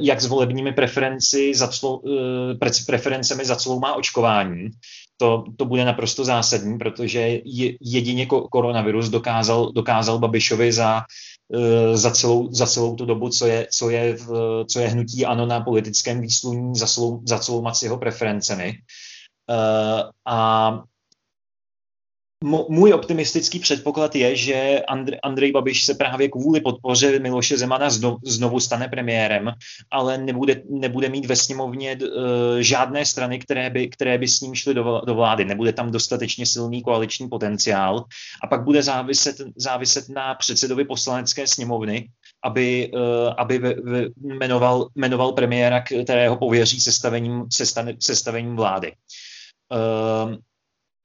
jak 0.01 0.21
s 0.21 0.27
volebními 0.27 0.73
preferenci 0.73 1.55
zaclou, 1.55 2.03
eh, 2.09 2.71
preferencemi 2.87 3.45
zaclou 3.45 3.81
má 3.81 3.95
očkování 3.95 4.69
to, 5.17 5.45
to 5.57 5.65
bude 5.65 5.85
naprosto 5.85 6.25
zásadní, 6.25 6.79
protože 6.79 7.41
jedině 7.81 8.27
koronavirus 8.27 9.09
dokázal, 9.09 9.73
dokázal 9.73 10.19
Babišovi 10.19 10.73
za, 10.73 11.03
eh, 11.55 11.97
za, 11.97 12.11
celou, 12.11 12.53
za 12.53 12.67
celou 12.67 12.95
tu 12.95 13.05
dobu, 13.05 13.29
co 13.29 13.47
je, 13.47 13.67
co 13.71 13.91
je, 13.91 14.17
co 14.71 14.81
je 14.81 14.89
hnutí 14.89 15.27
ANO 15.27 15.47
na 15.47 15.61
politickém 15.61 16.21
výsluní, 16.21 16.77
za 16.77 16.87
celou, 16.87 17.23
za 17.27 17.39
celou 17.39 17.65
jeho 17.83 17.99
preferencemi. 17.99 18.73
Eh, 19.51 20.03
a 20.27 20.71
můj 22.69 22.93
optimistický 22.93 23.59
předpoklad 23.59 24.17
je, 24.17 24.37
že 24.37 24.83
Andrej, 25.23 25.53
Babiš 25.53 25.85
se 25.85 25.95
právě 25.95 26.29
kvůli 26.29 26.61
podpoře 26.61 27.19
Miloše 27.19 27.59
Zemana 27.59 27.91
znovu, 28.25 28.61
stane 28.61 28.89
premiérem, 28.89 29.53
ale 29.91 30.19
nebude, 30.19 30.63
nebude 30.71 31.09
mít 31.09 31.27
ve 31.27 31.37
sněmovně 31.37 31.99
uh, 32.03 32.09
žádné 32.59 33.07
strany, 33.07 33.39
které 33.39 33.71
by, 33.71 33.89
které 33.89 34.19
by 34.19 34.29
s 34.29 34.41
ním 34.41 34.55
šly 34.55 34.75
do, 34.75 35.03
vlády. 35.15 35.45
Nebude 35.45 35.73
tam 35.73 35.91
dostatečně 35.91 36.47
silný 36.47 36.83
koaliční 36.83 37.29
potenciál 37.29 38.05
a 38.43 38.47
pak 38.47 38.65
bude 38.65 38.83
záviset, 38.83 39.37
záviset 39.57 40.09
na 40.09 40.35
předsedovi 40.35 40.85
poslanecké 40.85 41.47
sněmovny, 41.47 42.09
aby, 42.45 42.91
uh, 42.95 43.01
aby 43.39 43.61
jmenoval, 44.17 44.89
jmenoval 44.95 45.33
premiéra, 45.33 45.81
kterého 45.81 46.37
pověří 46.37 46.81
sestavením, 46.81 47.45
sestavením 47.99 48.57
vlády. 48.57 48.93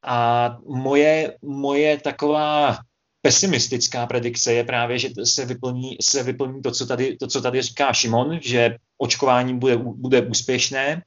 A 0.03 0.57
moje, 0.67 1.37
moje 1.41 1.97
taková 1.97 2.77
pesimistická 3.21 4.07
predikce 4.07 4.53
je 4.53 4.63
právě, 4.63 4.99
že 4.99 5.09
se 5.23 5.45
vyplní, 5.45 5.97
se 6.01 6.23
vyplní 6.23 6.61
to, 6.61 6.71
co 6.71 6.85
tady, 6.85 7.17
to, 7.17 7.27
co 7.27 7.41
tady 7.41 7.61
říká 7.61 7.93
Šimon, 7.93 8.39
že 8.41 8.75
očkování 8.97 9.59
bude, 9.59 9.77
bude 9.77 10.21
úspěšné, 10.21 11.01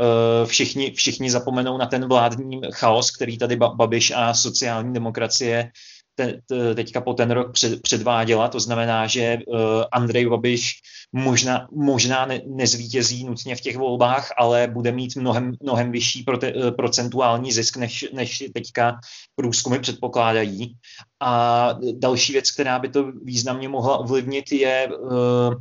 eh, 0.00 0.46
všichni, 0.46 0.90
všichni 0.90 1.30
zapomenou 1.30 1.78
na 1.78 1.86
ten 1.86 2.08
vládní 2.08 2.60
chaos, 2.74 3.10
který 3.10 3.38
tady 3.38 3.56
Babiš 3.56 4.12
a 4.16 4.34
sociální 4.34 4.94
demokracie 4.94 5.70
te, 6.18 6.40
te, 6.46 6.74
teďka 6.74 7.00
po 7.00 7.14
ten 7.14 7.30
rok 7.30 7.52
před, 7.52 7.82
předváděla. 7.82 8.48
To 8.48 8.60
znamená, 8.60 9.06
že 9.06 9.38
uh, 9.46 9.58
Andrej 9.92 10.26
Babiš 10.26 10.72
možná, 11.12 11.68
možná 11.72 12.26
ne, 12.26 12.40
nezvítězí 12.46 13.24
nutně 13.24 13.56
v 13.56 13.60
těch 13.60 13.76
volbách, 13.76 14.32
ale 14.38 14.66
bude 14.66 14.92
mít 14.92 15.16
mnohem, 15.16 15.52
mnohem 15.62 15.92
vyšší 15.92 16.22
prote, 16.22 16.54
uh, 16.54 16.70
procentuální 16.70 17.52
zisk, 17.52 17.76
než, 17.76 18.04
než 18.12 18.44
teďka 18.54 19.00
průzkumy 19.36 19.78
předpokládají. 19.78 20.74
A 21.20 21.74
další 21.92 22.32
věc, 22.32 22.50
která 22.50 22.78
by 22.78 22.88
to 22.88 23.12
významně 23.24 23.68
mohla 23.68 23.98
ovlivnit, 23.98 24.52
je 24.52 24.88
uh, 24.88 25.54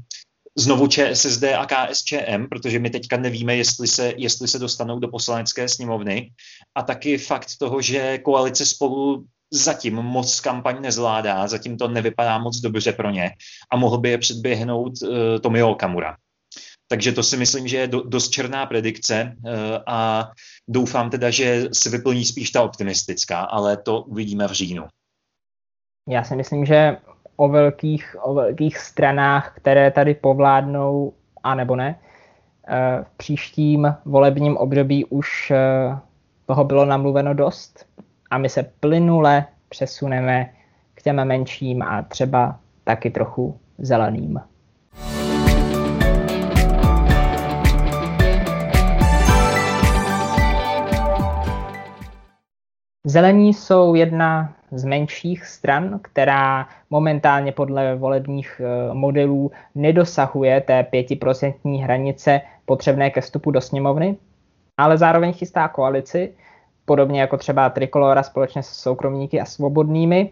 znovu 0.58 0.88
ČSSD 0.88 1.44
a 1.44 1.66
KSČM, 1.66 2.46
protože 2.50 2.80
my 2.80 2.90
teďka 2.90 3.18
nevíme, 3.18 3.56
jestli 3.56 3.88
se, 3.88 4.14
jestli 4.18 4.48
se 4.48 4.60
dostanou 4.60 5.00
do 5.00 5.08
poslanecké 5.08 5.70
sněmovny. 5.70 6.32
A 6.76 6.82
taky 6.82 7.18
fakt 7.18 7.48
toho, 7.60 7.82
že 7.82 8.18
koalice 8.18 8.66
spolu 8.66 9.26
zatím 9.52 9.96
moc 9.96 10.40
kampaň 10.40 10.82
nezvládá, 10.82 11.48
zatím 11.48 11.78
to 11.78 11.88
nevypadá 11.88 12.38
moc 12.38 12.60
dobře 12.60 12.92
pro 12.94 13.10
ně 13.12 13.32
a 13.72 13.78
mohl 13.78 13.98
by 13.98 14.10
je 14.10 14.18
předběhnout 14.18 14.94
uh, 15.02 15.10
Tomio 15.42 15.70
Okamura. 15.70 16.18
Takže 16.88 17.12
to 17.12 17.24
si 17.24 17.38
myslím, 17.38 17.68
že 17.68 17.78
je 17.78 17.88
do, 17.88 18.02
dost 18.02 18.30
černá 18.30 18.66
predikce 18.66 19.36
uh, 19.36 19.52
a 19.88 20.30
doufám 20.68 21.10
teda, 21.10 21.30
že 21.30 21.70
se 21.74 21.90
vyplní 21.90 22.26
spíš 22.26 22.52
ta 22.52 22.64
optimistická, 22.64 23.40
ale 23.40 23.78
to 23.78 24.02
uvidíme 24.02 24.48
v 24.48 24.52
říjnu. 24.52 24.88
Já 26.10 26.24
si 26.24 26.36
myslím, 26.36 26.66
že 26.66 26.98
o 27.36 27.50
velkých, 27.50 28.16
o 28.22 28.34
velkých 28.34 28.78
stranách, 28.78 29.54
které 29.58 29.92
tady 29.92 30.14
povládnou, 30.16 31.14
anebo 31.44 31.76
ne, 31.76 32.00
uh, 32.00 33.04
v 33.04 33.18
příštím 33.18 33.96
volebním 34.06 34.58
období 34.58 35.06
už 35.06 35.52
toho 36.46 36.64
bylo 36.64 36.86
namluveno 36.86 37.34
dost 37.34 37.86
a 38.30 38.38
my 38.38 38.50
se 38.50 38.64
plynule 38.80 39.46
přesuneme 39.70 40.50
k 40.94 41.02
těm 41.02 41.26
menším 41.26 41.82
a 41.82 42.02
třeba 42.02 42.60
taky 42.84 43.10
trochu 43.10 43.60
zeleným. 43.78 44.40
Zelení 53.06 53.54
jsou 53.54 53.96
jedna 53.96 54.54
z 54.72 54.84
menších 54.86 55.46
stran, 55.46 56.00
která 56.02 56.68
momentálně 56.90 57.52
podle 57.52 57.96
volebních 57.96 58.62
eh, 58.64 58.94
modelů 58.94 59.52
nedosahuje 59.76 60.62
té 60.62 60.84
pětiprocentní 60.84 61.84
hranice 61.84 62.42
potřebné 62.66 63.10
ke 63.10 63.22
vstupu 63.22 63.52
do 63.52 63.62
sněmovny, 63.62 64.18
ale 64.78 64.98
zároveň 64.98 65.34
chystá 65.34 65.68
koalici, 65.68 66.34
podobně 66.88 67.22
jako 67.22 67.38
třeba 67.38 67.70
Trikolora 67.70 68.24
společně 68.24 68.64
s 68.64 68.70
soukromníky 68.70 69.42
a 69.42 69.46
svobodnými. 69.46 70.32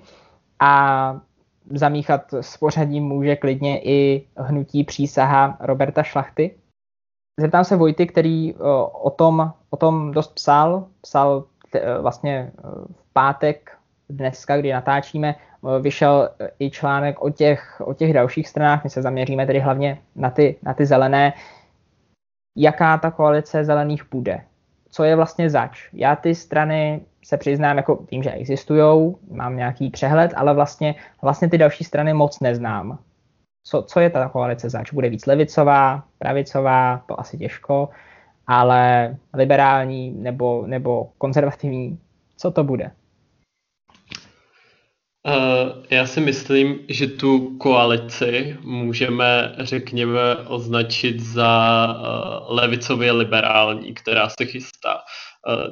A 0.60 1.20
zamíchat 1.70 2.34
s 2.34 2.58
pořadím 2.58 3.04
může 3.04 3.36
klidně 3.36 3.82
i 3.84 4.28
hnutí 4.38 4.84
přísaha 4.84 5.58
Roberta 5.60 6.04
Šlachty. 6.04 6.56
Zeptám 7.40 7.64
se 7.64 7.76
Vojty, 7.76 8.08
který 8.08 8.56
o 8.92 9.10
tom, 9.10 9.52
o 9.70 9.78
tom 9.78 10.12
dost 10.12 10.34
psal. 10.34 10.88
Psal 11.02 11.44
vlastně 12.02 12.52
v 12.92 13.14
pátek, 13.14 13.78
dneska, 14.10 14.58
kdy 14.58 14.74
natáčíme, 14.74 15.36
vyšel 15.82 16.30
i 16.60 16.70
článek 16.70 17.22
o 17.22 17.30
těch, 17.30 17.82
o 17.86 17.94
těch 17.94 18.14
dalších 18.14 18.48
stranách. 18.48 18.84
My 18.84 18.90
se 18.90 19.02
zaměříme 19.02 19.46
tedy 19.46 19.60
hlavně 19.60 20.02
na 20.16 20.30
ty, 20.30 20.56
na 20.64 20.74
ty 20.74 20.86
zelené. 20.86 21.34
Jaká 22.58 22.98
ta 22.98 23.12
koalice 23.12 23.66
zelených 23.66 24.04
bude? 24.12 24.42
Co 24.96 25.04
je 25.04 25.16
vlastně 25.16 25.50
zač. 25.50 25.90
Já 25.94 26.16
ty 26.16 26.36
strany 26.36 27.02
se 27.26 27.38
přiznám, 27.38 27.78
jako 27.78 28.06
vím, 28.12 28.24
že 28.24 28.32
existují, 28.32 29.16
mám 29.32 29.58
nějaký 29.58 29.90
přehled, 29.90 30.34
ale 30.36 30.54
vlastně, 30.54 30.96
vlastně 31.22 31.50
ty 31.50 31.58
další 31.58 31.84
strany 31.84 32.14
moc 32.14 32.40
neznám. 32.40 33.00
Co, 33.64 33.82
co 33.82 34.00
je 34.00 34.10
ta 34.10 34.30
koalice 34.30 34.70
zač? 34.70 34.94
Bude 34.94 35.10
víc 35.10 35.26
levicová, 35.26 36.04
pravicová, 36.20 37.04
to 37.08 37.20
asi 37.20 37.38
těžko, 37.38 37.90
ale 38.48 39.16
liberální 39.34 40.12
nebo, 40.12 40.64
nebo 40.68 41.10
konzervativní, 41.18 42.00
co 42.38 42.52
to 42.52 42.64
bude? 42.64 42.92
Já 45.90 46.08
si 46.08 46.22
myslím, 46.22 46.80
že 46.90 47.08
tu 47.08 47.58
koalici 47.58 48.58
můžeme, 48.62 49.56
řekněme, 49.60 50.36
označit 50.48 51.20
za 51.20 51.98
levicově 52.48 53.12
liberální, 53.12 53.94
která 53.94 54.30
se 54.30 54.46
chystá. 54.46 54.98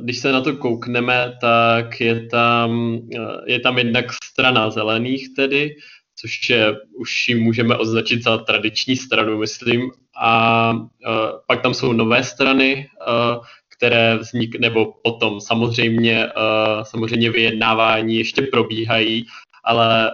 Když 0.01 0.17
se 0.17 0.31
na 0.31 0.41
to 0.41 0.55
koukneme, 0.55 1.33
tak 1.41 2.01
je 2.01 2.27
tam, 2.27 2.99
je 3.45 3.59
tam 3.59 3.77
jednak 3.77 4.05
strana 4.23 4.69
zelených 4.69 5.27
tedy, 5.35 5.75
což 6.15 6.49
je, 6.49 6.75
už 6.99 7.29
ji 7.29 7.35
můžeme 7.35 7.77
označit 7.77 8.23
za 8.23 8.37
tradiční 8.37 8.95
stranu, 8.95 9.37
myslím. 9.37 9.91
A 10.21 10.73
pak 11.47 11.61
tam 11.61 11.73
jsou 11.73 11.93
nové 11.93 12.23
strany, 12.23 12.87
které 13.83 14.17
vznik, 14.17 14.59
nebo 14.59 14.93
potom 15.03 15.41
samozřejmě, 15.41 16.29
samozřejmě 16.83 17.31
vyjednávání 17.31 18.15
ještě 18.15 18.41
probíhají 18.41 19.25
ale 19.63 20.11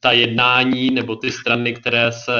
ta 0.00 0.12
jednání 0.12 0.90
nebo 0.90 1.16
ty 1.16 1.32
strany, 1.32 1.74
které 1.74 2.12
se 2.12 2.32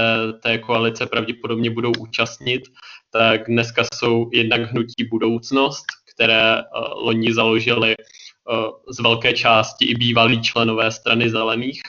té 0.43 0.59
koalice 0.59 1.07
pravděpodobně 1.07 1.71
budou 1.71 1.93
účastnit, 1.99 2.63
tak 3.11 3.47
dneska 3.49 3.83
jsou 3.95 4.31
jednak 4.33 4.61
hnutí 4.61 5.05
budoucnost, 5.11 5.85
které 6.15 6.57
uh, 6.57 7.05
loni 7.05 7.35
založili 7.35 7.95
uh, 7.97 8.67
z 8.89 9.01
velké 9.01 9.33
části 9.33 9.85
i 9.85 9.95
bývalí 9.95 10.43
členové 10.43 10.91
strany 10.91 11.31
zelených 11.31 11.83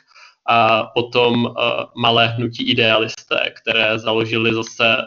a 0.45 0.83
potom 0.83 1.45
uh, 1.45 1.53
malé 1.95 2.27
hnutí 2.27 2.69
idealisté, 2.69 3.53
které 3.53 3.99
založili 3.99 4.53
zase 4.53 4.97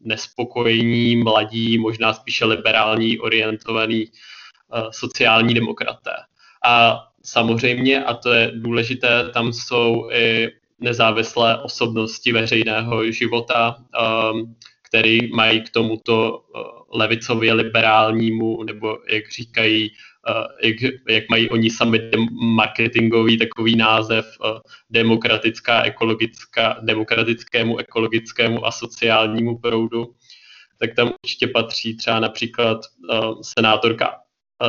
nespokojení, 0.00 1.16
mladí, 1.16 1.78
možná 1.78 2.12
spíše 2.12 2.44
liberální 2.44 3.18
orientovaní 3.18 4.04
uh, 4.04 4.90
sociální 4.90 5.54
demokraté. 5.54 6.12
A 6.66 7.04
samozřejmě, 7.22 8.04
a 8.04 8.14
to 8.14 8.32
je 8.32 8.50
důležité, 8.54 9.30
tam 9.34 9.52
jsou 9.52 10.08
i 10.12 10.48
nezávislé 10.80 11.62
osobnosti 11.62 12.32
veřejného 12.32 13.12
života, 13.12 13.76
um, 14.32 14.56
který 14.82 15.32
mají 15.32 15.60
k 15.60 15.70
tomuto 15.70 16.42
levicově 16.92 17.52
liberálnímu, 17.52 18.62
nebo 18.62 18.98
jak 19.08 19.30
říkají, 19.30 19.90
jak, 20.62 20.76
jak 21.08 21.24
mají 21.30 21.50
oni 21.50 21.70
sami 21.70 22.10
marketingový 22.56 23.38
takový 23.38 23.76
název 23.76 24.26
uh, 24.40 24.58
demokratická, 24.90 25.82
ekologická, 25.82 26.76
demokratickému, 26.80 27.78
ekologickému 27.78 28.66
a 28.66 28.70
sociálnímu 28.70 29.58
proudu, 29.58 30.14
tak 30.80 30.94
tam 30.94 31.12
určitě 31.24 31.46
patří 31.46 31.96
třeba 31.96 32.20
například 32.20 32.80
senátorka 33.42 34.14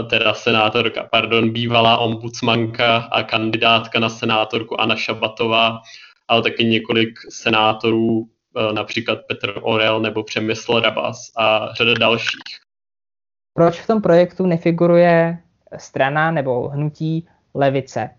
teda 0.10 0.34
senátorka, 0.34 1.08
pardon, 1.12 1.50
bývalá 1.50 1.98
ombudsmanka 1.98 2.98
a 2.98 3.24
kandidátka 3.24 4.00
na 4.00 4.10
senátorku 4.10 4.82
Anna 4.82 4.96
Šabatová, 4.96 5.82
ale 6.28 6.42
taky 6.42 6.66
několik 6.66 7.20
senátorů, 7.30 8.30
například 8.72 9.20
Petr 9.28 9.54
Orel 9.62 10.00
nebo 10.00 10.24
Přemysl 10.24 10.80
Rabas 10.80 11.32
a 11.38 11.74
řada 11.74 11.94
dalších. 11.94 12.60
Proč 13.54 13.80
v 13.80 13.88
tom 13.88 14.02
projektu 14.02 14.46
nefiguruje 14.46 15.38
strana 15.78 16.32
nebo 16.32 16.68
hnutí 16.70 17.28
levice? 17.54 18.10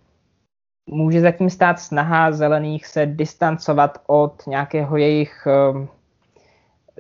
Může 0.91 1.21
zatím 1.21 1.51
stát 1.51 1.81
snaha 1.81 2.33
zelených 2.33 2.87
se 2.87 3.07
distancovat 3.07 3.99
od 4.07 4.47
nějakého 4.47 4.97
jejich 4.97 5.47
e, 5.47 5.87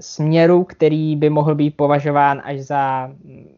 směru, 0.00 0.64
který 0.64 1.16
by 1.16 1.30
mohl 1.30 1.54
být 1.54 1.76
považován 1.76 2.42
až 2.44 2.60
za 2.60 3.10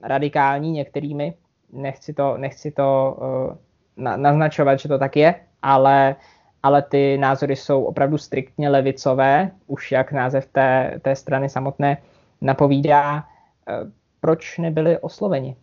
radikální 0.02 0.72
některými. 0.72 1.34
Nechci 1.72 2.12
to, 2.12 2.36
nechci 2.36 2.70
to 2.70 3.16
uh, 3.20 3.56
na, 4.04 4.16
naznačovat, 4.16 4.80
že 4.80 4.88
to 4.88 4.98
tak 4.98 5.16
je, 5.16 5.34
ale, 5.62 6.16
ale 6.62 6.82
ty 6.82 7.18
názory 7.18 7.56
jsou 7.56 7.84
opravdu 7.84 8.18
striktně 8.18 8.68
levicové, 8.68 9.50
už 9.66 9.92
jak 9.92 10.12
název 10.12 10.46
té, 10.46 11.00
té 11.02 11.16
strany 11.16 11.48
samotné 11.48 11.96
napovídá. 12.40 13.14
Uh, 13.14 13.90
proč 14.20 14.58
nebyli 14.58 14.98
osloveni? 14.98 15.56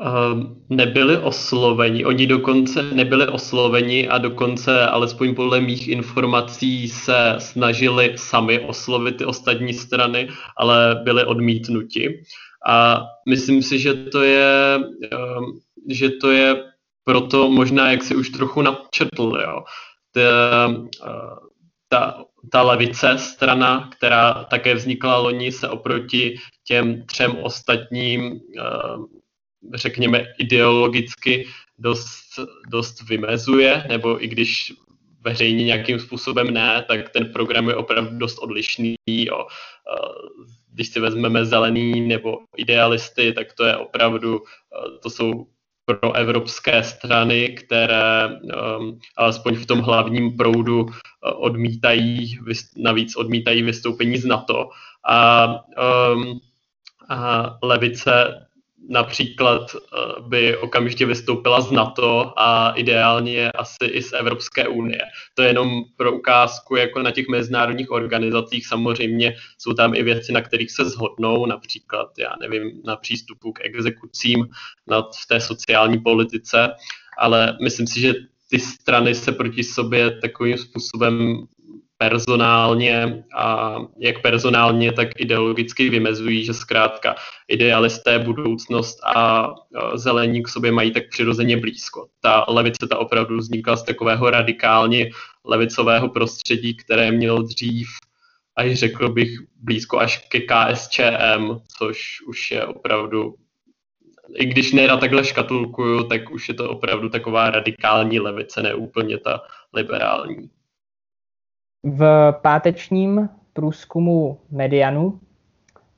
Ehm, 0.00 0.56
nebyli 0.68 1.18
osloveni. 1.18 2.04
Oni 2.04 2.26
dokonce 2.26 2.82
nebyli 2.82 3.26
osloveni 3.28 4.08
a 4.08 4.18
dokonce, 4.18 4.86
alespoň 4.86 5.34
podle 5.34 5.60
mých 5.60 5.88
informací, 5.88 6.88
se 6.88 7.34
snažili 7.38 8.12
sami 8.16 8.60
oslovit 8.60 9.16
ty 9.16 9.24
ostatní 9.24 9.74
strany, 9.74 10.28
ale 10.56 11.00
byli 11.04 11.24
odmítnuti. 11.24 12.22
A 12.66 13.04
myslím 13.28 13.62
si, 13.62 13.78
že 13.78 13.94
to 13.94 14.22
je, 14.22 14.80
ehm, 15.12 15.44
že 15.88 16.10
to 16.10 16.30
je 16.30 16.64
proto 17.04 17.50
možná, 17.50 17.90
jak 17.90 18.02
si 18.02 18.16
už 18.16 18.28
trochu 18.28 18.62
načetl, 18.62 19.38
jo. 19.42 19.64
Ta, 20.12 20.74
ta, 21.88 22.24
ta 22.52 22.62
levice 22.62 23.18
strana, 23.18 23.90
která 23.96 24.44
také 24.44 24.74
vznikla 24.74 25.16
loni, 25.18 25.52
se 25.52 25.68
oproti 25.68 26.36
těm 26.64 27.06
třem 27.06 27.36
ostatním 27.36 28.40
ehm, 28.58 29.04
řekněme, 29.74 30.26
ideologicky 30.38 31.46
dost, 31.78 32.40
dost 32.68 33.08
vymezuje, 33.08 33.84
nebo 33.88 34.24
i 34.24 34.28
když 34.28 34.72
veřejně 35.20 35.64
nějakým 35.64 36.00
způsobem 36.00 36.50
ne, 36.50 36.84
tak 36.88 37.08
ten 37.08 37.32
program 37.32 37.68
je 37.68 37.74
opravdu 37.74 38.18
dost 38.18 38.38
odlišný. 38.38 38.94
Jo. 39.06 39.46
Když 40.72 40.88
si 40.88 41.00
vezmeme 41.00 41.44
zelený 41.44 42.00
nebo 42.00 42.38
idealisty, 42.56 43.32
tak 43.32 43.52
to 43.52 43.64
je 43.64 43.76
opravdu, 43.76 44.42
to 45.02 45.10
jsou 45.10 45.46
pro 45.84 46.12
evropské 46.12 46.82
strany, 46.82 47.48
které 47.48 48.28
um, 48.28 48.98
alespoň 49.16 49.54
v 49.54 49.66
tom 49.66 49.78
hlavním 49.78 50.36
proudu 50.36 50.80
uh, 50.82 50.90
odmítají, 51.22 52.38
navíc 52.76 53.16
odmítají 53.16 53.62
vystoupení 53.62 54.18
z 54.18 54.24
NATO. 54.24 54.68
A, 55.08 55.46
um, 56.14 56.40
a 57.08 57.58
levice 57.62 58.46
například 58.90 59.74
uh, 59.74 60.28
by 60.28 60.56
okamžitě 60.56 61.06
vystoupila 61.06 61.60
z 61.60 61.70
NATO 61.70 62.32
a 62.36 62.72
ideálně 62.76 63.50
asi 63.50 63.84
i 63.84 64.02
z 64.02 64.12
Evropské 64.12 64.68
unie. 64.68 65.00
To 65.34 65.42
je 65.42 65.48
jenom 65.48 65.82
pro 65.96 66.12
ukázku, 66.12 66.76
jako 66.76 67.02
na 67.02 67.10
těch 67.10 67.28
mezinárodních 67.28 67.90
organizacích 67.90 68.66
samozřejmě 68.66 69.34
jsou 69.58 69.72
tam 69.72 69.94
i 69.94 70.02
věci, 70.02 70.32
na 70.32 70.40
kterých 70.40 70.70
se 70.70 70.84
shodnou, 70.84 71.46
například, 71.46 72.08
já 72.18 72.32
nevím, 72.40 72.82
na 72.84 72.96
přístupu 72.96 73.52
k 73.52 73.64
exekucím, 73.64 74.46
v 75.22 75.26
té 75.28 75.40
sociální 75.40 75.98
politice, 75.98 76.68
ale 77.18 77.56
myslím 77.62 77.86
si, 77.86 78.00
že 78.00 78.14
ty 78.50 78.58
strany 78.58 79.14
se 79.14 79.32
proti 79.32 79.64
sobě 79.64 80.20
takovým 80.20 80.58
způsobem 80.58 81.46
personálně 82.00 83.24
a 83.36 83.76
jak 83.98 84.22
personálně, 84.22 84.92
tak 84.92 85.08
ideologicky 85.20 85.90
vymezují, 85.90 86.44
že 86.44 86.54
zkrátka 86.54 87.14
idealisté 87.48 88.18
budoucnost 88.18 88.98
a 89.16 89.48
zelení 89.94 90.42
k 90.42 90.48
sobě 90.48 90.72
mají 90.72 90.90
tak 90.90 91.08
přirozeně 91.10 91.56
blízko. 91.56 92.06
Ta 92.20 92.44
levice 92.48 92.86
ta 92.90 92.98
opravdu 92.98 93.36
vznikla 93.36 93.76
z 93.76 93.82
takového 93.82 94.30
radikálně 94.30 95.10
levicového 95.44 96.08
prostředí, 96.08 96.76
které 96.76 97.12
mělo 97.12 97.42
dřív 97.42 97.88
až 98.56 98.74
řekl 98.74 99.08
bych 99.08 99.28
blízko 99.56 99.98
až 99.98 100.28
ke 100.28 100.40
KSČM, 100.40 101.60
což 101.78 102.22
už 102.26 102.50
je 102.50 102.66
opravdu 102.66 103.34
i 104.34 104.46
když 104.46 104.72
nerad 104.72 105.00
takhle 105.00 105.24
škatulkuju, 105.24 106.04
tak 106.04 106.30
už 106.30 106.48
je 106.48 106.54
to 106.54 106.70
opravdu 106.70 107.08
taková 107.08 107.50
radikální 107.50 108.20
levice, 108.20 108.62
ne 108.62 108.74
úplně 108.74 109.18
ta 109.18 109.42
liberální. 109.72 110.50
V 111.84 112.32
pátečním 112.42 113.28
průzkumu 113.52 114.38
Medianu 114.50 115.20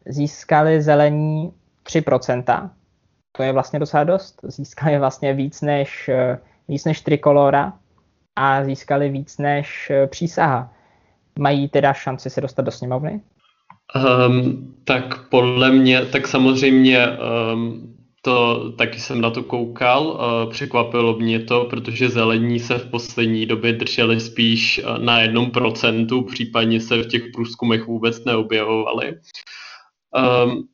získali 0.06 0.82
zelení 0.82 1.52
3%. 1.86 2.70
To 3.32 3.42
je 3.42 3.52
vlastně 3.52 3.78
docela 3.78 4.04
dost. 4.04 4.40
Získali 4.42 4.98
vlastně 4.98 5.34
víc 5.34 5.60
než, 5.60 6.10
víc 6.68 6.84
než 6.84 7.00
trikolora 7.00 7.72
a 8.36 8.64
získali 8.64 9.08
víc 9.08 9.38
než 9.38 9.92
přísaha. 10.06 10.72
Mají 11.38 11.68
teda 11.68 11.92
šanci 11.92 12.30
se 12.30 12.40
dostat 12.40 12.62
do 12.62 12.70
sněmovny? 12.70 13.20
Um, 14.28 14.74
tak 14.84 15.28
podle 15.28 15.70
mě, 15.70 16.04
tak 16.06 16.28
samozřejmě 16.28 17.06
um, 17.08 17.96
to 18.24 18.72
taky 18.72 19.00
jsem 19.00 19.20
na 19.20 19.30
to 19.30 19.42
koukal, 19.42 20.20
překvapilo 20.50 21.18
mě 21.18 21.40
to, 21.40 21.64
protože 21.64 22.08
zelení 22.08 22.60
se 22.60 22.78
v 22.78 22.90
poslední 22.90 23.46
době 23.46 23.72
drželi 23.72 24.20
spíš 24.20 24.80
na 24.98 25.20
jednom 25.20 25.50
procentu, 25.50 26.22
případně 26.22 26.80
se 26.80 27.02
v 27.02 27.08
těch 27.08 27.22
průzkumech 27.34 27.86
vůbec 27.86 28.24
neobjevovali. 28.24 29.18
Um, 30.44 30.68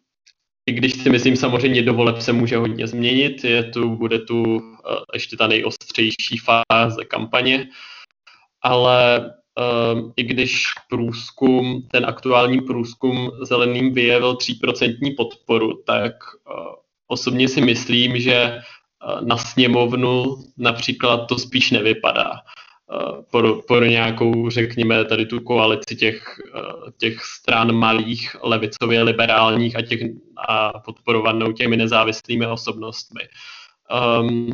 I 0.68 0.72
když 0.72 0.92
si 0.92 1.10
myslím, 1.10 1.36
samozřejmě 1.36 1.82
do 1.82 1.94
voleb 1.94 2.20
se 2.20 2.32
může 2.32 2.56
hodně 2.56 2.86
změnit, 2.86 3.44
je 3.44 3.64
tu, 3.64 3.96
bude 3.96 4.18
tu 4.18 4.60
ještě 5.14 5.36
ta 5.36 5.46
nejostřejší 5.46 6.38
fáze 6.38 7.04
kampaně, 7.04 7.68
ale 8.62 9.20
um, 9.20 10.12
i 10.16 10.22
když 10.22 10.64
průzkum, 10.90 11.82
ten 11.90 12.06
aktuální 12.06 12.60
průzkum 12.60 13.30
zeleným 13.42 13.94
vyjevil 13.94 14.34
3% 14.34 15.16
podporu, 15.16 15.82
tak 15.86 16.12
uh, 16.50 16.87
osobně 17.08 17.48
si 17.48 17.60
myslím, 17.60 18.20
že 18.20 18.34
eh, 18.34 18.60
na 19.20 19.36
sněmovnu 19.36 20.36
například 20.56 21.26
to 21.26 21.38
spíš 21.38 21.70
nevypadá. 21.70 22.32
Eh, 22.92 23.22
pro, 23.30 23.62
pro 23.62 23.84
nějakou, 23.84 24.50
řekněme, 24.50 25.04
tady 25.04 25.26
tu 25.26 25.40
koalici 25.40 25.96
těch, 25.96 26.40
eh, 26.56 26.90
těch 26.98 27.24
stran 27.24 27.72
malých, 27.72 28.36
levicově 28.42 29.02
liberálních 29.02 29.76
a, 29.76 29.82
těch, 29.82 30.00
a 30.48 30.78
podporovanou 30.78 31.52
těmi 31.52 31.76
nezávislými 31.76 32.46
osobnostmi. 32.46 33.20
Um, 34.20 34.50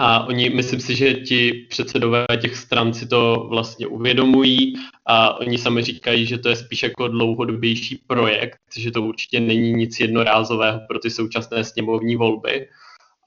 a 0.00 0.26
oni, 0.26 0.50
myslím 0.50 0.80
si, 0.80 0.96
že 0.96 1.14
ti 1.14 1.52
předsedové 1.52 2.26
těch 2.40 2.56
stran 2.56 2.94
si 2.94 3.06
to 3.06 3.46
vlastně 3.50 3.86
uvědomují 3.86 4.74
a 5.06 5.40
oni 5.40 5.58
sami 5.58 5.82
říkají, 5.82 6.26
že 6.26 6.38
to 6.38 6.48
je 6.48 6.56
spíš 6.56 6.82
jako 6.82 7.08
dlouhodobější 7.08 8.02
projekt, 8.06 8.58
že 8.76 8.90
to 8.90 9.02
určitě 9.02 9.40
není 9.40 9.72
nic 9.72 10.00
jednorázového 10.00 10.80
pro 10.88 10.98
ty 10.98 11.10
současné 11.10 11.64
sněmovní 11.64 12.16
volby. 12.16 12.68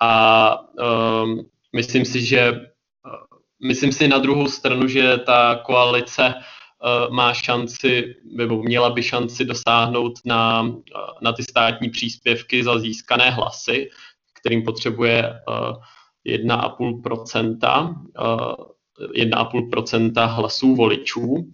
A 0.02 0.56
um, 1.24 1.46
myslím 1.76 2.06
si, 2.06 2.26
že 2.26 2.52
uh, 2.52 2.60
myslím 3.68 3.92
si 3.92 4.08
na 4.08 4.18
druhou 4.18 4.48
stranu, 4.48 4.88
že 4.88 5.18
ta 5.18 5.62
koalice 5.66 6.34
uh, 6.34 7.14
má 7.14 7.34
šanci, 7.34 8.16
nebo 8.38 8.64
měla 8.64 8.90
by 8.90 9.04
šanci 9.04 9.46
dosáhnout 9.46 10.14
na, 10.26 10.62
uh, 10.62 10.78
na 11.22 11.34
ty 11.34 11.44
státní 11.44 11.90
příspěvky 11.90 12.64
za 12.64 12.80
získané 12.80 13.30
hlasy, 13.30 13.90
kterým 14.42 14.64
potřebuje 14.64 15.34
uh, 15.48 15.76
1,5%, 16.26 17.96
1,5% 19.16 20.12
eh, 20.18 20.26
hlasů 20.26 20.76
voličů 20.76 21.52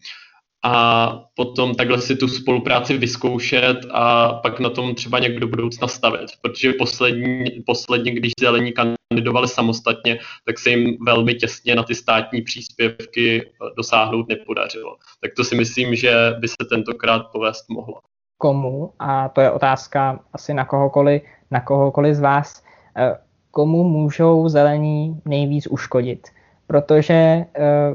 a 0.63 1.07
potom 1.35 1.75
takhle 1.75 2.01
si 2.01 2.15
tu 2.15 2.27
spolupráci 2.27 2.97
vyzkoušet 2.97 3.77
a 3.91 4.33
pak 4.33 4.59
na 4.59 4.69
tom 4.69 4.95
třeba 4.95 5.19
někdo 5.19 5.39
do 5.39 5.47
budoucna 5.47 5.87
stavět. 5.87 6.31
Protože 6.41 6.73
poslední, 6.73 7.45
posledně, 7.65 8.11
když 8.11 8.31
zelení 8.39 8.73
kandidovali 8.73 9.47
samostatně, 9.47 10.19
tak 10.45 10.59
se 10.59 10.69
jim 10.69 10.97
velmi 11.05 11.33
těsně 11.33 11.75
na 11.75 11.83
ty 11.83 11.95
státní 11.95 12.41
příspěvky 12.41 13.41
eh, 13.41 13.49
dosáhnout 13.77 14.27
nepodařilo. 14.29 14.97
Tak 15.21 15.31
to 15.35 15.43
si 15.43 15.55
myslím, 15.55 15.95
že 15.95 16.13
by 16.39 16.47
se 16.47 16.67
tentokrát 16.69 17.19
povést 17.31 17.69
mohlo. 17.69 17.99
Komu, 18.37 18.93
a 18.99 19.29
to 19.29 19.41
je 19.41 19.51
otázka 19.51 20.19
asi 20.33 20.53
na 20.53 20.65
kohokoliv, 20.65 21.21
na 21.51 21.61
kohokoliv 21.61 22.15
z 22.15 22.19
vás, 22.19 22.63
eh, 22.97 23.26
komu 23.57 23.83
můžou 23.83 24.49
zelení 24.49 25.21
nejvíc 25.25 25.67
uškodit. 25.67 26.27
Protože 26.67 27.13
e, 27.13 27.45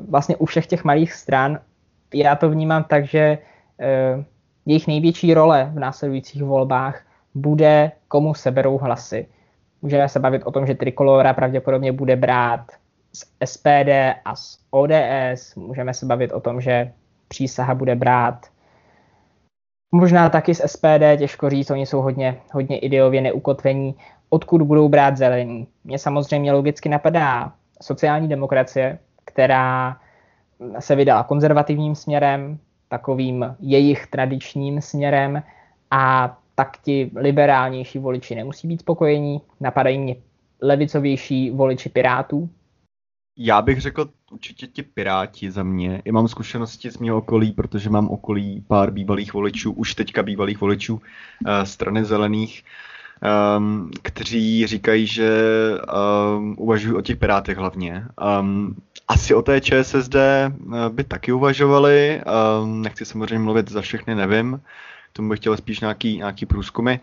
vlastně 0.09 0.37
u 0.37 0.47
všech 0.47 0.67
těch 0.67 0.85
malých 0.85 1.13
stran 1.13 1.59
já 2.15 2.37
to 2.37 2.51
vnímám 2.51 2.85
tak, 2.85 3.07
že 3.07 3.19
e, 3.19 3.39
jejich 4.67 4.87
největší 4.87 5.35
role 5.35 5.71
v 5.75 5.79
následujících 5.79 6.43
volbách 6.43 7.03
bude, 7.35 7.93
komu 8.09 8.35
seberou 8.35 8.79
hlasy. 8.79 9.27
Můžeme 9.83 10.09
se 10.09 10.21
bavit 10.21 10.43
o 10.45 10.51
tom, 10.51 10.67
že 10.67 10.75
Trikolora 10.75 11.33
pravděpodobně 11.33 11.93
bude 11.93 12.17
brát 12.17 12.67
z 13.13 13.25
SPD 13.45 14.19
a 14.25 14.37
z 14.37 14.59
ODS. 14.71 15.55
Můžeme 15.57 15.95
se 15.95 16.07
bavit 16.07 16.33
o 16.33 16.41
tom, 16.41 16.61
že 16.61 16.93
přísaha 17.29 17.75
bude 17.75 17.95
brát 17.95 18.47
možná 19.93 20.29
taky 20.29 20.55
z 20.55 20.63
SPD, 20.67 21.19
těžko 21.19 21.51
říct, 21.51 21.71
oni 21.71 21.87
jsou 21.87 22.03
hodně, 22.03 22.37
hodně 22.53 22.79
ideově 22.79 23.21
neukotvení 23.21 23.95
odkud 24.33 24.63
budou 24.63 24.89
brát 24.89 25.17
zelení. 25.17 25.67
Mně 25.85 25.99
samozřejmě 25.99 26.53
logicky 26.53 26.89
napadá 26.89 27.53
sociální 27.83 28.29
demokracie, 28.29 28.99
která 29.25 30.01
se 30.79 30.97
vydala 30.97 31.23
konzervativním 31.23 31.95
směrem, 31.95 32.59
takovým 32.89 33.57
jejich 33.61 34.07
tradičním 34.07 34.81
směrem 34.81 35.43
a 35.91 36.37
tak 36.55 36.79
ti 36.83 37.11
liberálnější 37.15 37.99
voliči 37.99 38.35
nemusí 38.35 38.69
být 38.69 38.81
spokojení. 38.81 39.41
Napadají 39.61 39.99
mě 39.99 40.17
levicovější 40.63 41.51
voliči 41.51 41.89
Pirátů. 41.89 42.49
Já 43.39 43.63
bych 43.63 43.81
řekl 43.81 44.11
určitě 44.33 44.67
ti 44.67 44.83
Piráti 44.83 45.51
za 45.51 45.63
mě. 45.63 46.03
I 46.05 46.13
mám 46.13 46.29
zkušenosti 46.29 46.91
z 46.91 46.99
mého 46.99 47.19
okolí, 47.19 47.53
protože 47.53 47.91
mám 47.91 48.09
okolí 48.09 48.65
pár 48.69 48.91
bývalých 48.91 49.35
voličů, 49.35 49.73
už 49.73 49.95
teďka 49.95 50.23
bývalých 50.23 50.61
voličů 50.61 50.95
uh, 50.95 51.01
strany 51.65 52.05
zelených. 52.05 52.65
Um, 53.23 53.91
kteří 54.03 54.67
říkají, 54.67 55.07
že 55.07 55.31
um, 56.37 56.55
uvažují 56.59 56.95
o 56.95 57.01
těch 57.01 57.17
pirátech 57.17 57.59
hlavně. 57.59 58.07
Um, 58.41 58.77
asi 59.09 59.35
o 59.35 59.43
té 59.43 59.61
ČSSD 59.61 60.15
eh, 60.15 60.51
by 60.89 61.05
taky 61.05 61.33
uvažovali, 61.33 62.23
um, 62.63 62.83
nechci 62.83 63.05
samozřejmě 63.05 63.39
mluvit 63.39 63.71
za 63.71 63.81
všechny, 63.81 64.15
nevím, 64.15 64.61
tomu 65.13 65.29
bych 65.29 65.39
chtěl 65.39 65.57
spíš 65.57 65.81
nějaký, 65.81 66.17
nějaký 66.17 66.47
průzkumy, 66.47 66.95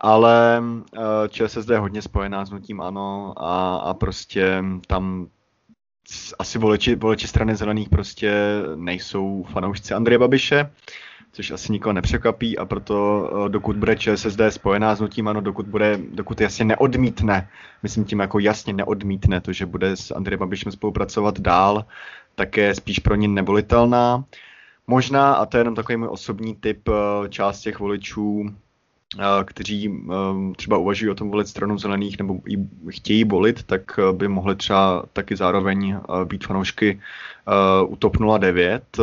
ale 0.00 0.62
uh, 0.62 1.02
ČSSD 1.28 1.70
je 1.70 1.78
hodně 1.78 2.02
spojená 2.02 2.44
s 2.44 2.50
nutím 2.50 2.80
ANO 2.80 3.34
a, 3.36 3.76
a 3.76 3.94
prostě 3.94 4.64
tam 4.86 5.26
asi 6.38 6.58
voliči, 6.58 6.94
voliči 6.94 7.28
strany 7.28 7.56
zelených 7.56 7.88
prostě 7.88 8.32
nejsou 8.76 9.46
fanoušci 9.52 9.94
Andreje 9.94 10.18
Babiše. 10.18 10.70
Což 11.32 11.50
asi 11.50 11.72
nikoho 11.72 11.92
nepřekvapí 11.92 12.58
a 12.58 12.64
proto 12.64 13.30
dokud 13.48 13.76
bude 13.76 13.96
ČSSD 13.96 14.40
spojená 14.48 14.96
s 14.96 15.00
nutím 15.00 15.28
ano, 15.28 15.40
dokud, 15.40 15.66
bude, 15.66 15.98
dokud 16.10 16.40
jasně 16.40 16.64
neodmítne, 16.64 17.48
myslím 17.82 18.04
tím 18.04 18.20
jako 18.20 18.38
jasně 18.38 18.72
neodmítne 18.72 19.40
to, 19.40 19.52
že 19.52 19.66
bude 19.66 19.96
s 19.96 20.10
Andrejem 20.10 20.40
Babišem 20.40 20.72
spolupracovat 20.72 21.40
dál, 21.40 21.84
tak 22.34 22.56
je 22.56 22.74
spíš 22.74 22.98
pro 22.98 23.14
ní 23.14 23.28
nevolitelná. 23.28 24.24
Možná, 24.86 25.32
a 25.32 25.46
to 25.46 25.56
je 25.56 25.60
jenom 25.60 25.74
takový 25.74 25.96
můj 25.96 26.08
osobní 26.10 26.54
typ, 26.54 26.88
část 27.28 27.60
těch 27.60 27.78
voličů 27.78 28.54
kteří 29.44 30.04
třeba 30.56 30.78
uvažují 30.78 31.10
o 31.10 31.14
tom 31.14 31.30
volit 31.30 31.48
stranu 31.48 31.78
zelených 31.78 32.18
nebo 32.18 32.40
ji 32.46 32.68
chtějí 32.90 33.24
volit, 33.24 33.62
tak 33.62 33.98
by 34.12 34.28
mohli 34.28 34.56
třeba 34.56 35.04
taky 35.12 35.36
zároveň 35.36 35.98
být 36.24 36.46
fanoušky 36.46 37.00
u 37.86 37.96
TOP 37.96 38.16
09, 38.38 39.00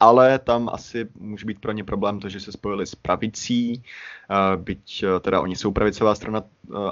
ale 0.00 0.38
tam 0.38 0.70
asi 0.72 1.08
může 1.20 1.46
být 1.46 1.60
pro 1.60 1.72
ně 1.72 1.84
problém 1.84 2.20
to, 2.20 2.28
že 2.28 2.40
se 2.40 2.52
spojili 2.52 2.86
s 2.86 2.94
pravicí, 2.94 3.82
byť 4.56 5.04
teda 5.20 5.40
oni 5.40 5.56
jsou 5.56 5.72
pravicová 5.72 6.14
strana, 6.14 6.42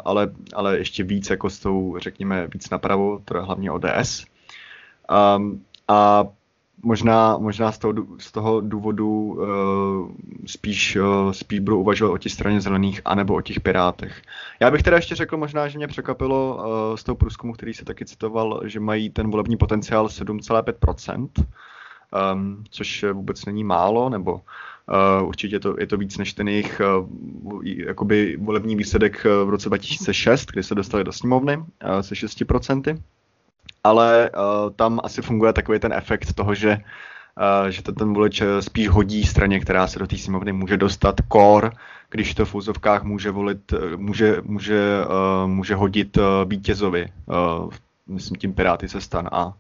ale, 0.04 0.30
ale 0.54 0.78
ještě 0.78 1.04
víc 1.04 1.30
jako 1.30 1.50
s 1.50 1.58
tou, 1.58 1.96
řekněme, 1.98 2.48
víc 2.54 2.70
napravo, 2.70 3.20
to 3.24 3.36
je 3.36 3.42
hlavně 3.42 3.70
ODS. 3.70 4.24
A 5.88 6.24
možná, 6.82 7.38
možná 7.38 7.72
z, 7.72 7.78
toho, 7.78 7.94
z 8.18 8.32
toho 8.32 8.60
důvodu 8.60 9.08
uh, 9.10 10.10
spíš, 10.46 10.96
uh, 10.96 11.32
spíš 11.32 11.60
budu 11.60 11.80
uvažovat 11.80 12.12
o 12.12 12.18
těch 12.18 12.32
straně 12.32 12.60
zelených 12.60 13.00
anebo 13.04 13.34
o 13.34 13.40
těch 13.40 13.60
pirátech. 13.60 14.22
Já 14.60 14.70
bych 14.70 14.82
teda 14.82 14.96
ještě 14.96 15.14
řekl 15.14 15.36
možná, 15.36 15.68
že 15.68 15.78
mě 15.78 15.88
překvapilo 15.88 16.56
uh, 16.56 16.96
z 16.96 17.04
toho 17.04 17.16
průzkumu, 17.16 17.52
který 17.52 17.74
se 17.74 17.84
taky 17.84 18.04
citoval, 18.04 18.60
že 18.64 18.80
mají 18.80 19.10
ten 19.10 19.30
volební 19.30 19.56
potenciál 19.56 20.06
7,5%, 20.06 21.28
um, 22.34 22.64
což 22.70 23.04
vůbec 23.12 23.44
není 23.44 23.64
málo, 23.64 24.08
nebo 24.08 24.32
uh, 24.32 25.28
určitě 25.28 25.56
je 25.56 25.60
to, 25.60 25.74
je 25.78 25.86
to 25.86 25.96
víc 25.96 26.18
než 26.18 26.32
ten 26.32 26.48
jejich 26.48 26.80
uh, 26.80 27.64
jakoby 27.64 28.36
volební 28.40 28.76
výsledek 28.76 29.24
v 29.44 29.48
roce 29.48 29.68
2006, 29.68 30.46
kdy 30.46 30.62
se 30.62 30.74
dostali 30.74 31.04
do 31.04 31.12
sněmovny 31.12 31.56
uh, 31.56 31.64
se 32.00 32.14
6% 32.14 32.98
ale 33.84 34.30
uh, 34.30 34.70
tam 34.76 35.00
asi 35.04 35.22
funguje 35.22 35.52
takový 35.52 35.78
ten 35.78 35.92
efekt 35.92 36.32
toho, 36.32 36.54
že, 36.54 36.78
uh, 37.38 37.68
že 37.68 37.82
to 37.82 37.92
ten 37.92 38.14
volič 38.14 38.40
eh, 38.40 38.62
spíš 38.62 38.88
hodí 38.88 39.24
straně, 39.24 39.60
která 39.60 39.86
se 39.86 39.98
do 39.98 40.06
té 40.06 40.18
sněmovny 40.18 40.52
může 40.52 40.76
dostat. 40.76 41.20
Kor, 41.28 41.72
když 42.10 42.34
to 42.34 42.46
v 42.46 42.54
úzovkách 42.54 43.02
může 43.02 43.30
volit, 43.30 43.74
může, 43.96 44.36
může, 44.42 45.04
uh, 45.04 45.50
může 45.50 45.74
hodit 45.74 46.16
uh, 46.16 46.24
vítězovi, 46.46 47.12
uh, 47.26 47.70
myslím 48.06 48.36
tím 48.36 48.52
Piráty 48.52 48.88
se 48.88 49.00
stan 49.00 49.28
a 49.32 49.52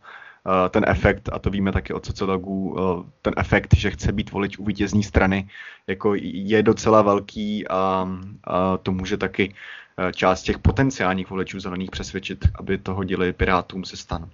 ten 0.70 0.84
efekt, 0.88 1.28
a 1.32 1.38
to 1.38 1.50
víme 1.50 1.72
taky 1.72 1.92
od 1.92 2.06
sociologů, 2.06 2.76
ten 3.22 3.34
efekt, 3.36 3.76
že 3.76 3.90
chce 3.90 4.12
být 4.12 4.32
volič 4.32 4.58
u 4.58 4.64
vítězní 4.64 5.02
strany, 5.02 5.48
jako 5.86 6.14
je 6.14 6.62
docela 6.62 7.02
velký 7.02 7.68
a, 7.68 8.08
a 8.44 8.76
to 8.76 8.92
může 8.92 9.16
taky 9.16 9.54
Eh, 9.98 10.12
část 10.12 10.42
těch 10.42 10.58
potenciálních 10.58 11.30
voličů 11.30 11.60
zelených 11.60 11.90
přesvědčit, 11.90 12.38
aby 12.58 12.78
to 12.78 12.94
hodili 12.94 13.32
Pirátům 13.32 13.84
se 13.84 13.96
stan. 13.96 14.30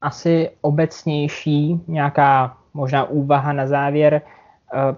Asi 0.00 0.50
obecnější 0.60 1.80
nějaká 1.86 2.56
možná 2.74 3.04
úvaha 3.04 3.52
na 3.52 3.66
závěr. 3.66 4.22
Eh, 4.74 4.96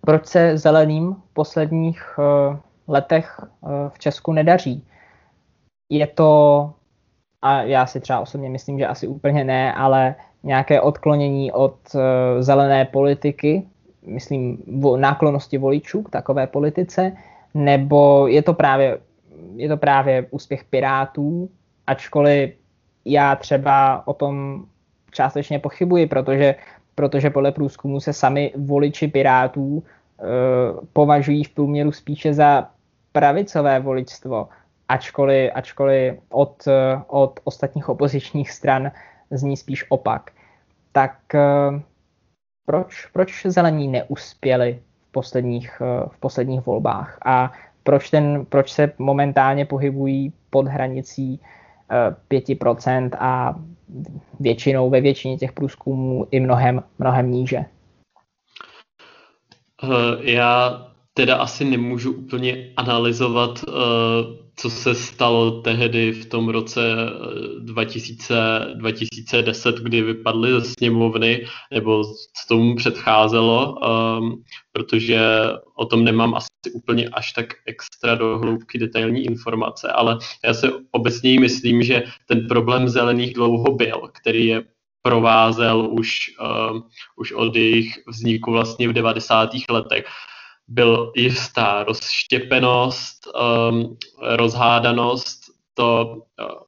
proč 0.00 0.26
se 0.26 0.58
zeleným 0.58 1.14
v 1.14 1.32
posledních 1.32 2.18
eh, 2.18 2.58
letech 2.88 3.40
v 3.88 3.98
Česku 3.98 4.32
nedaří? 4.32 4.86
Je 5.92 6.06
to, 6.06 6.72
a 7.42 7.62
já 7.62 7.86
si 7.86 8.00
třeba 8.00 8.20
osobně 8.20 8.50
myslím, 8.50 8.78
že 8.78 8.86
asi 8.86 9.06
úplně 9.06 9.44
ne, 9.44 9.74
ale 9.74 10.14
nějaké 10.42 10.80
odklonění 10.80 11.52
od 11.52 11.76
zelené 12.40 12.84
politiky, 12.84 13.62
myslím 14.06 14.58
náklonosti 14.96 15.58
voličů 15.58 16.02
k 16.02 16.10
takové 16.10 16.46
politice, 16.46 17.12
nebo 17.54 18.26
je 18.26 18.42
to 18.42 18.54
právě, 18.54 18.98
je 19.56 19.68
to 19.68 19.76
právě 19.76 20.26
úspěch 20.30 20.64
Pirátů, 20.64 21.50
ačkoliv 21.86 22.50
já 23.04 23.36
třeba 23.36 24.06
o 24.06 24.14
tom 24.14 24.64
částečně 25.10 25.58
pochybuji, 25.58 26.06
protože, 26.06 26.54
protože 26.94 27.30
podle 27.30 27.52
průzkumu 27.52 28.00
se 28.00 28.12
sami 28.12 28.52
voliči 28.56 29.08
Pirátů 29.08 29.82
e, 29.82 30.24
považují 30.92 31.44
v 31.44 31.54
průměru 31.54 31.92
spíše 31.92 32.34
za 32.34 32.68
pravicové 33.12 33.80
voličstvo, 33.80 34.48
ačkoliv, 34.90 35.50
ačkoliv 35.54 36.14
od, 36.30 36.68
od 37.06 37.40
ostatních 37.44 37.88
opozičních 37.88 38.50
stran 38.50 38.90
zní 39.30 39.56
spíš 39.56 39.86
opak. 39.88 40.30
Tak 40.92 41.34
e, 41.34 41.38
proč, 42.66 43.06
proč 43.06 43.46
zelení 43.46 43.88
neuspěli 43.88 44.82
posledních, 45.10 45.82
eh, 45.82 46.08
v 46.08 46.20
posledních 46.20 46.66
volbách 46.66 47.18
a 47.24 47.52
proč, 47.82 48.10
ten, 48.10 48.46
proč 48.48 48.72
se 48.72 48.92
momentálně 48.98 49.64
pohybují 49.64 50.32
pod 50.50 50.66
hranicí 50.66 51.40
5% 52.28 53.10
eh, 53.12 53.16
a 53.20 53.54
většinou 54.40 54.90
ve 54.90 55.00
většině 55.00 55.36
těch 55.36 55.52
průzkumů 55.52 56.26
i 56.30 56.40
mnohem, 56.40 56.82
mnohem 56.98 57.30
níže. 57.30 57.58
Eh, 59.82 59.86
já 60.20 60.86
teda 61.14 61.36
asi 61.36 61.64
nemůžu 61.64 62.12
úplně 62.12 62.70
analyzovat 62.76 63.64
co 64.60 64.70
se 64.70 64.94
stalo 64.94 65.50
tehdy 65.50 66.12
v 66.12 66.26
tom 66.26 66.48
roce 66.48 66.80
2000, 67.58 68.34
eh, 68.70 68.74
2010, 68.74 69.76
kdy 69.76 70.02
vypadly 70.02 70.52
ze 70.52 70.60
sněmovny, 70.78 71.46
nebo 71.72 72.04
co 72.04 72.48
tomu 72.48 72.76
předcházelo, 72.76 73.74
um, 73.74 74.42
protože 74.72 75.20
o 75.76 75.86
tom 75.86 76.04
nemám 76.04 76.34
asi 76.34 76.48
úplně 76.74 77.08
až 77.08 77.32
tak 77.32 77.46
extra 77.66 78.14
do 78.14 78.38
hloubky 78.38 78.78
detailní 78.78 79.24
informace, 79.24 79.92
ale 79.92 80.18
já 80.44 80.54
se 80.54 80.70
obecně 80.90 81.40
myslím, 81.40 81.82
že 81.82 82.02
ten 82.26 82.48
problém 82.48 82.88
zelených 82.88 83.34
dlouho 83.34 83.72
byl, 83.72 84.10
který 84.12 84.46
je 84.46 84.64
provázel 85.02 85.88
už, 85.90 86.30
um, 86.70 86.82
už 87.16 87.32
od 87.32 87.56
jejich 87.56 87.98
vzniku 88.08 88.52
vlastně 88.52 88.88
v 88.88 88.92
90. 88.92 89.50
letech 89.70 90.04
byl 90.70 91.12
jistá 91.16 91.84
rozštěpenost, 91.84 93.28
um, 93.70 93.96
rozhádanost, 94.22 95.40
to, 95.74 96.16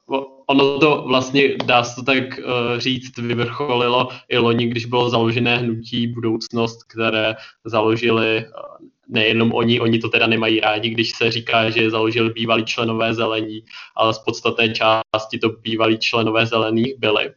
uh, 0.07 0.23
ono 0.47 0.79
to 0.79 1.03
vlastně, 1.07 1.57
dá 1.65 1.83
se 1.83 1.95
to 1.95 2.03
tak 2.03 2.23
uh, 2.23 2.79
říct, 2.79 3.17
vyvrcholilo 3.17 4.09
i 4.29 4.37
loni, 4.37 4.67
když 4.67 4.85
bylo 4.85 5.09
založené 5.09 5.57
hnutí 5.57 6.07
Budoucnost, 6.07 6.83
které 6.83 7.35
založili 7.65 8.45
uh, 8.45 8.87
nejenom 9.07 9.53
oni, 9.53 9.79
oni 9.79 9.99
to 9.99 10.09
teda 10.09 10.27
nemají 10.27 10.59
rádi, 10.59 10.89
když 10.89 11.11
se 11.11 11.31
říká, 11.31 11.69
že 11.69 11.89
založili 11.91 12.29
bývalí 12.29 12.65
členové 12.65 13.13
zelení, 13.13 13.63
ale 13.95 14.13
z 14.13 14.19
podstatné 14.19 14.69
části 14.69 15.39
to 15.41 15.49
bývalí 15.49 15.97
členové 15.97 16.45
zelených 16.45 16.99
byli. 16.99 17.31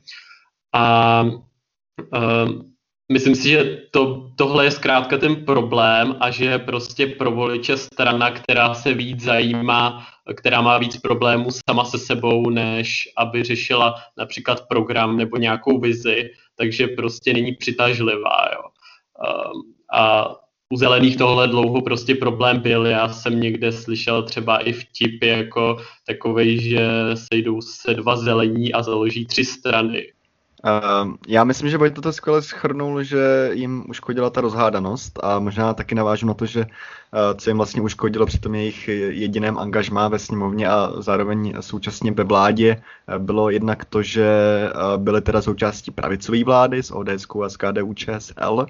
A 0.74 1.22
um, 1.22 2.75
Myslím 3.12 3.34
si, 3.34 3.48
že 3.48 3.82
to, 3.90 4.30
tohle 4.36 4.64
je 4.64 4.70
zkrátka 4.70 5.18
ten 5.18 5.44
problém 5.44 6.16
a 6.20 6.30
že 6.30 6.58
prostě 6.58 7.06
pro 7.06 7.30
voliče 7.30 7.76
strana, 7.76 8.30
která 8.30 8.74
se 8.74 8.94
víc 8.94 9.22
zajímá, 9.22 10.06
která 10.36 10.60
má 10.60 10.78
víc 10.78 10.96
problémů 10.96 11.48
sama 11.68 11.84
se 11.84 11.98
sebou, 11.98 12.50
než 12.50 13.08
aby 13.16 13.44
řešila 13.44 13.94
například 14.18 14.68
program 14.68 15.16
nebo 15.16 15.36
nějakou 15.36 15.80
vizi, 15.80 16.30
takže 16.56 16.88
prostě 16.88 17.32
není 17.32 17.52
přitažlivá. 17.52 18.48
Jo. 18.54 18.62
Ehm, 19.24 19.62
a 19.92 20.34
u 20.72 20.76
zelených 20.76 21.16
tohle 21.16 21.48
dlouho 21.48 21.82
prostě 21.82 22.14
problém 22.14 22.60
byl. 22.60 22.86
Já 22.86 23.08
jsem 23.08 23.40
někde 23.40 23.72
slyšel 23.72 24.22
třeba 24.22 24.58
i 24.58 24.72
vtipy 24.72 25.26
jako 25.26 25.78
takovej, 26.06 26.60
že 26.60 26.88
sejdou 27.14 27.60
se 27.60 27.94
dva 27.94 28.16
zelení 28.16 28.72
a 28.72 28.82
založí 28.82 29.26
tři 29.26 29.44
strany. 29.44 30.12
Uh, 30.66 31.14
já 31.28 31.44
myslím, 31.44 31.70
že 31.70 31.78
Vojta 31.78 32.00
to 32.00 32.12
skvěle 32.12 32.42
schrnul, 32.42 33.02
že 33.02 33.50
jim 33.52 33.84
uškodila 33.88 34.30
ta 34.30 34.40
rozhádanost 34.40 35.18
a 35.22 35.38
možná 35.38 35.74
taky 35.74 35.94
navážu 35.94 36.26
na 36.26 36.34
to, 36.34 36.46
že 36.46 36.60
uh, 36.60 37.38
co 37.38 37.50
jim 37.50 37.56
vlastně 37.56 37.82
uškodilo 37.82 38.26
při 38.26 38.38
tom 38.38 38.54
jejich 38.54 38.88
jediném 38.88 39.58
angažmá 39.58 40.08
ve 40.08 40.18
sněmovně 40.18 40.68
a 40.68 40.92
zároveň 40.98 41.54
současně 41.60 42.12
ve 42.12 42.24
vládě, 42.24 42.82
uh, 43.08 43.18
bylo 43.18 43.50
jednak 43.50 43.84
to, 43.84 44.02
že 44.02 44.28
uh, 44.74 45.02
byly 45.02 45.20
teda 45.20 45.42
součástí 45.42 45.90
pravicové 45.90 46.44
vlády 46.44 46.82
s 46.82 46.94
ODS 46.94 47.26
a 47.44 47.48
s 47.48 47.56
KDU 47.56 47.94
ČSL, 47.94 48.66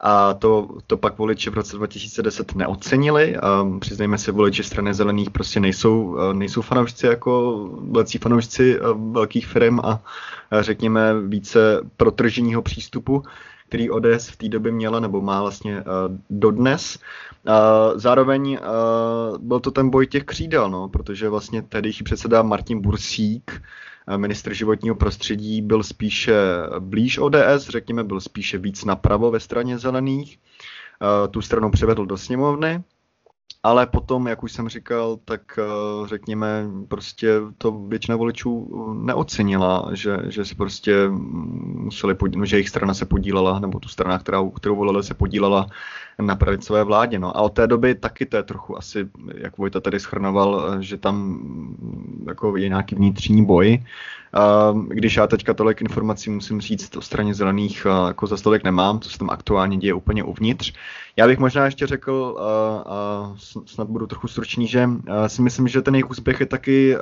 a 0.00 0.34
to, 0.34 0.68
to 0.86 0.96
pak 0.96 1.18
voliči 1.18 1.50
v 1.50 1.54
roce 1.54 1.76
2010 1.76 2.54
neocenili. 2.54 3.36
Um, 3.62 3.80
přiznejme 3.80 4.18
si, 4.18 4.32
voliči 4.32 4.64
strany 4.64 4.94
zelených 4.94 5.30
prostě 5.30 5.60
nejsou, 5.60 6.02
uh, 6.02 6.34
nejsou 6.34 6.62
fanoušci 6.62 7.06
jako 7.06 7.64
velcí 7.90 8.18
fanoušci 8.18 8.80
uh, 8.80 9.12
velkých 9.12 9.46
firm 9.46 9.80
a 9.80 9.92
uh, 9.92 10.60
řekněme 10.60 11.20
více 11.20 11.80
protržního 11.96 12.62
přístupu, 12.62 13.22
který 13.68 13.90
ODS 13.90 14.28
v 14.28 14.36
té 14.36 14.48
době 14.48 14.72
měla 14.72 15.00
nebo 15.00 15.20
má 15.20 15.42
vlastně 15.42 15.76
uh, 15.76 15.82
dodnes. 16.30 16.98
Uh, 17.48 17.52
zároveň 17.98 18.58
uh, 18.60 19.38
byl 19.38 19.60
to 19.60 19.70
ten 19.70 19.90
boj 19.90 20.06
těch 20.06 20.24
křídel, 20.24 20.70
no, 20.70 20.88
protože 20.88 21.28
vlastně 21.28 21.62
tehdejší 21.62 22.04
předseda 22.04 22.42
Martin 22.42 22.80
Bursík 22.80 23.62
ministr 24.16 24.54
životního 24.54 24.94
prostředí 24.94 25.62
byl 25.62 25.82
spíše 25.82 26.34
blíž 26.78 27.18
ODS, 27.18 27.68
řekněme, 27.68 28.04
byl 28.04 28.20
spíše 28.20 28.58
víc 28.58 28.84
napravo 28.84 29.30
ve 29.30 29.40
straně 29.40 29.78
zelených. 29.78 30.38
tu 31.30 31.42
stranu 31.42 31.70
přivedl 31.70 32.06
do 32.06 32.16
sněmovny, 32.16 32.82
ale 33.66 33.86
potom, 33.86 34.26
jak 34.26 34.42
už 34.42 34.52
jsem 34.52 34.68
říkal, 34.68 35.18
tak 35.24 35.58
uh, 35.58 36.06
řekněme, 36.06 36.66
prostě 36.88 37.34
to 37.58 37.72
většina 37.72 38.16
voličů 38.16 38.70
neocenila, 39.02 39.88
že, 39.92 40.18
že 40.28 40.44
si 40.44 40.54
prostě 40.54 41.08
museli, 41.08 42.14
podí- 42.14 42.38
no, 42.38 42.46
že 42.46 42.56
jejich 42.56 42.68
strana 42.68 42.94
se 42.94 43.04
podílela, 43.04 43.58
nebo 43.58 43.78
tu 43.78 43.88
strana, 43.88 44.18
kterou, 44.18 44.50
kterou 44.50 44.76
volili, 44.76 45.02
se 45.02 45.14
podílela 45.14 45.66
na 46.18 46.36
pravicové 46.36 46.84
vládě. 46.84 47.18
No. 47.18 47.36
A 47.36 47.40
od 47.40 47.52
té 47.52 47.66
doby 47.66 47.94
taky 47.94 48.26
to 48.26 48.36
je 48.36 48.42
trochu 48.42 48.78
asi, 48.78 49.08
jak 49.34 49.58
Vojta 49.58 49.80
tady 49.80 50.00
schrnoval, 50.00 50.82
že 50.82 50.96
tam 50.96 51.40
jako 52.26 52.56
je 52.56 52.68
nějaký 52.68 52.94
vnitřní 52.94 53.44
boj. 53.44 53.84
Když 54.88 55.16
já 55.16 55.26
teďka 55.26 55.54
tolik 55.54 55.80
informací 55.80 56.30
musím 56.30 56.60
říct 56.60 56.96
o 56.96 57.00
straně 57.00 57.34
zelených, 57.34 57.86
jako 58.06 58.26
za 58.26 58.36
stolik 58.36 58.64
nemám, 58.64 59.00
co 59.00 59.10
se 59.10 59.18
tam 59.18 59.30
aktuálně 59.30 59.76
děje 59.76 59.94
úplně 59.94 60.24
uvnitř. 60.24 60.72
Já 61.16 61.26
bych 61.26 61.38
možná 61.38 61.64
ještě 61.64 61.86
řekl, 61.86 62.38
a 62.86 63.34
snad 63.64 63.88
budu 63.88 64.06
trochu 64.06 64.28
stručný, 64.28 64.66
že 64.66 64.88
si 65.26 65.42
myslím, 65.42 65.68
že 65.68 65.82
ten 65.82 65.94
jejich 65.94 66.10
úspěch 66.10 66.40
je 66.40 66.46
taky 66.46 66.96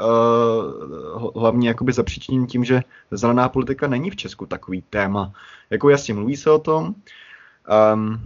hlavně 1.35 1.69
jakoby 1.69 1.93
zapříčiněn 1.93 2.47
tím, 2.47 2.65
že 2.65 2.83
zelená 3.11 3.49
politika 3.49 3.89
není 3.89 4.11
v 4.11 4.17
Česku 4.17 4.47
takový 4.47 4.85
téma. 4.91 5.33
Jako 5.71 5.89
jasně 5.89 6.15
mluví 6.15 6.37
se 6.37 6.51
o 6.51 6.59
tom, 6.59 6.95
um, 7.95 8.21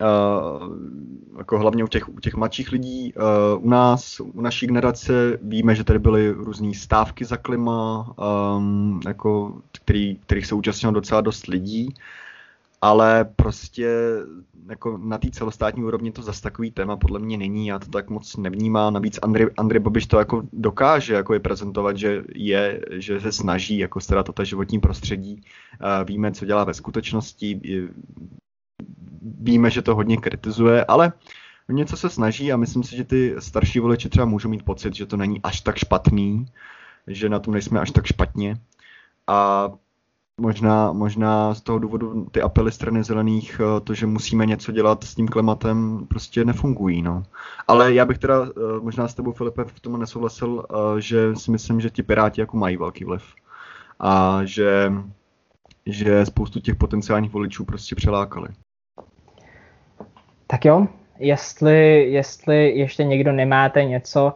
Uh, 0.00 0.76
jako 1.38 1.58
hlavně 1.58 1.84
u 1.84 1.86
těch, 1.86 2.08
u 2.08 2.20
těch 2.20 2.34
mladších 2.34 2.72
lidí. 2.72 3.14
Uh, 3.14 3.64
u 3.64 3.68
nás, 3.70 4.20
u 4.20 4.40
naší 4.40 4.66
generace 4.66 5.38
víme, 5.42 5.74
že 5.74 5.84
tady 5.84 5.98
byly 5.98 6.30
různé 6.30 6.74
stávky 6.74 7.24
za 7.24 7.36
klima, 7.36 8.14
um, 8.56 9.00
jako, 9.06 9.60
který, 9.72 10.16
kterých 10.16 10.46
se 10.46 10.54
účastnilo 10.54 10.92
docela 10.92 11.20
dost 11.20 11.46
lidí, 11.46 11.94
ale 12.80 13.24
prostě 13.24 13.88
jako 14.68 14.98
na 14.98 15.18
té 15.18 15.30
celostátní 15.30 15.84
úrovni 15.84 16.12
to 16.12 16.22
zase 16.22 16.42
takový 16.42 16.70
téma 16.70 16.96
podle 16.96 17.18
mě 17.18 17.38
není, 17.38 17.66
já 17.66 17.78
to 17.78 17.86
tak 17.86 18.10
moc 18.10 18.36
nevnímám. 18.36 18.94
Navíc 18.94 19.18
Andrej, 19.22 19.46
Andrej 19.56 19.80
Babiš 19.80 20.06
to 20.06 20.18
jako 20.18 20.42
dokáže 20.52 21.14
jako 21.14 21.34
je 21.34 21.40
prezentovat, 21.40 21.96
že 21.96 22.24
je, 22.34 22.80
že 22.90 23.20
se 23.20 23.32
snaží 23.32 23.78
jako 23.78 24.00
starat 24.00 24.28
o 24.28 24.32
to 24.32 24.44
životní 24.44 24.80
prostředí. 24.80 25.34
Uh, 25.34 26.06
víme, 26.06 26.32
co 26.32 26.44
dělá 26.44 26.64
ve 26.64 26.74
skutečnosti, 26.74 27.60
víme, 29.22 29.70
že 29.70 29.82
to 29.82 29.94
hodně 29.94 30.16
kritizuje, 30.16 30.84
ale 30.84 31.12
něco 31.68 31.96
se 31.96 32.10
snaží 32.10 32.52
a 32.52 32.56
myslím 32.56 32.82
si, 32.82 32.96
že 32.96 33.04
ty 33.04 33.34
starší 33.38 33.80
voliči 33.80 34.08
třeba 34.08 34.26
můžou 34.26 34.48
mít 34.48 34.62
pocit, 34.62 34.94
že 34.94 35.06
to 35.06 35.16
není 35.16 35.42
až 35.42 35.60
tak 35.60 35.76
špatný, 35.76 36.46
že 37.06 37.28
na 37.28 37.38
tom 37.38 37.54
nejsme 37.54 37.80
až 37.80 37.90
tak 37.90 38.06
špatně. 38.06 38.56
A 39.26 39.68
možná, 40.40 40.92
možná 40.92 41.54
z 41.54 41.60
toho 41.60 41.78
důvodu 41.78 42.24
ty 42.30 42.42
apely 42.42 42.72
strany 42.72 43.04
zelených, 43.04 43.60
eh, 43.60 43.80
to, 43.80 43.94
že 43.94 44.06
musíme 44.06 44.46
něco 44.46 44.72
dělat 44.72 45.04
s 45.04 45.14
tím 45.14 45.28
klimatem, 45.28 46.06
prostě 46.08 46.44
nefungují. 46.44 47.02
No. 47.02 47.22
Ale 47.68 47.94
já 47.94 48.04
bych 48.04 48.18
teda 48.18 48.46
eh, 48.46 48.80
možná 48.80 49.08
s 49.08 49.14
tebou, 49.14 49.32
Filipe, 49.32 49.64
v 49.64 49.80
tom 49.80 50.00
nesouhlasil, 50.00 50.64
eh, 50.70 51.00
že 51.00 51.36
si 51.36 51.50
myslím, 51.50 51.80
že 51.80 51.90
ti 51.90 52.02
Piráti 52.02 52.40
jako 52.40 52.56
mají 52.56 52.76
velký 52.76 53.04
vliv. 53.04 53.22
A 54.00 54.40
že, 54.44 54.92
že 55.86 56.26
spoustu 56.26 56.60
těch 56.60 56.74
potenciálních 56.74 57.32
voličů 57.32 57.64
prostě 57.64 57.94
přelákali. 57.94 58.48
Tak 60.46 60.64
jo, 60.64 60.86
jestli, 61.18 62.10
jestli 62.10 62.70
ještě 62.70 63.04
někdo 63.04 63.32
nemáte 63.32 63.84
něco, 63.84 64.32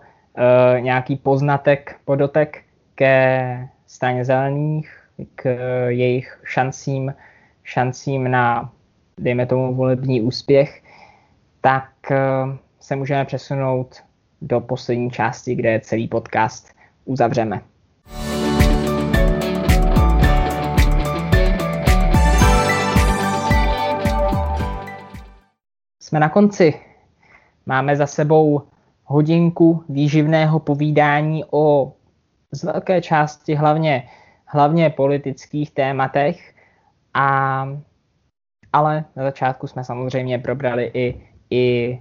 nějaký 0.81 1.17
poznatek, 1.17 1.97
podotek 2.05 2.63
ke 2.95 3.69
straně 3.87 4.25
zelených, 4.25 5.04
k 5.35 5.45
uh, 5.45 5.89
jejich 5.89 6.41
šancím, 6.45 7.15
šancím 7.63 8.31
na, 8.31 8.73
dejme 9.19 9.47
tomu, 9.47 9.75
volební 9.75 10.23
úspěch, 10.23 10.83
tak 11.61 11.91
uh, 12.11 12.17
se 12.81 12.97
můžeme 12.97 13.25
přesunout 13.25 14.03
do 14.43 14.61
poslední 14.61 15.11
části, 15.11 15.55
kde 15.55 15.81
celý 15.81 16.09
podcast 16.09 16.75
uzavřeme. 17.05 17.61
Jsme 26.03 26.21
na 26.21 26.29
konci. 26.29 26.75
Máme 27.67 27.97
za 27.97 28.07
sebou 28.07 28.63
hodinku 29.05 29.85
výživného 29.89 30.61
povídání 30.61 31.45
o 31.51 31.93
z 32.53 32.65
velké 32.65 33.03
části 33.03 33.55
hlavně, 33.55 34.09
hlavně 34.55 34.91
politických 34.91 35.71
tématech, 35.71 36.55
a, 37.15 37.69
ale 38.73 39.05
na 39.17 39.23
začátku 39.23 39.67
jsme 39.67 39.85
samozřejmě 39.85 40.39
probrali 40.39 40.91
i, 40.95 41.21
i, 41.51 41.99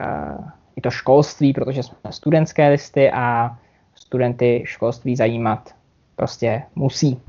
uh, 0.00 0.44
i 0.76 0.80
to 0.80 0.90
školství, 0.90 1.52
protože 1.52 1.82
jsme 1.82 1.96
studentské 2.10 2.68
listy 2.68 3.10
a 3.10 3.56
studenty 3.94 4.62
školství 4.66 5.16
zajímat 5.16 5.74
prostě 6.16 6.62
musí. 6.74 7.20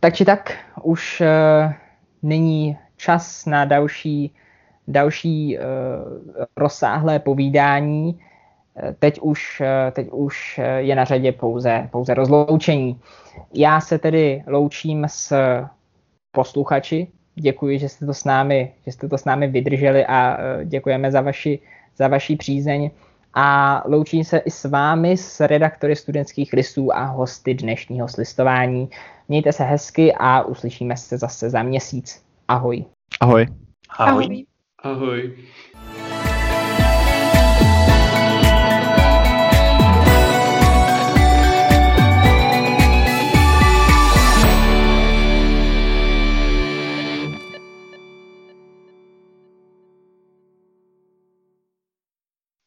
Tak 0.00 0.14
či 0.14 0.24
tak 0.24 0.52
už 0.82 1.20
uh, 1.20 1.72
není 2.22 2.78
čas 2.96 3.46
na 3.46 3.64
další, 3.64 4.34
další 4.88 5.58
uh, 5.58 5.64
rozsáhlé 6.56 7.18
povídání. 7.18 8.20
Teď 8.98 9.20
už, 9.20 9.62
teď 9.92 10.08
už 10.10 10.60
je 10.78 10.96
na 10.96 11.04
řadě 11.04 11.32
pouze, 11.32 11.88
pouze 11.92 12.14
rozloučení. 12.14 13.00
Já 13.54 13.80
se 13.80 13.98
tedy 13.98 14.44
loučím 14.46 15.04
s 15.08 15.32
posluchači. 16.32 17.08
Děkuji, 17.34 17.78
že 17.78 17.88
jste 17.88 18.06
to 18.06 18.14
s 18.14 18.24
námi, 18.24 18.72
že 18.86 18.92
jste 18.92 19.08
to 19.08 19.18
s 19.18 19.24
námi 19.24 19.48
vydrželi 19.48 20.06
a 20.06 20.38
děkujeme 20.64 21.12
za 21.12 21.20
vaši, 21.20 21.58
za 21.96 22.08
vaši 22.08 22.36
přízeň. 22.36 22.90
A 23.34 23.82
loučím 23.86 24.24
se 24.24 24.38
i 24.38 24.50
s 24.50 24.64
vámi, 24.64 25.16
s 25.16 25.40
redaktory 25.40 25.96
studentských 25.96 26.52
listů 26.52 26.94
a 26.94 27.04
hosty 27.04 27.54
dnešního 27.54 28.08
slistování. 28.08 28.90
Mějte 29.28 29.52
se 29.52 29.64
hezky 29.64 30.12
a 30.18 30.42
uslyšíme 30.42 30.96
se 30.96 31.18
zase 31.18 31.50
za 31.50 31.62
měsíc. 31.62 32.24
Ahoj. 32.48 32.84
Ahoj. 33.20 33.46
Ahoj. 33.98 34.24
Ahoj. 34.24 34.46
Ahoj. 34.82 35.36